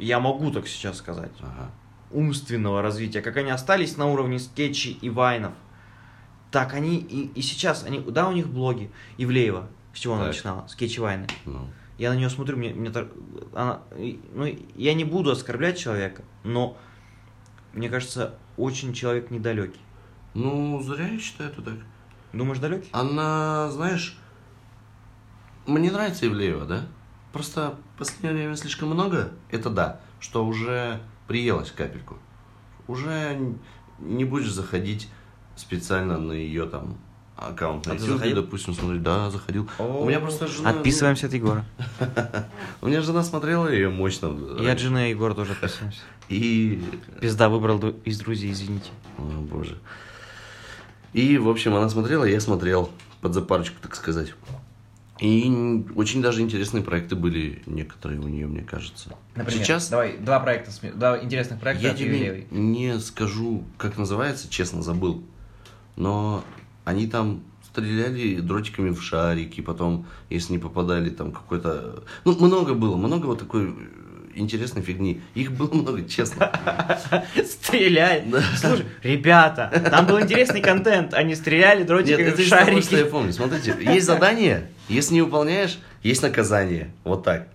Я 0.01 0.19
могу 0.19 0.51
так 0.51 0.67
сейчас 0.67 0.97
сказать. 0.97 1.31
Ага. 1.41 1.69
Умственного 2.09 2.81
развития. 2.81 3.21
Как 3.21 3.37
они 3.37 3.51
остались 3.51 3.97
на 3.97 4.07
уровне 4.07 4.39
скетчей 4.39 4.97
и 4.99 5.09
вайнов. 5.09 5.53
Так 6.49 6.73
они 6.73 6.97
и, 6.97 7.27
и 7.27 7.41
сейчас, 7.41 7.85
они, 7.85 7.99
да, 7.99 8.27
у 8.27 8.33
них 8.33 8.47
блоги. 8.49 8.91
Ивлеева, 9.17 9.69
с 9.93 9.99
чего 9.99 10.15
она 10.15 10.25
Так. 10.25 10.33
начинала, 10.33 10.67
скетчи 10.67 10.99
вайны. 10.99 11.27
Ну. 11.45 11.67
Я 11.97 12.11
на 12.11 12.17
нее 12.17 12.29
смотрю, 12.29 12.57
мне, 12.57 12.73
мне 12.73 12.91
она, 13.53 13.81
ну, 14.33 14.57
я 14.75 14.93
не 14.95 15.03
буду 15.05 15.29
оскорблять 15.31 15.77
человека, 15.77 16.23
но 16.43 16.75
мне 17.73 17.89
кажется, 17.89 18.33
очень 18.57 18.93
человек 18.93 19.29
недалекий. 19.29 19.79
Ну, 20.33 20.81
зря 20.81 21.07
я 21.07 21.19
считаю 21.19 21.51
это 21.51 21.61
так. 21.61 21.75
Думаешь, 22.33 22.59
далекий? 22.59 22.89
Она, 22.91 23.69
знаешь, 23.69 24.17
мне 25.67 25.91
нравится 25.91 26.25
Ивлеева, 26.25 26.65
да? 26.65 26.85
Просто 27.33 27.75
последнее 28.01 28.33
время 28.33 28.55
слишком 28.55 28.89
много, 28.89 29.29
это 29.51 29.69
да, 29.69 29.99
что 30.19 30.43
уже 30.43 30.99
приелось 31.27 31.69
капельку. 31.69 32.17
Уже 32.87 33.37
не 33.99 34.25
будешь 34.25 34.51
заходить 34.51 35.07
специально 35.55 36.17
на 36.17 36.31
ее 36.31 36.65
там 36.65 36.97
аккаунт 37.37 37.85
А 37.85 37.91
на 37.91 37.95
ты 37.95 38.01
YouTube, 38.01 38.17
заходил? 38.17 38.41
допустим, 38.41 38.73
смотреть. 38.73 39.03
Да, 39.03 39.29
заходил. 39.29 39.69
У 39.77 40.05
меня 40.05 40.19
просто 40.19 40.47
жена... 40.47 40.71
Отписываемся 40.71 41.27
от 41.27 41.33
Егора. 41.33 41.63
У 42.81 42.87
меня 42.87 43.01
жена 43.01 43.23
смотрела 43.23 43.67
ее 43.67 43.89
мощно. 43.89 44.35
Я 44.59 44.71
от 44.71 44.79
жены 44.79 45.11
Егора 45.11 45.35
тоже 45.35 45.51
отписываемся. 45.51 46.01
И... 46.27 46.83
Пизда 47.19 47.49
выбрал 47.49 47.79
из 48.03 48.19
друзей, 48.19 48.51
извините. 48.51 48.89
О, 49.19 49.21
боже. 49.21 49.77
И, 51.13 51.37
в 51.37 51.47
общем, 51.49 51.75
она 51.75 51.87
смотрела, 51.87 52.23
я 52.23 52.39
смотрел 52.39 52.89
под 53.21 53.35
запарочку, 53.35 53.75
так 53.79 53.93
сказать. 53.95 54.33
И 55.21 55.85
очень 55.95 56.19
даже 56.23 56.41
интересные 56.41 56.83
проекты 56.83 57.15
были 57.15 57.61
некоторые 57.67 58.19
у 58.19 58.27
нее, 58.27 58.47
мне 58.47 58.63
кажется. 58.63 59.15
Сейчас 59.49 59.87
давай, 59.87 60.17
два 60.17 60.39
проекта, 60.39 60.71
два 60.95 61.23
интересных 61.23 61.59
проекта 61.59 61.87
я 61.89 61.93
тебе 61.93 62.47
не 62.49 62.99
скажу, 62.99 63.63
как 63.77 63.99
называется, 63.99 64.49
честно 64.49 64.81
забыл. 64.81 65.23
Но 65.95 66.43
они 66.85 67.05
там 67.05 67.43
стреляли 67.63 68.39
дротиками 68.39 68.89
в 68.89 69.03
шарики, 69.03 69.61
потом, 69.61 70.07
если 70.31 70.53
не 70.53 70.59
попадали, 70.59 71.11
там 71.11 71.31
какой-то... 71.31 72.03
Ну, 72.25 72.35
много 72.43 72.73
было, 72.73 72.97
много 72.97 73.27
вот 73.27 73.39
такой 73.39 73.75
интересной 74.35 74.81
фигни. 74.81 75.21
Их 75.35 75.51
было 75.51 75.73
много, 75.73 76.03
честно. 76.07 76.51
Стреляли. 77.45 78.23
Да. 78.27 78.41
Слушай, 78.57 78.85
ребята, 79.03 79.71
там 79.89 80.05
был 80.05 80.19
интересный 80.21 80.61
контент. 80.61 81.13
Они 81.13 81.35
стреляли 81.35 81.83
дротиками 81.83 82.27
это 82.27 82.41
в 82.41 82.49
того, 82.49 82.81
что 82.81 82.95
я 82.95 82.99
шарики. 83.01 83.09
помню. 83.11 83.33
Смотрите, 83.33 83.75
есть 83.79 84.05
задание, 84.05 84.69
если 84.89 85.15
не 85.15 85.21
выполняешь, 85.21 85.79
есть 86.03 86.21
наказание. 86.21 86.93
Вот 87.03 87.23
так. 87.23 87.47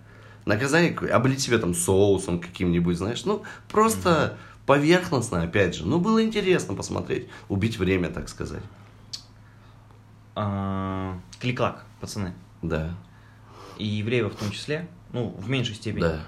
Наказание 0.45 0.95
облить 1.11 1.41
себя 1.41 1.57
там 1.57 1.73
соусом 1.73 2.39
каким-нибудь, 2.39 2.97
знаешь. 2.97 3.25
Ну, 3.25 3.43
просто 3.69 4.37
поверхностно, 4.65 5.43
опять 5.43 5.75
же. 5.75 5.85
Ну, 5.85 5.99
было 5.99 6.23
интересно 6.23 6.73
посмотреть. 6.73 7.27
Убить 7.49 7.77
время, 7.77 8.09
так 8.09 8.29
сказать. 8.29 8.63
А, 10.35 11.17
Кликлак, 11.39 11.83
пацаны. 11.99 12.33
Да, 12.61 12.95
И 13.77 13.85
Евреева 13.85 14.29
в 14.29 14.35
том 14.35 14.51
числе, 14.51 14.87
ну, 15.13 15.35
в 15.37 15.49
меньшей 15.49 15.75
степени. 15.75 16.01
да, 16.01 16.19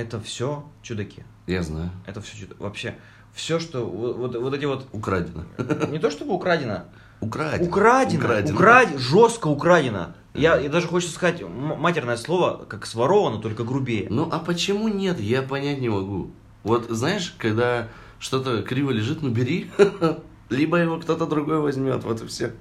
Это 0.00 0.20
все 0.20 0.64
чудаки. 0.82 1.24
я 1.46 1.62
знаю. 1.62 1.90
Это 2.06 2.20
все 2.20 2.36
чудаки. 2.38 2.60
Вообще, 2.62 2.94
все, 3.34 3.58
что... 3.58 3.84
Вот, 3.86 4.34
вот- 4.36 4.54
эти 4.54 4.64
вот... 4.64 4.86
Украдено. 4.92 5.44
Не 5.90 5.98
то 5.98 6.10
чтобы 6.10 6.32
украдено, 6.34 6.84
Украдено. 7.20 7.68
Украдено, 7.68 8.24
Украдено. 8.24 8.54
украдено, 8.56 8.98
жестко 8.98 9.48
украдено. 9.48 10.14
Я, 10.32 10.56
я 10.58 10.68
даже 10.70 10.86
хочу 10.88 11.08
сказать 11.08 11.42
матерное 11.42 12.16
слово, 12.16 12.64
как 12.64 12.86
своровано, 12.86 13.42
только 13.42 13.62
грубее. 13.64 14.06
Ну, 14.10 14.28
а 14.32 14.38
почему 14.38 14.88
нет? 14.88 15.20
Я 15.20 15.42
понять 15.42 15.80
не 15.80 15.88
могу. 15.90 16.30
Вот, 16.62 16.86
знаешь, 16.88 17.34
когда 17.36 17.88
что-то 18.18 18.62
криво 18.62 18.90
лежит, 18.90 19.20
ну, 19.22 19.28
бери. 19.30 19.70
Либо 20.50 20.78
его 20.78 20.98
кто-то 20.98 21.26
другой 21.26 21.60
возьмет, 21.60 22.02
вот 22.04 22.22
и 22.22 22.26
все. 22.26 22.54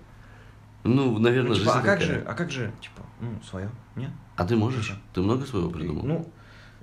Ну, 0.84 1.18
наверное, 1.20 1.50
Ну, 1.52 1.56
типа, 1.56 1.66
жизнь 1.74 1.80
а 1.80 1.82
как 1.82 2.00
такая. 2.00 2.08
же, 2.20 2.26
а 2.28 2.34
как 2.34 2.52
же, 2.52 2.72
типа, 2.82 3.02
ну, 3.22 3.30
свое, 3.50 3.70
нет? 3.96 4.12
А 4.36 4.46
ты 4.46 4.56
можешь? 4.56 4.94
Ты 5.14 5.22
много 5.22 5.46
своего 5.46 5.70
придумал? 5.70 6.04
Ну, 6.06 6.30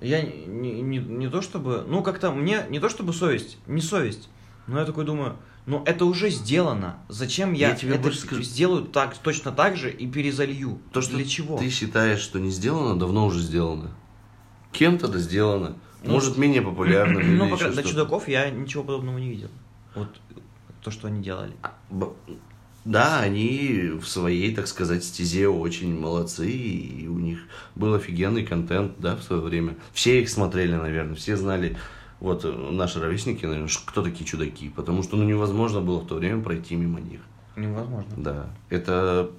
я 0.01 0.21
не, 0.21 0.81
не, 0.81 0.97
не 0.99 1.29
то 1.29 1.41
чтобы, 1.41 1.85
ну, 1.87 2.03
как-то 2.03 2.31
мне, 2.31 2.65
не 2.69 2.79
то 2.79 2.89
чтобы 2.89 3.13
совесть, 3.13 3.57
не 3.67 3.81
совесть, 3.81 4.29
но 4.67 4.79
я 4.79 4.85
такой 4.85 5.05
думаю, 5.05 5.37
ну, 5.65 5.83
это 5.85 6.05
уже 6.05 6.29
сделано, 6.29 6.97
зачем 7.09 7.53
я, 7.53 7.69
Я 7.69 7.75
тебе 7.75 7.95
это 7.95 8.11
скажу. 8.13 8.41
сделаю 8.41 8.85
так, 8.85 9.17
точно 9.17 9.51
так 9.51 9.75
же 9.75 9.91
и 9.91 10.07
перезалью? 10.07 10.79
То, 10.93 11.01
что 11.01 11.15
Для 11.15 11.25
чего? 11.25 11.57
ты 11.57 11.69
считаешь, 11.69 12.19
что 12.19 12.39
не 12.39 12.51
сделано, 12.51 12.97
давно 12.97 13.25
уже 13.25 13.39
сделано. 13.39 13.91
Кем-то 14.71 15.07
да 15.07 15.19
сделано. 15.19 15.75
Ну, 16.03 16.11
Может, 16.13 16.37
менее 16.37 16.61
популярно. 16.61 17.19
Ну, 17.23 17.49
пока 17.49 17.69
до 17.69 17.83
чудаков 17.83 18.27
я 18.27 18.49
ничего 18.49 18.83
подобного 18.83 19.17
не 19.17 19.29
видел. 19.29 19.49
Вот 19.95 20.09
то, 20.81 20.91
что 20.91 21.07
они 21.07 21.21
делали. 21.21 21.53
Б- 21.89 22.13
Да, 22.87 23.19
они 23.19 23.91
в 24.01 24.07
своей, 24.07 24.55
так 24.55 24.65
сказать, 24.65 25.03
стезе 25.03 25.49
очень 25.49 25.99
молодцы, 25.99 26.49
и 26.49 27.05
у 27.09 27.19
них 27.19 27.39
был 27.75 27.93
офигенный 27.93 28.45
контент, 28.45 28.93
да, 28.97 29.17
в 29.17 29.23
свое 29.23 29.41
время. 29.41 29.75
Все 29.91 30.21
их 30.21 30.29
смотрели, 30.29 30.73
наверное, 30.73 31.15
все 31.15 31.35
знали, 31.35 31.77
вот 32.21 32.45
э, 32.45 32.49
наши 32.49 33.01
ровесники, 33.01 33.45
наверное, 33.45 33.69
кто 33.85 34.01
такие 34.01 34.25
чудаки, 34.25 34.69
потому 34.69 35.03
что, 35.03 35.17
ну, 35.17 35.25
невозможно 35.25 35.81
было 35.81 35.99
в 35.99 36.07
то 36.07 36.15
время 36.15 36.41
пройти 36.41 36.75
мимо 36.75 37.01
них. 37.01 37.19
Невозможно. 37.57 38.09
Да, 38.15 38.45
это, 38.69 39.31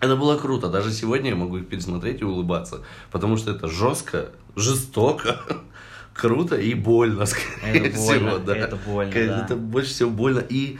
это 0.00 0.16
было 0.16 0.38
круто. 0.38 0.70
Даже 0.70 0.92
сегодня 0.92 1.28
я 1.28 1.36
могу 1.36 1.58
их 1.58 1.68
пересмотреть 1.68 2.22
и 2.22 2.24
улыбаться, 2.24 2.80
потому 3.10 3.36
что 3.36 3.50
это 3.50 3.68
жестко, 3.68 4.30
жестоко, 4.56 5.38
круто 6.14 6.56
и 6.56 6.72
больно, 6.72 7.26
скорее 7.26 7.88
Это 7.88 7.98
больно, 7.98 8.30
всего. 8.30 8.38
Да. 8.38 8.56
это 8.56 8.76
больно, 8.76 9.12
да. 9.12 9.44
Это 9.44 9.56
больше 9.56 9.90
всего 9.90 10.08
больно. 10.08 10.38
И 10.38 10.78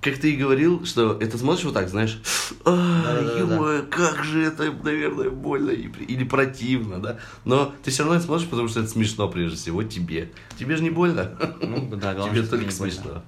как 0.00 0.18
ты 0.18 0.32
и 0.32 0.36
говорил, 0.36 0.84
что 0.86 1.18
это 1.20 1.36
смотришь 1.38 1.64
вот 1.64 1.74
так, 1.74 1.88
знаешь, 1.88 2.20
«А, 2.64 3.02
Да-да-да-да. 3.02 3.38
ё-моё, 3.38 3.86
как 3.90 4.22
же 4.24 4.44
это, 4.44 4.70
наверное, 4.70 5.30
больно 5.30 5.70
или 5.70 6.24
противно, 6.24 7.00
да. 7.00 7.18
Но 7.44 7.72
ты 7.82 7.90
все 7.90 8.02
равно 8.04 8.16
это 8.16 8.24
смотришь, 8.24 8.48
потому 8.48 8.68
что 8.68 8.80
это 8.80 8.88
смешно 8.88 9.28
прежде 9.28 9.56
всего 9.56 9.82
тебе. 9.82 10.30
Тебе 10.56 10.76
же 10.76 10.82
не 10.84 10.90
больно. 10.90 11.36
Ну, 11.60 11.88
да, 11.96 12.14
главное, 12.14 12.34
Тебе 12.40 12.46
только 12.48 12.70
смешно. 12.70 13.22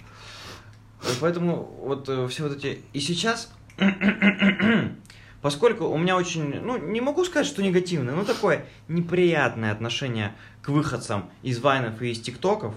Поэтому 1.20 1.62
вот 1.82 2.08
э, 2.08 2.28
все 2.28 2.44
вот 2.44 2.56
эти... 2.56 2.80
И 2.92 3.00
сейчас, 3.00 3.52
поскольку 5.42 5.86
у 5.86 5.98
меня 5.98 6.16
очень, 6.16 6.60
ну, 6.60 6.76
не 6.76 7.00
могу 7.00 7.24
сказать, 7.24 7.46
что 7.46 7.62
негативное, 7.62 8.14
но 8.14 8.24
такое 8.24 8.66
неприятное 8.86 9.72
отношение 9.72 10.36
к 10.62 10.68
выходцам 10.68 11.30
из 11.42 11.58
вайнов 11.58 12.00
и 12.02 12.10
из 12.10 12.20
тиктоков, 12.20 12.74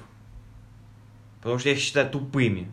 потому 1.42 1.60
что 1.60 1.70
я 1.70 1.76
их 1.76 1.82
считаю 1.82 2.10
тупыми. 2.10 2.72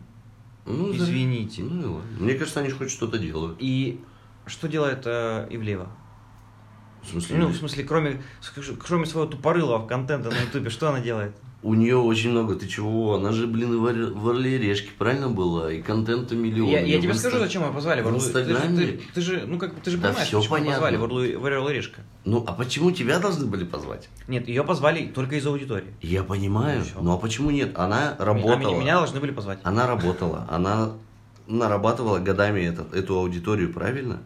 Ну, 0.65 0.91
да. 0.91 0.97
Извините. 0.97 1.63
Ну, 1.63 1.81
и 1.81 1.85
ладно. 1.85 2.17
Мне 2.19 2.33
кажется, 2.35 2.59
они 2.59 2.69
же 2.69 2.75
хоть 2.75 2.91
что-то 2.91 3.17
делают. 3.17 3.57
И 3.59 3.99
что 4.45 4.67
делает 4.67 5.03
э, 5.05 5.47
Ивлеева? 5.49 5.89
В 7.03 7.07
смысле, 7.09 7.37
Ну, 7.37 7.47
в 7.47 7.55
смысле, 7.55 7.83
кроме, 7.83 8.21
кроме 8.79 9.05
своего 9.05 9.29
тупорылого 9.29 9.87
контента 9.87 10.29
на 10.29 10.39
ютубе, 10.39 10.69
что 10.69 10.89
она 10.89 10.99
делает? 10.99 11.35
У 11.63 11.73
нее 11.75 11.95
очень 11.97 12.31
много, 12.31 12.55
ты 12.55 12.67
чего? 12.67 13.15
Она 13.15 13.31
же, 13.31 13.45
блин, 13.45 13.73
и 13.73 13.77
в, 13.77 14.13
в 14.19 14.29
Орле 14.29 14.57
Решке, 14.57 14.89
правильно 14.97 15.29
была? 15.29 15.71
И 15.71 15.81
контента 15.81 16.33
миллион. 16.35 16.69
Я, 16.69 16.79
я 16.81 16.99
тебе 16.99 17.13
скажу, 17.13 17.37
зачем 17.37 17.63
ее 17.63 17.71
позвали 17.71 18.01
в 18.01 18.07
Орлу. 18.07 18.19
Ты, 18.19 18.25
же- 18.25 18.29
Инстаграме? 18.29 18.77
ты- 18.87 18.99
ты 19.13 19.21
же, 19.21 19.43
ну 19.45 19.59
как 19.59 19.75
ты 19.79 19.91
же 19.91 19.97
Да 19.97 20.07
понимаешь, 20.09 20.31
почему 20.31 20.43
понятно. 20.49 20.71
позвали 20.73 20.95
в 20.97 21.03
Орлу, 21.03 21.39
в 21.39 21.45
Орел 21.45 21.69
и 21.69 21.73
Решка. 21.73 22.01
Ну, 22.25 22.43
а 22.47 22.53
почему 22.53 22.91
тебя 22.91 23.19
должны 23.19 23.45
были 23.45 23.63
позвать? 23.63 24.09
Нет, 24.27 24.47
ее 24.47 24.63
позвали 24.63 25.05
только 25.05 25.35
из 25.35 25.45
аудитории. 25.45 25.93
Я 26.01 26.23
понимаю. 26.23 26.83
Ну. 26.95 27.03
Ну, 27.03 27.11
а 27.13 27.17
почему 27.17 27.51
нет? 27.51 27.77
Она 27.77 28.15
А 28.17 28.25
работала. 28.25 28.57
меня, 28.71 28.79
меня 28.81 28.95
должны 28.97 29.19
были 29.19 29.31
позвать. 29.31 29.59
Она 29.63 29.85
работала. 29.87 30.47
Она 30.49 30.93
нарабатывала 31.47 32.19
годами 32.19 32.61
этот- 32.61 32.93
эту 32.95 33.17
аудиторию, 33.19 33.71
правильно? 33.73 34.19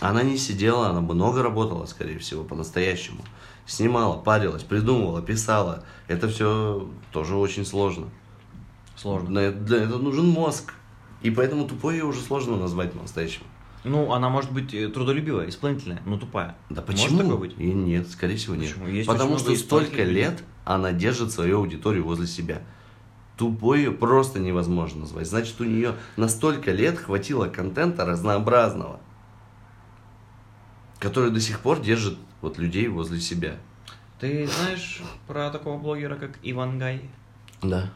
Она 0.00 0.22
не 0.22 0.38
сидела, 0.38 0.90
она 0.90 1.00
много 1.00 1.42
работала, 1.42 1.84
скорее 1.86 2.18
всего, 2.20 2.44
по-настоящему. 2.44 3.24
Снимала, 3.68 4.16
парилась, 4.16 4.62
придумывала, 4.62 5.20
писала. 5.20 5.84
Это 6.06 6.26
все 6.26 6.88
тоже 7.12 7.36
очень 7.36 7.66
сложно. 7.66 8.06
Сложно. 8.96 9.38
Это- 9.38 9.58
Для 9.58 9.82
этого 9.82 10.00
нужен 10.00 10.26
мозг. 10.26 10.72
И 11.20 11.30
поэтому 11.30 11.68
тупой 11.68 11.96
ее 11.96 12.04
уже 12.06 12.20
сложно 12.22 12.56
назвать 12.56 12.92
по-настоящему. 12.92 13.44
Ну, 13.84 14.10
она 14.14 14.30
может 14.30 14.52
быть 14.52 14.72
э, 14.72 14.88
трудолюбивая, 14.88 15.50
исполнительная, 15.50 16.00
но 16.06 16.16
тупая. 16.16 16.56
Да 16.70 16.82
Может 16.86 16.86
почему? 17.02 17.18
такое 17.18 17.36
быть? 17.36 17.54
И 17.58 17.70
нет, 17.70 18.08
скорее 18.08 18.36
всего 18.36 18.54
нет. 18.54 18.70
Почему? 18.72 18.88
Есть 18.88 19.06
Потому 19.06 19.36
что 19.36 19.54
столько 19.54 20.02
лет 20.02 20.42
она 20.64 20.92
держит 20.92 21.30
свою 21.30 21.58
аудиторию 21.58 22.04
возле 22.04 22.26
себя. 22.26 22.62
Тупой 23.36 23.80
ее 23.80 23.92
просто 23.92 24.38
невозможно 24.40 25.00
назвать. 25.00 25.28
Значит, 25.28 25.60
у 25.60 25.64
нее 25.64 25.94
на 26.16 26.28
столько 26.28 26.72
лет 26.72 26.98
хватило 26.98 27.46
контента 27.48 28.06
разнообразного, 28.06 28.98
который 30.98 31.30
до 31.30 31.40
сих 31.40 31.60
пор 31.60 31.80
держит 31.80 32.18
вот 32.40 32.58
людей 32.58 32.88
возле 32.88 33.20
себя. 33.20 33.56
Ты 34.20 34.46
знаешь 34.46 35.00
про 35.26 35.50
такого 35.50 35.78
блогера, 35.78 36.16
как 36.16 36.38
Иван 36.42 36.78
Гай? 36.78 37.02
Да. 37.62 37.90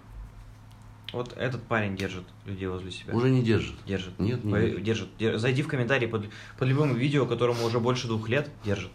Вот 1.12 1.34
этот 1.36 1.62
парень 1.64 1.96
держит 1.96 2.24
людей 2.46 2.66
возле 2.68 2.90
себя. 2.90 3.12
Уже 3.12 3.28
не 3.28 3.42
держит. 3.42 3.74
Держит. 3.86 4.18
Нет, 4.18 4.44
не 4.44 4.52
По- 4.52 4.58
держит. 4.60 4.82
держит. 4.84 5.08
Дер- 5.18 5.38
Зайди 5.38 5.62
в 5.62 5.68
комментарии 5.68 6.06
под, 6.06 6.24
под 6.58 6.68
любым 6.68 6.94
видео, 6.94 7.26
которому 7.26 7.64
уже 7.64 7.80
больше 7.80 8.06
двух 8.06 8.28
лет, 8.28 8.48
держит. 8.64 8.92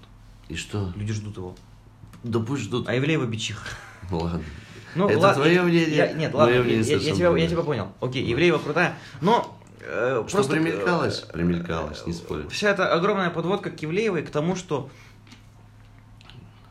И 0.49 0.55
что? 0.55 0.91
Люди 0.95 1.13
ждут 1.13 1.37
его. 1.37 1.55
Да 2.23 2.39
пусть 2.39 2.63
ждут. 2.63 2.87
А 2.89 2.97
Ивлеева 2.97 3.25
бичиха. 3.25 3.67
Ладно. 4.09 4.41
Ну, 4.95 5.07
Это 5.09 5.19
ла- 5.19 5.33
твое 5.35 5.53
я- 5.55 5.63
мнение, 5.63 5.95
я- 5.95 6.13
нет, 6.13 6.33
ладно, 6.33 6.53
я, 6.55 6.61
мнение 6.63 6.81
я- 6.81 6.97
я 6.97 7.13
тебя, 7.13 7.37
я 7.37 7.47
тебя 7.47 7.61
понял. 7.61 7.91
Окей, 8.01 8.33
Ивлеева 8.33 8.57
крутая, 8.57 8.97
но 9.21 9.55
э, 9.81 10.23
Что 10.27 10.37
просто 10.37 10.53
примелькалось? 10.53 11.23
э, 11.29 11.33
Примелькалось, 11.33 12.07
не 12.07 12.13
спорю. 12.13 12.49
Вся 12.49 12.71
эта 12.71 12.91
огромная 12.91 13.29
подводка 13.29 13.69
к 13.69 13.83
Ивлеевой 13.83 14.23
к 14.23 14.31
тому, 14.31 14.55
что 14.55 14.89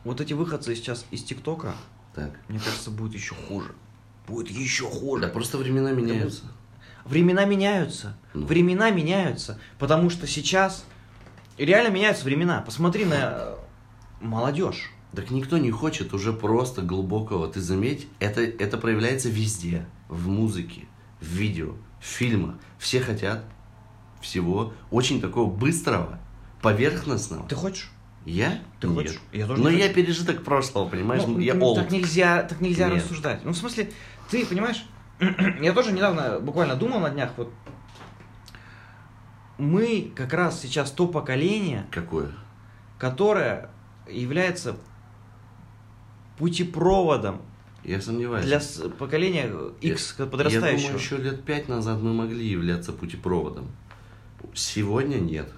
вот 0.07 0.21
эти 0.21 0.33
выходцы 0.33 0.75
сейчас 0.75 1.05
из 1.11 1.23
ТикТока, 1.23 1.75
Так. 2.15 2.31
мне 2.47 2.59
кажется, 2.59 2.91
будет 2.91 3.13
еще 3.13 3.35
хуже. 3.35 3.73
Будет 4.27 4.49
еще 4.49 4.85
хуже. 4.89 5.23
Да 5.23 5.27
просто 5.29 5.57
времена 5.57 5.91
меняются. 5.91 6.43
Времена 7.05 7.45
меняются. 7.45 8.17
Ну. 8.33 8.45
Времена 8.45 8.89
меняются. 8.89 9.59
Потому 9.79 10.09
что 10.09 10.27
сейчас 10.27 10.83
реально 11.57 11.93
меняются 11.93 12.25
времена. 12.25 12.61
Посмотри 12.61 13.05
на 13.05 13.15
э, 13.15 13.55
молодежь. 14.19 14.91
Так 15.15 15.31
никто 15.31 15.57
не 15.57 15.71
хочет 15.71 16.13
уже 16.13 16.33
просто 16.33 16.81
глубокого. 16.81 17.47
Ты 17.47 17.61
заметь, 17.61 18.07
это, 18.19 18.41
это 18.41 18.77
проявляется 18.77 19.29
везде. 19.29 19.85
В 20.09 20.27
музыке, 20.27 20.85
в 21.21 21.25
видео, 21.27 21.75
в 22.01 22.05
фильмах. 22.05 22.55
Все 22.77 22.99
хотят 22.99 23.45
всего 24.21 24.73
очень 24.91 25.21
такого 25.21 25.49
быстрого, 25.49 26.19
поверхностного. 26.61 27.47
Ты 27.47 27.55
хочешь? 27.55 27.91
Я? 28.27 28.59
Ты 28.81 28.87
Нет. 28.87 28.95
хочешь? 28.97 29.21
Я 29.31 29.47
тоже 29.47 29.63
Но 29.63 29.69
я 29.69 29.83
хочу. 29.83 29.95
пережиток 29.95 30.43
прошлого, 30.43 30.89
понимаешь? 30.89 31.23
Ну, 31.25 31.39
я 31.39 31.53
ну, 31.53 31.65
old. 31.73 31.75
Так 31.75 31.91
нельзя, 31.91 32.43
так 32.43 32.59
нельзя 32.59 32.89
Нет. 32.89 32.97
рассуждать. 33.01 33.45
Ну, 33.45 33.51
в 33.51 33.57
смысле, 33.57 33.89
ты 34.29 34.45
понимаешь, 34.45 34.85
я 35.61 35.71
тоже 35.71 35.93
недавно 35.93 36.39
буквально 36.41 36.75
думал 36.75 36.99
на 36.99 37.09
днях, 37.09 37.31
вот 37.37 37.53
мы 39.57 40.11
как 40.13 40.33
раз 40.33 40.59
сейчас 40.61 40.91
то 40.91 41.07
поколение, 41.07 41.87
Какое? 41.89 42.31
которое 42.99 43.69
является 44.09 44.75
путепроводом 46.37 47.41
Я 47.85 48.01
сомневаюсь. 48.01 48.45
для 48.45 48.59
поколения 48.99 49.49
X 49.79 50.15
Я 50.19 50.25
подрастающего. 50.25 50.87
думаю, 50.89 50.99
еще 50.99 51.17
лет 51.17 51.43
пять 51.45 51.69
назад 51.69 52.01
мы 52.01 52.13
могли 52.13 52.45
являться 52.45 52.91
путепроводом. 52.91 53.67
Сегодня 54.53 55.15
нет. 55.15 55.49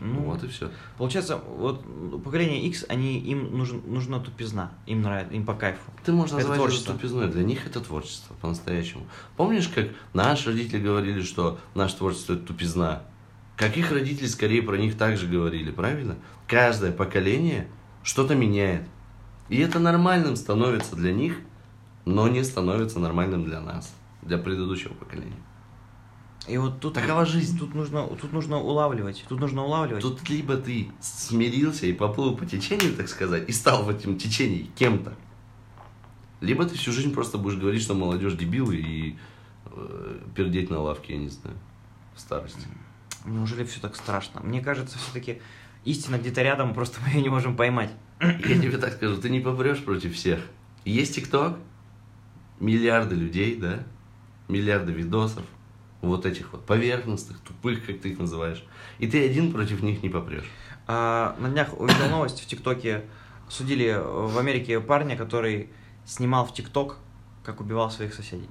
Ну, 0.00 0.20
вот 0.20 0.44
и 0.44 0.48
все. 0.48 0.70
Получается, 0.98 1.36
вот 1.36 1.82
поколение 2.22 2.66
X, 2.66 2.84
они, 2.88 3.18
им 3.18 3.56
нужен, 3.56 3.82
нужна 3.86 4.20
тупизна, 4.20 4.72
им 4.86 5.02
нравится, 5.02 5.34
им 5.34 5.46
по 5.46 5.54
кайфу. 5.54 5.90
Ты 6.04 6.12
можешь 6.12 6.32
Это 6.32 6.40
назвать 6.40 6.58
это 6.58 6.66
творчество. 6.66 6.94
тупизной. 6.94 7.28
Для 7.28 7.44
них 7.44 7.66
это 7.66 7.80
творчество, 7.80 8.34
по-настоящему. 8.40 9.06
Помнишь, 9.36 9.68
как 9.68 9.88
наши 10.12 10.50
родители 10.50 10.80
говорили, 10.80 11.22
что 11.22 11.58
наше 11.74 11.96
творчество 11.96 12.34
это 12.34 12.42
тупизна? 12.42 13.02
Как 13.56 13.76
их 13.78 13.90
родители 13.90 14.26
скорее 14.26 14.62
про 14.62 14.76
них 14.76 14.98
также 14.98 15.26
говорили, 15.26 15.70
правильно? 15.70 16.16
Каждое 16.46 16.92
поколение 16.92 17.68
что-то 18.02 18.34
меняет. 18.34 18.82
И 19.48 19.58
это 19.58 19.78
нормальным 19.78 20.36
становится 20.36 20.94
для 20.94 21.12
них, 21.12 21.38
но 22.04 22.28
не 22.28 22.44
становится 22.44 22.98
нормальным 22.98 23.44
для 23.44 23.60
нас, 23.60 23.94
для 24.22 24.38
предыдущего 24.38 24.92
поколения. 24.92 25.36
И 26.48 26.58
вот 26.58 26.80
тут 26.80 26.94
Такова 26.94 27.26
жизнь. 27.26 27.58
Тут 27.58 27.74
нужно, 27.74 28.06
тут 28.06 28.32
нужно 28.32 28.58
улавливать, 28.58 29.24
тут 29.28 29.40
нужно 29.40 29.64
улавливать. 29.64 30.02
Тут 30.02 30.28
либо 30.28 30.56
ты 30.56 30.90
смирился 31.00 31.86
и 31.86 31.92
поплыл 31.92 32.36
по 32.36 32.46
течению, 32.46 32.94
так 32.94 33.08
сказать, 33.08 33.48
и 33.48 33.52
стал 33.52 33.84
в 33.84 33.88
этом 33.88 34.16
течении 34.16 34.70
кем-то, 34.76 35.14
либо 36.40 36.64
ты 36.64 36.76
всю 36.76 36.92
жизнь 36.92 37.12
просто 37.12 37.38
будешь 37.38 37.58
говорить, 37.58 37.82
что 37.82 37.94
молодежь 37.94 38.34
дебилы 38.34 38.76
и 38.76 39.18
э, 39.64 40.20
пердеть 40.34 40.70
на 40.70 40.80
лавке, 40.80 41.14
я 41.14 41.18
не 41.18 41.28
знаю, 41.28 41.56
в 42.14 42.20
старости. 42.20 42.66
Неужели 43.24 43.64
все 43.64 43.80
так 43.80 43.96
страшно? 43.96 44.40
Мне 44.42 44.60
кажется, 44.60 44.98
все-таки 44.98 45.40
истина 45.84 46.16
где-то 46.16 46.42
рядом, 46.42 46.74
просто 46.74 47.00
мы 47.04 47.08
ее 47.12 47.22
не 47.22 47.28
можем 47.28 47.56
поймать. 47.56 47.90
Я 48.20 48.60
тебе 48.60 48.78
так 48.78 48.92
скажу, 48.92 49.20
ты 49.20 49.30
не 49.30 49.40
попрешь 49.40 49.82
против 49.82 50.14
всех. 50.14 50.40
Есть 50.84 51.16
ТикТок, 51.16 51.58
миллиарды 52.60 53.16
людей, 53.16 53.56
да, 53.56 53.84
миллиарды 54.48 54.92
видосов, 54.92 55.44
вот 56.02 56.26
этих 56.26 56.52
вот 56.52 56.64
поверхностных, 56.66 57.38
тупых, 57.40 57.84
как 57.86 58.00
ты 58.00 58.10
их 58.10 58.18
называешь, 58.18 58.64
и 58.98 59.06
ты 59.08 59.24
один 59.24 59.52
против 59.52 59.82
них 59.82 60.02
не 60.02 60.08
попрешь. 60.08 60.44
А, 60.86 61.34
на 61.38 61.48
днях 61.48 61.78
увидел 61.78 62.08
новость 62.08 62.40
в 62.42 62.46
ТикТоке. 62.46 63.04
Судили 63.48 63.96
в 64.02 64.38
Америке 64.38 64.80
парня, 64.80 65.16
который 65.16 65.70
снимал 66.04 66.44
в 66.46 66.52
ТикТок, 66.52 66.96
как 67.44 67.60
убивал 67.60 67.90
своих 67.90 68.12
соседей. 68.14 68.48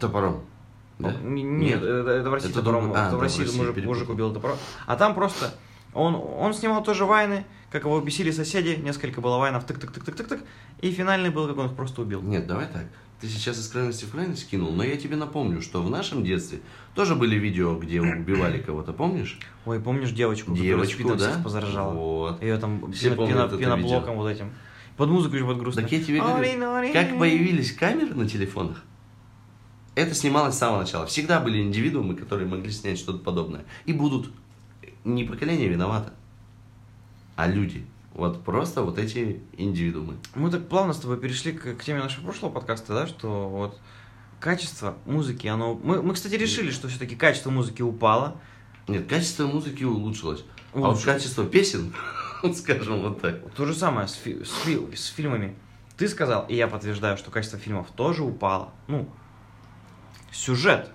Топором. 0.00 0.42
Да? 0.98 1.10
Н- 1.10 1.58
Нет, 1.58 1.82
это, 1.82 2.10
это 2.10 2.30
в 2.30 2.34
России 2.34 2.50
Это 2.50 2.60
топором. 2.60 2.84
другой- 2.84 3.00
а, 3.00 3.06
это 3.06 3.10
в 3.10 3.12
да, 3.12 3.18
в 3.18 3.22
России 3.22 3.42
России 3.42 3.58
мужик, 3.58 3.84
мужик 3.84 4.08
убил 4.10 4.32
топором. 4.32 4.56
А 4.86 4.96
там 4.96 5.14
просто 5.14 5.52
он, 5.94 6.14
он 6.14 6.54
снимал 6.54 6.82
тоже 6.82 7.04
вайны, 7.04 7.44
как 7.70 7.84
его 7.84 8.00
бесили 8.00 8.30
соседи, 8.30 8.78
несколько 8.80 9.20
было 9.20 9.38
вайнов, 9.38 9.66
тык-тык-тык-тык-тык, 9.66 10.42
и 10.80 10.90
финальный 10.92 11.30
был, 11.30 11.48
как 11.48 11.58
он 11.58 11.66
их 11.66 11.74
просто 11.74 12.02
убил. 12.02 12.22
Нет, 12.22 12.46
давай 12.46 12.66
так. 12.66 12.86
Ты 13.22 13.28
сейчас 13.28 13.56
из 13.56 13.68
крайности 13.68 14.04
в 14.04 14.10
крайность 14.10 14.50
кинул, 14.50 14.72
но 14.72 14.82
я 14.82 14.96
тебе 14.96 15.14
напомню, 15.14 15.62
что 15.62 15.80
в 15.80 15.88
нашем 15.88 16.24
детстве 16.24 16.58
тоже 16.96 17.14
были 17.14 17.36
видео, 17.36 17.78
где 17.78 18.00
убивали 18.02 18.58
кого-то, 18.58 18.92
помнишь? 18.92 19.38
Ой, 19.64 19.78
помнишь 19.78 20.10
девочку, 20.10 20.50
которая 20.50 20.70
Девочку, 20.70 20.94
спидом 20.94 21.18
да? 21.18 21.30
всех 21.30 21.44
позаражала? 21.44 21.94
Вот. 21.94 22.42
Ее 22.42 22.58
там 22.58 22.90
Все 22.90 23.10
пено- 23.10 23.14
помнят 23.14 23.38
это 23.46 23.58
пеноблоком 23.58 24.16
вот 24.16 24.26
этим. 24.26 24.50
Под 24.96 25.08
музыку 25.08 25.36
еще 25.36 25.46
под 25.46 25.58
грустно. 25.58 25.82
Так 25.82 25.92
я 25.92 26.02
тебе 26.02 26.20
говорю, 26.20 26.92
как 26.92 27.16
появились 27.16 27.70
камеры 27.70 28.12
на 28.12 28.28
телефонах, 28.28 28.82
это 29.94 30.16
снималось 30.16 30.56
с 30.56 30.58
самого 30.58 30.80
начала. 30.80 31.06
Всегда 31.06 31.38
были 31.38 31.62
индивидуумы, 31.62 32.16
которые 32.16 32.48
могли 32.48 32.72
снять 32.72 32.98
что-то 32.98 33.18
подобное. 33.18 33.64
И 33.86 33.92
будут. 33.92 34.32
Не 35.04 35.22
поколение 35.22 35.68
виновато, 35.68 36.12
а 37.36 37.46
люди. 37.46 37.86
Вот 38.14 38.44
просто 38.44 38.82
вот 38.82 38.98
эти 38.98 39.42
индивидуумы. 39.56 40.16
Мы 40.34 40.50
так 40.50 40.68
плавно 40.68 40.92
с 40.92 40.98
тобой 40.98 41.18
перешли 41.18 41.52
к, 41.52 41.76
к 41.76 41.82
теме 41.84 42.00
нашего 42.00 42.24
прошлого 42.24 42.52
подкаста, 42.52 42.92
да, 42.94 43.06
что 43.06 43.48
вот 43.48 43.80
качество 44.40 44.96
музыки, 45.06 45.46
оно... 45.46 45.74
Мы, 45.74 46.02
мы 46.02 46.14
кстати, 46.14 46.34
решили, 46.34 46.70
что 46.70 46.88
все-таки 46.88 47.16
качество 47.16 47.50
музыки 47.50 47.80
упало. 47.82 48.36
Нет, 48.88 49.06
качество 49.08 49.46
музыки 49.46 49.84
улучшилось. 49.84 50.44
А 50.74 50.78
вот 50.78 50.88
Улучшилось. 50.88 51.04
качество 51.04 51.44
песен, 51.46 51.94
скажем 52.54 53.00
вот 53.02 53.20
так. 53.22 53.50
То 53.54 53.64
же 53.64 53.74
самое 53.74 54.08
с, 54.08 54.12
фи- 54.14 54.44
с, 54.44 54.50
фи- 54.64 54.94
с 54.94 55.06
фильмами. 55.06 55.56
Ты 55.96 56.08
сказал, 56.08 56.44
и 56.48 56.54
я 56.56 56.66
подтверждаю, 56.68 57.16
что 57.16 57.30
качество 57.30 57.58
фильмов 57.58 57.86
тоже 57.94 58.22
упало. 58.24 58.72
Ну, 58.88 59.08
сюжет. 60.32 60.90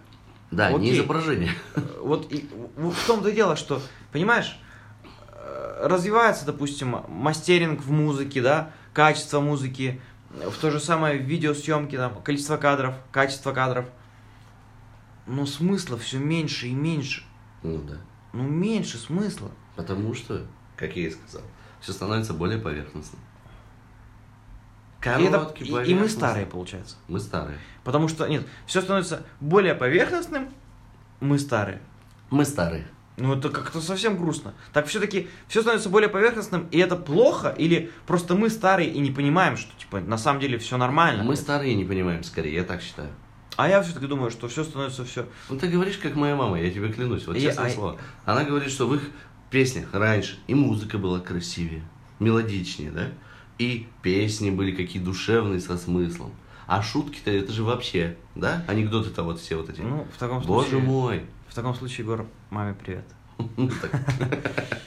Да, 0.52 0.72
не 0.72 0.78
Окей. 0.90 0.96
изображение. 1.00 1.52
Э, 1.76 1.82
Вот 2.02 2.32
и 2.32 2.48
в 2.76 2.92
в 2.92 3.08
том-то 3.08 3.30
и 3.30 3.34
дело, 3.36 3.56
что, 3.56 3.82
понимаешь, 4.12 4.58
развивается, 5.82 6.46
допустим, 6.46 7.04
мастеринг 7.08 7.82
в 7.82 7.92
музыке, 7.92 8.42
да, 8.42 8.72
качество 8.94 9.40
музыки, 9.40 10.02
в 10.30 10.58
то 10.60 10.72
же 10.72 10.80
самое 10.80 11.20
в 11.20 11.24
видеосъемке, 11.24 11.98
там, 11.98 12.22
количество 12.22 12.58
кадров, 12.58 12.96
качество 13.12 13.52
кадров. 13.54 13.86
Но 15.26 15.46
смысла 15.46 15.98
все 15.98 16.20
меньше 16.20 16.68
и 16.68 16.74
меньше. 16.74 17.24
Ну 17.64 17.80
да. 17.80 17.96
Ну, 18.34 18.44
меньше 18.44 18.98
смысла. 18.98 19.52
Потому 19.76 20.14
что, 20.14 20.46
как 20.76 20.96
я 20.96 21.08
и 21.08 21.12
сказал, 21.12 21.42
все 21.82 21.92
становится 21.94 22.34
более 22.34 22.60
поверхностным. 22.60 23.20
И, 25.04 25.08
это- 25.10 25.32
Короткий, 25.32 25.64
и- 25.66 25.92
и 25.92 25.94
мы 25.94 26.10
старые, 26.10 26.46
получается. 26.46 26.96
Мы 27.08 27.20
старые. 27.20 27.60
Потому 27.84 28.08
что, 28.08 28.28
нет, 28.28 28.46
все 28.66 28.82
становится 28.82 29.24
более 29.40 29.76
поверхностным, 29.76 30.50
мы 31.20 31.38
старые. 31.40 31.82
Мы 32.30 32.46
старые. 32.46 32.88
Ну, 33.18 33.34
это 33.34 33.50
как-то 33.50 33.82
совсем 33.82 34.16
грустно. 34.16 34.54
Так 34.74 34.86
все-таки 34.86 35.28
все 35.48 35.62
становится 35.62 35.90
более 35.90 36.08
поверхностным, 36.08 36.68
и 36.70 36.78
это 36.78 36.96
плохо, 36.96 37.50
или 37.58 37.92
просто 38.06 38.36
мы 38.36 38.50
старые 38.52 38.92
и 38.92 39.00
не 39.00 39.10
понимаем, 39.10 39.58
что, 39.58 39.72
типа, 39.80 40.00
на 40.00 40.20
самом 40.20 40.40
деле 40.40 40.60
все 40.60 40.78
нормально. 40.78 41.24
Мы 41.24 41.36
старые 41.36 41.74
не 41.74 41.84
понимаем 41.84 42.24
скорее, 42.24 42.54
я 42.54 42.64
так 42.64 42.82
считаю. 42.82 43.10
А 43.56 43.68
я 43.68 43.82
все-таки 43.82 44.06
думаю, 44.06 44.30
что 44.30 44.48
все 44.48 44.64
становится 44.64 45.04
все. 45.04 45.26
Ну 45.50 45.58
ты 45.58 45.68
говоришь, 45.68 45.98
как 45.98 46.16
моя 46.16 46.36
мама, 46.36 46.62
я 46.62 46.70
тебе 46.70 46.94
клянусь, 46.94 47.26
вот 47.26 47.36
Я- 47.36 47.50
честное 47.50 47.66
а- 47.66 47.70
слово. 47.72 47.98
Она 48.24 48.44
говорит, 48.44 48.70
что 48.70 48.88
в 48.88 48.94
их 48.94 49.02
песнях 49.50 49.88
раньше 49.94 50.38
и 50.46 50.54
музыка 50.54 51.00
была 51.00 51.20
красивее, 51.20 51.82
мелодичнее, 52.20 52.92
да? 52.92 53.08
И 53.58 53.88
песни 54.04 54.52
были 54.52 54.76
какие 54.76 55.02
душевные, 55.02 55.60
со 55.60 55.76
смыслом. 55.78 56.34
А 56.68 56.84
шутки-то 56.84 57.32
это 57.32 57.52
же 57.52 57.64
вообще, 57.64 58.16
да? 58.36 58.64
Анекдоты-то 58.68 59.24
вот 59.24 59.40
все 59.40 59.56
вот 59.56 59.70
эти. 59.72 59.82
Ну, 59.82 60.06
в 60.16 60.20
таком 60.20 60.44
Боже 60.44 60.70
случае. 60.70 60.88
мой. 60.88 61.22
В 61.58 61.60
таком 61.60 61.74
случае, 61.74 62.06
Егор, 62.06 62.24
маме 62.52 62.76
привет. 62.80 63.04
Так. 63.82 63.92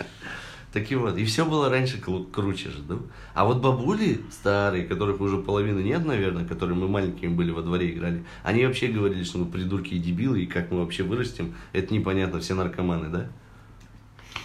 Так 0.72 0.88
и 0.92 0.94
вот, 0.94 1.16
и 1.18 1.24
все 1.24 1.44
было 1.44 1.68
раньше 1.68 1.98
кру- 1.98 2.30
круче 2.30 2.70
же, 2.70 2.80
да? 2.82 2.94
А 3.34 3.44
вот 3.44 3.56
бабули 3.60 4.20
старые, 4.30 4.84
которых 4.86 5.20
уже 5.20 5.38
половины 5.38 5.80
нет, 5.80 6.06
наверное, 6.06 6.46
которые 6.46 6.78
мы 6.78 6.86
маленькими 6.86 7.34
были 7.34 7.50
во 7.50 7.62
дворе 7.62 7.90
играли, 7.90 8.24
они 8.44 8.64
вообще 8.64 8.86
говорили, 8.86 9.24
что 9.24 9.38
мы 9.38 9.46
придурки 9.46 9.94
и 9.94 9.98
дебилы, 9.98 10.42
и 10.42 10.46
как 10.46 10.70
мы 10.70 10.78
вообще 10.78 11.02
вырастем, 11.02 11.56
это 11.72 11.92
непонятно, 11.92 12.38
все 12.38 12.54
наркоманы, 12.54 13.08
да? 13.08 13.26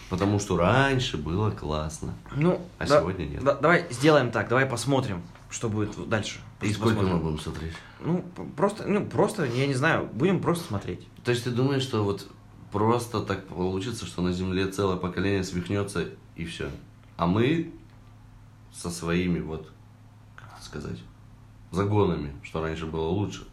Потому 0.09 0.39
что 0.39 0.57
раньше 0.57 1.17
было 1.17 1.51
классно. 1.51 2.15
Ну, 2.35 2.59
А 2.79 2.87
да- 2.87 3.01
сегодня 3.01 3.25
нет. 3.25 3.43
да- 3.43 3.53
давай 3.53 3.85
сделаем 3.91 4.31
так, 4.31 4.49
давай 4.49 4.65
посмотрим, 4.65 5.21
что 5.51 5.69
будет 5.69 6.09
дальше. 6.09 6.39
И 6.63 6.73
сколько 6.73 6.95
мы 6.95 7.01
посмотрим. 7.03 7.19
будем 7.23 7.39
смотреть? 7.39 7.73
Ну, 8.03 8.25
просто, 8.57 8.87
ну, 8.87 9.05
просто, 9.05 9.45
я 9.45 9.67
не 9.67 9.75
знаю, 9.75 10.09
будем 10.11 10.39
просто 10.41 10.65
смотреть. 10.69 11.07
То 11.25 11.31
есть 11.31 11.43
ты 11.43 11.49
думаешь, 11.49 11.81
что 11.81 12.03
вот 12.03 12.27
просто 12.71 13.19
так 13.21 13.47
получится, 13.47 14.05
что 14.05 14.21
на 14.21 14.31
Земле 14.31 14.67
целое 14.67 14.97
поколение 14.97 15.43
свихнется 15.43 16.09
и 16.35 16.45
все. 16.45 16.69
А 17.17 17.25
мы 17.25 17.71
со 18.71 18.91
своими 18.91 19.39
вот, 19.39 19.71
как 20.35 20.49
это 20.55 20.63
сказать, 20.65 20.99
загонами, 21.71 22.31
что 22.43 22.61
раньше 22.61 22.85
было 22.85 23.07
лучше, 23.07 23.43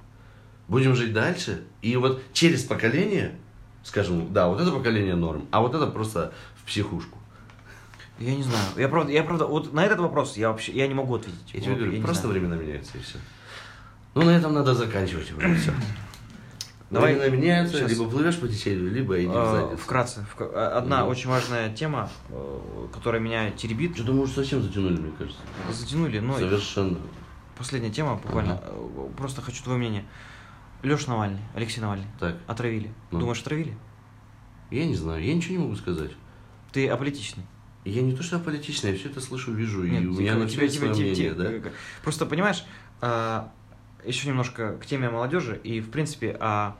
будем 0.68 0.94
жить 0.94 1.12
дальше, 1.12 1.64
и 1.80 1.96
вот 1.96 2.22
через 2.32 2.62
поколение, 2.62 3.38
скажем, 3.84 4.32
да, 4.32 4.48
вот 4.48 4.60
это 4.60 4.70
поколение 4.70 5.14
норм, 5.14 5.46
а 5.50 5.60
вот 5.60 5.74
это 5.74 5.86
просто 5.86 6.32
в 6.56 6.64
психушку. 6.66 7.18
Я 8.18 8.34
не 8.36 8.42
знаю. 8.42 8.64
Я 8.76 8.88
правда, 8.88 9.10
я 9.12 9.22
правда, 9.24 9.46
вот 9.46 9.72
на 9.72 9.84
этот 9.84 9.98
вопрос 10.00 10.36
я 10.36 10.50
вообще, 10.50 10.72
я 10.72 10.86
не 10.86 10.94
могу 10.94 11.14
ответить. 11.14 11.54
Я 11.54 11.60
тебе 11.60 11.70
Вот, 11.70 11.78
говорю, 11.78 11.92
не 11.96 12.02
просто 12.02 12.22
знаю. 12.26 12.38
времена 12.38 12.56
меняются 12.56 12.98
и 12.98 13.00
все. 13.00 13.18
Ну, 14.14 14.22
на 14.22 14.30
этом 14.36 14.52
надо 14.52 14.74
заканчивать 14.74 15.32
уже 15.32 15.54
все. 15.56 15.72
Давай. 16.92 17.14
Времена 17.14 17.36
меняются, 17.36 17.78
Щас. 17.78 17.90
либо 17.90 18.08
плывешь 18.08 18.38
по 18.38 18.46
течению, 18.46 18.90
либо 18.92 19.18
иди 19.18 19.26
в 19.28 19.32
А, 19.34 19.50
задницу. 19.60 19.82
Вкратце, 19.82 20.26
вк- 20.36 20.52
а, 20.54 20.76
одна 20.78 21.00
Мгм. 21.00 21.08
очень 21.08 21.28
важная 21.30 21.74
тема, 21.74 22.10
э, 22.28 22.86
которая 22.92 23.20
меня 23.20 23.50
теребит. 23.50 23.94
Что-то, 23.96 24.12
может, 24.12 24.34
совсем 24.34 24.62
затянули, 24.62 25.00
мне 25.00 25.12
кажется. 25.16 25.40
Затянули, 25.72 26.18
но 26.18 26.36
Совершенно. 26.36 26.98
последняя 27.56 27.90
тема, 27.90 28.16
буквально. 28.16 28.60
э, 28.62 29.08
Просто 29.16 29.40
хочу 29.40 29.62
твое 29.64 29.78
мнение. 29.78 30.04
Леша 30.82 31.08
Навальный, 31.10 31.40
Алексей 31.54 31.80
Навальный. 31.80 32.06
Так, 32.20 32.36
Отравили. 32.46 32.92
Ну. 33.10 33.20
Думаешь, 33.20 33.40
отравили? 33.40 33.76
я 34.70 34.84
не 34.86 34.94
знаю, 34.96 35.24
я 35.24 35.32
ничего 35.34 35.54
не 35.56 35.62
могу 35.62 35.76
сказать. 35.76 36.10
Ты 36.72 36.88
аполитичный. 36.88 37.44
Я 37.84 38.02
не 38.02 38.14
то, 38.14 38.22
что 38.22 38.36
аполитичный, 38.36 38.92
я 38.92 38.98
все 38.98 39.08
это 39.08 39.20
слышу, 39.20 39.52
вижу, 39.52 39.84
и 39.84 39.90
Нет, 39.90 40.04
у 40.04 40.10
тихо, 40.10 40.20
меня 40.22 40.34
на 40.34 40.48
тебе- 40.48 40.68
свое 40.70 40.92
тебе- 40.94 41.04
мнение, 41.04 41.34
да? 41.34 41.70
Просто 42.02 42.26
понимаешь, 42.26 42.64
еще 44.04 44.28
немножко 44.28 44.76
к 44.78 44.86
теме 44.86 45.08
молодежи 45.10 45.60
и, 45.62 45.80
в 45.80 45.90
принципе, 45.90 46.36
о, 46.40 46.74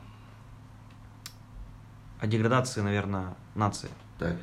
о 2.20 2.26
деградации, 2.26 2.80
наверное, 2.80 3.34
нации. 3.54 3.88
Так, 4.18 4.36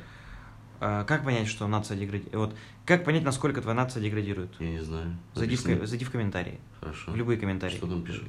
А, 0.80 1.04
Как 1.04 1.24
понять, 1.24 1.46
что 1.48 1.66
нация 1.68 1.96
деградирует? 1.96 2.34
Вот, 2.34 2.56
как 2.86 3.04
понять, 3.04 3.22
насколько 3.22 3.60
твоя 3.60 3.76
нация 3.76 4.02
деградирует? 4.02 4.50
я 4.60 4.70
не 4.70 4.80
знаю. 4.80 5.16
Зайди 5.34 5.56
в, 5.56 5.60
Объясни. 5.60 5.80
ко- 5.80 5.86
зайди 5.86 6.04
в 6.04 6.10
комментарии. 6.10 6.58
Хорошо. 6.80 7.12
В 7.12 7.16
любые 7.16 7.38
комментарии. 7.38 7.76
Что 7.76 7.86
там 7.86 8.02
пишут? 8.02 8.28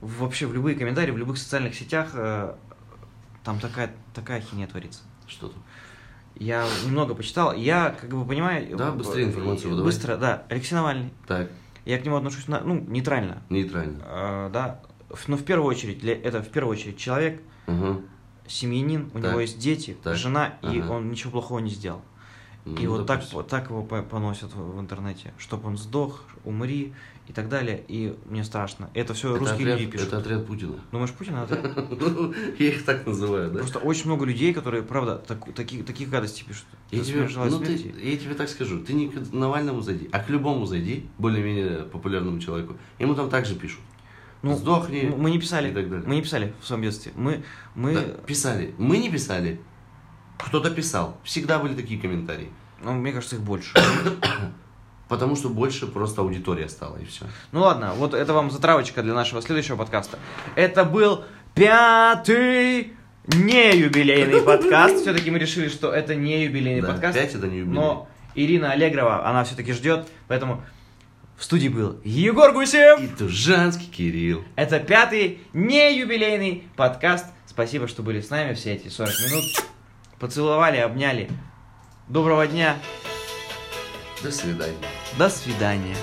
Вообще 0.00 0.46
в 0.46 0.54
любые 0.54 0.76
комментарии, 0.76 1.10
в 1.10 1.16
любых 1.18 1.38
социальных 1.38 1.74
сетях 1.74 2.10
э, 2.14 2.54
там 3.44 3.58
такая, 3.60 3.92
такая 4.14 4.40
хинея 4.40 4.66
творится. 4.68 5.02
Что 5.26 5.48
там? 5.48 5.62
Я 6.38 6.66
немного 6.84 7.14
почитал, 7.14 7.54
я 7.54 7.96
как 7.98 8.10
бы 8.10 8.24
понимаю... 8.26 8.76
Да, 8.76 8.88
э, 8.88 8.92
быстрее 8.92 9.24
информацию 9.24 9.68
э, 9.68 9.70
выдавай. 9.70 9.84
Быстро, 9.90 10.16
да. 10.18 10.44
Алексей 10.50 10.74
Навальный. 10.74 11.10
Так, 11.26 11.50
Я 11.86 11.98
к 11.98 12.04
нему 12.04 12.16
отношусь, 12.16 12.48
на, 12.48 12.60
ну, 12.60 12.74
нейтрально. 12.88 13.42
нейтрально. 13.48 14.02
Э, 14.04 14.50
да. 14.52 14.80
Но 15.28 15.36
в 15.36 15.44
первую 15.44 15.68
очередь, 15.68 16.02
это 16.04 16.42
в 16.42 16.48
первую 16.48 16.72
очередь 16.72 16.98
человек, 16.98 17.40
Угу. 17.68 18.02
семьянин, 18.48 19.10
у 19.14 19.20
Так. 19.20 19.30
него 19.30 19.40
есть 19.40 19.58
дети, 19.60 19.96
Так. 20.02 20.16
жена, 20.16 20.54
и 20.62 20.80
Ага. 20.80 20.90
он 20.94 21.10
ничего 21.10 21.30
плохого 21.30 21.60
не 21.60 21.70
сделал. 21.70 22.02
Ну, 22.66 22.76
И 22.80 22.86
вот 22.88 23.06
так, 23.06 23.22
вот 23.32 23.46
так 23.46 23.70
его 23.70 23.84
по- 23.84 24.02
поносят 24.02 24.52
в, 24.52 24.80
интернете, 24.80 25.32
чтобы 25.38 25.68
он 25.68 25.78
сдох, 25.78 26.24
умри 26.44 26.92
и 27.28 27.32
так 27.32 27.48
далее. 27.48 27.84
И 27.86 28.16
мне 28.26 28.42
страшно. 28.42 28.90
Это 28.92 29.14
все 29.14 29.30
Это 29.30 29.38
русские 29.38 29.58
отряд, 29.68 29.78
люди 29.80 29.92
пишут. 29.92 30.08
это 30.08 30.18
отряд 30.18 30.46
Путина. 30.46 30.74
Думаешь, 30.90 31.12
Путин 31.12 31.36
это? 31.36 31.86
Ну, 31.88 32.34
Я 32.58 32.66
их 32.66 32.84
так 32.84 33.06
называю, 33.06 33.52
да? 33.52 33.60
Просто 33.60 33.78
очень 33.78 34.06
много 34.06 34.24
людей, 34.24 34.52
которые, 34.52 34.82
правда, 34.82 35.16
так- 35.16 35.54
такие, 35.54 35.84
такие 35.84 36.08
гадости 36.10 36.42
пишут. 36.42 36.64
Я 36.90 37.04
тебе, 37.04 37.28
ну, 37.36 37.62
я 37.62 38.16
тебе 38.16 38.34
так 38.34 38.48
скажу, 38.48 38.80
ты 38.80 38.94
не 38.94 39.10
к 39.10 39.32
Навальному 39.32 39.80
зайди, 39.80 40.08
а 40.10 40.18
к 40.18 40.28
любому 40.28 40.66
зайди, 40.66 41.06
более-менее 41.18 41.84
популярному 41.84 42.40
человеку. 42.40 42.76
Ему 42.98 43.14
там 43.14 43.30
также 43.30 43.54
пишут. 43.54 43.80
Ну, 44.42 44.56
Сдохни. 44.56 45.12
Мы 45.16 45.30
не 45.30 45.38
писали, 45.38 45.70
мы 46.04 46.16
не 46.16 46.22
писали 46.22 46.52
в 46.60 46.66
своем 46.66 46.82
детстве. 46.82 47.12
Мы, 47.14 47.44
мы, 47.76 47.94
Да, 47.94 48.02
писали. 48.26 48.74
Мы 48.76 48.98
не 48.98 49.08
писали. 49.08 49.60
Кто-то 50.38 50.70
писал. 50.70 51.16
Всегда 51.24 51.58
были 51.58 51.74
такие 51.74 52.00
комментарии. 52.00 52.50
ну, 52.82 52.92
мне 52.92 53.12
кажется, 53.12 53.36
их 53.36 53.42
больше. 53.42 53.72
Потому 55.08 55.36
что 55.36 55.48
больше 55.48 55.86
просто 55.86 56.22
аудитория 56.22 56.68
стала, 56.68 56.96
и 56.96 57.04
все. 57.04 57.26
Ну 57.52 57.60
ладно, 57.60 57.92
вот 57.94 58.12
это 58.12 58.32
вам 58.32 58.50
затравочка 58.50 59.02
для 59.02 59.14
нашего 59.14 59.40
следующего 59.40 59.76
подкаста. 59.76 60.18
Это 60.56 60.84
был 60.84 61.24
пятый 61.54 62.92
не 63.28 63.76
юбилейный 63.76 64.40
подкаст. 64.44 65.02
Все-таки 65.02 65.30
мы 65.30 65.38
решили, 65.38 65.68
что 65.68 65.92
это 65.92 66.14
не 66.16 66.44
юбилейный 66.44 66.82
Да, 66.82 66.88
подкаст. 66.88 67.16
пять 67.18 67.34
это 67.34 67.46
не 67.46 67.58
юбилей. 67.58 67.74
Но 67.74 68.08
Ирина 68.34 68.72
Аллегрова, 68.72 69.26
она 69.28 69.44
все-таки 69.44 69.72
ждет, 69.72 70.08
поэтому 70.26 70.62
в 71.36 71.44
студии 71.44 71.68
был 71.68 72.00
Егор 72.04 72.52
Гусев. 72.52 73.00
И 73.00 73.06
Тужанский 73.06 73.86
Кирилл. 73.86 74.42
Это 74.56 74.80
пятый 74.80 75.40
не 75.52 75.98
юбилейный 75.98 76.64
подкаст. 76.76 77.26
Спасибо, 77.46 77.86
что 77.88 78.02
были 78.02 78.20
с 78.20 78.30
нами 78.30 78.54
все 78.54 78.74
эти 78.74 78.88
40 78.88 79.12
минут. 79.30 79.44
Поцеловали, 80.18 80.78
обняли. 80.78 81.30
Доброго 82.08 82.46
дня. 82.46 82.76
До 84.22 84.32
свидания. 84.32 84.74
До 85.18 85.28
свидания. 85.28 85.96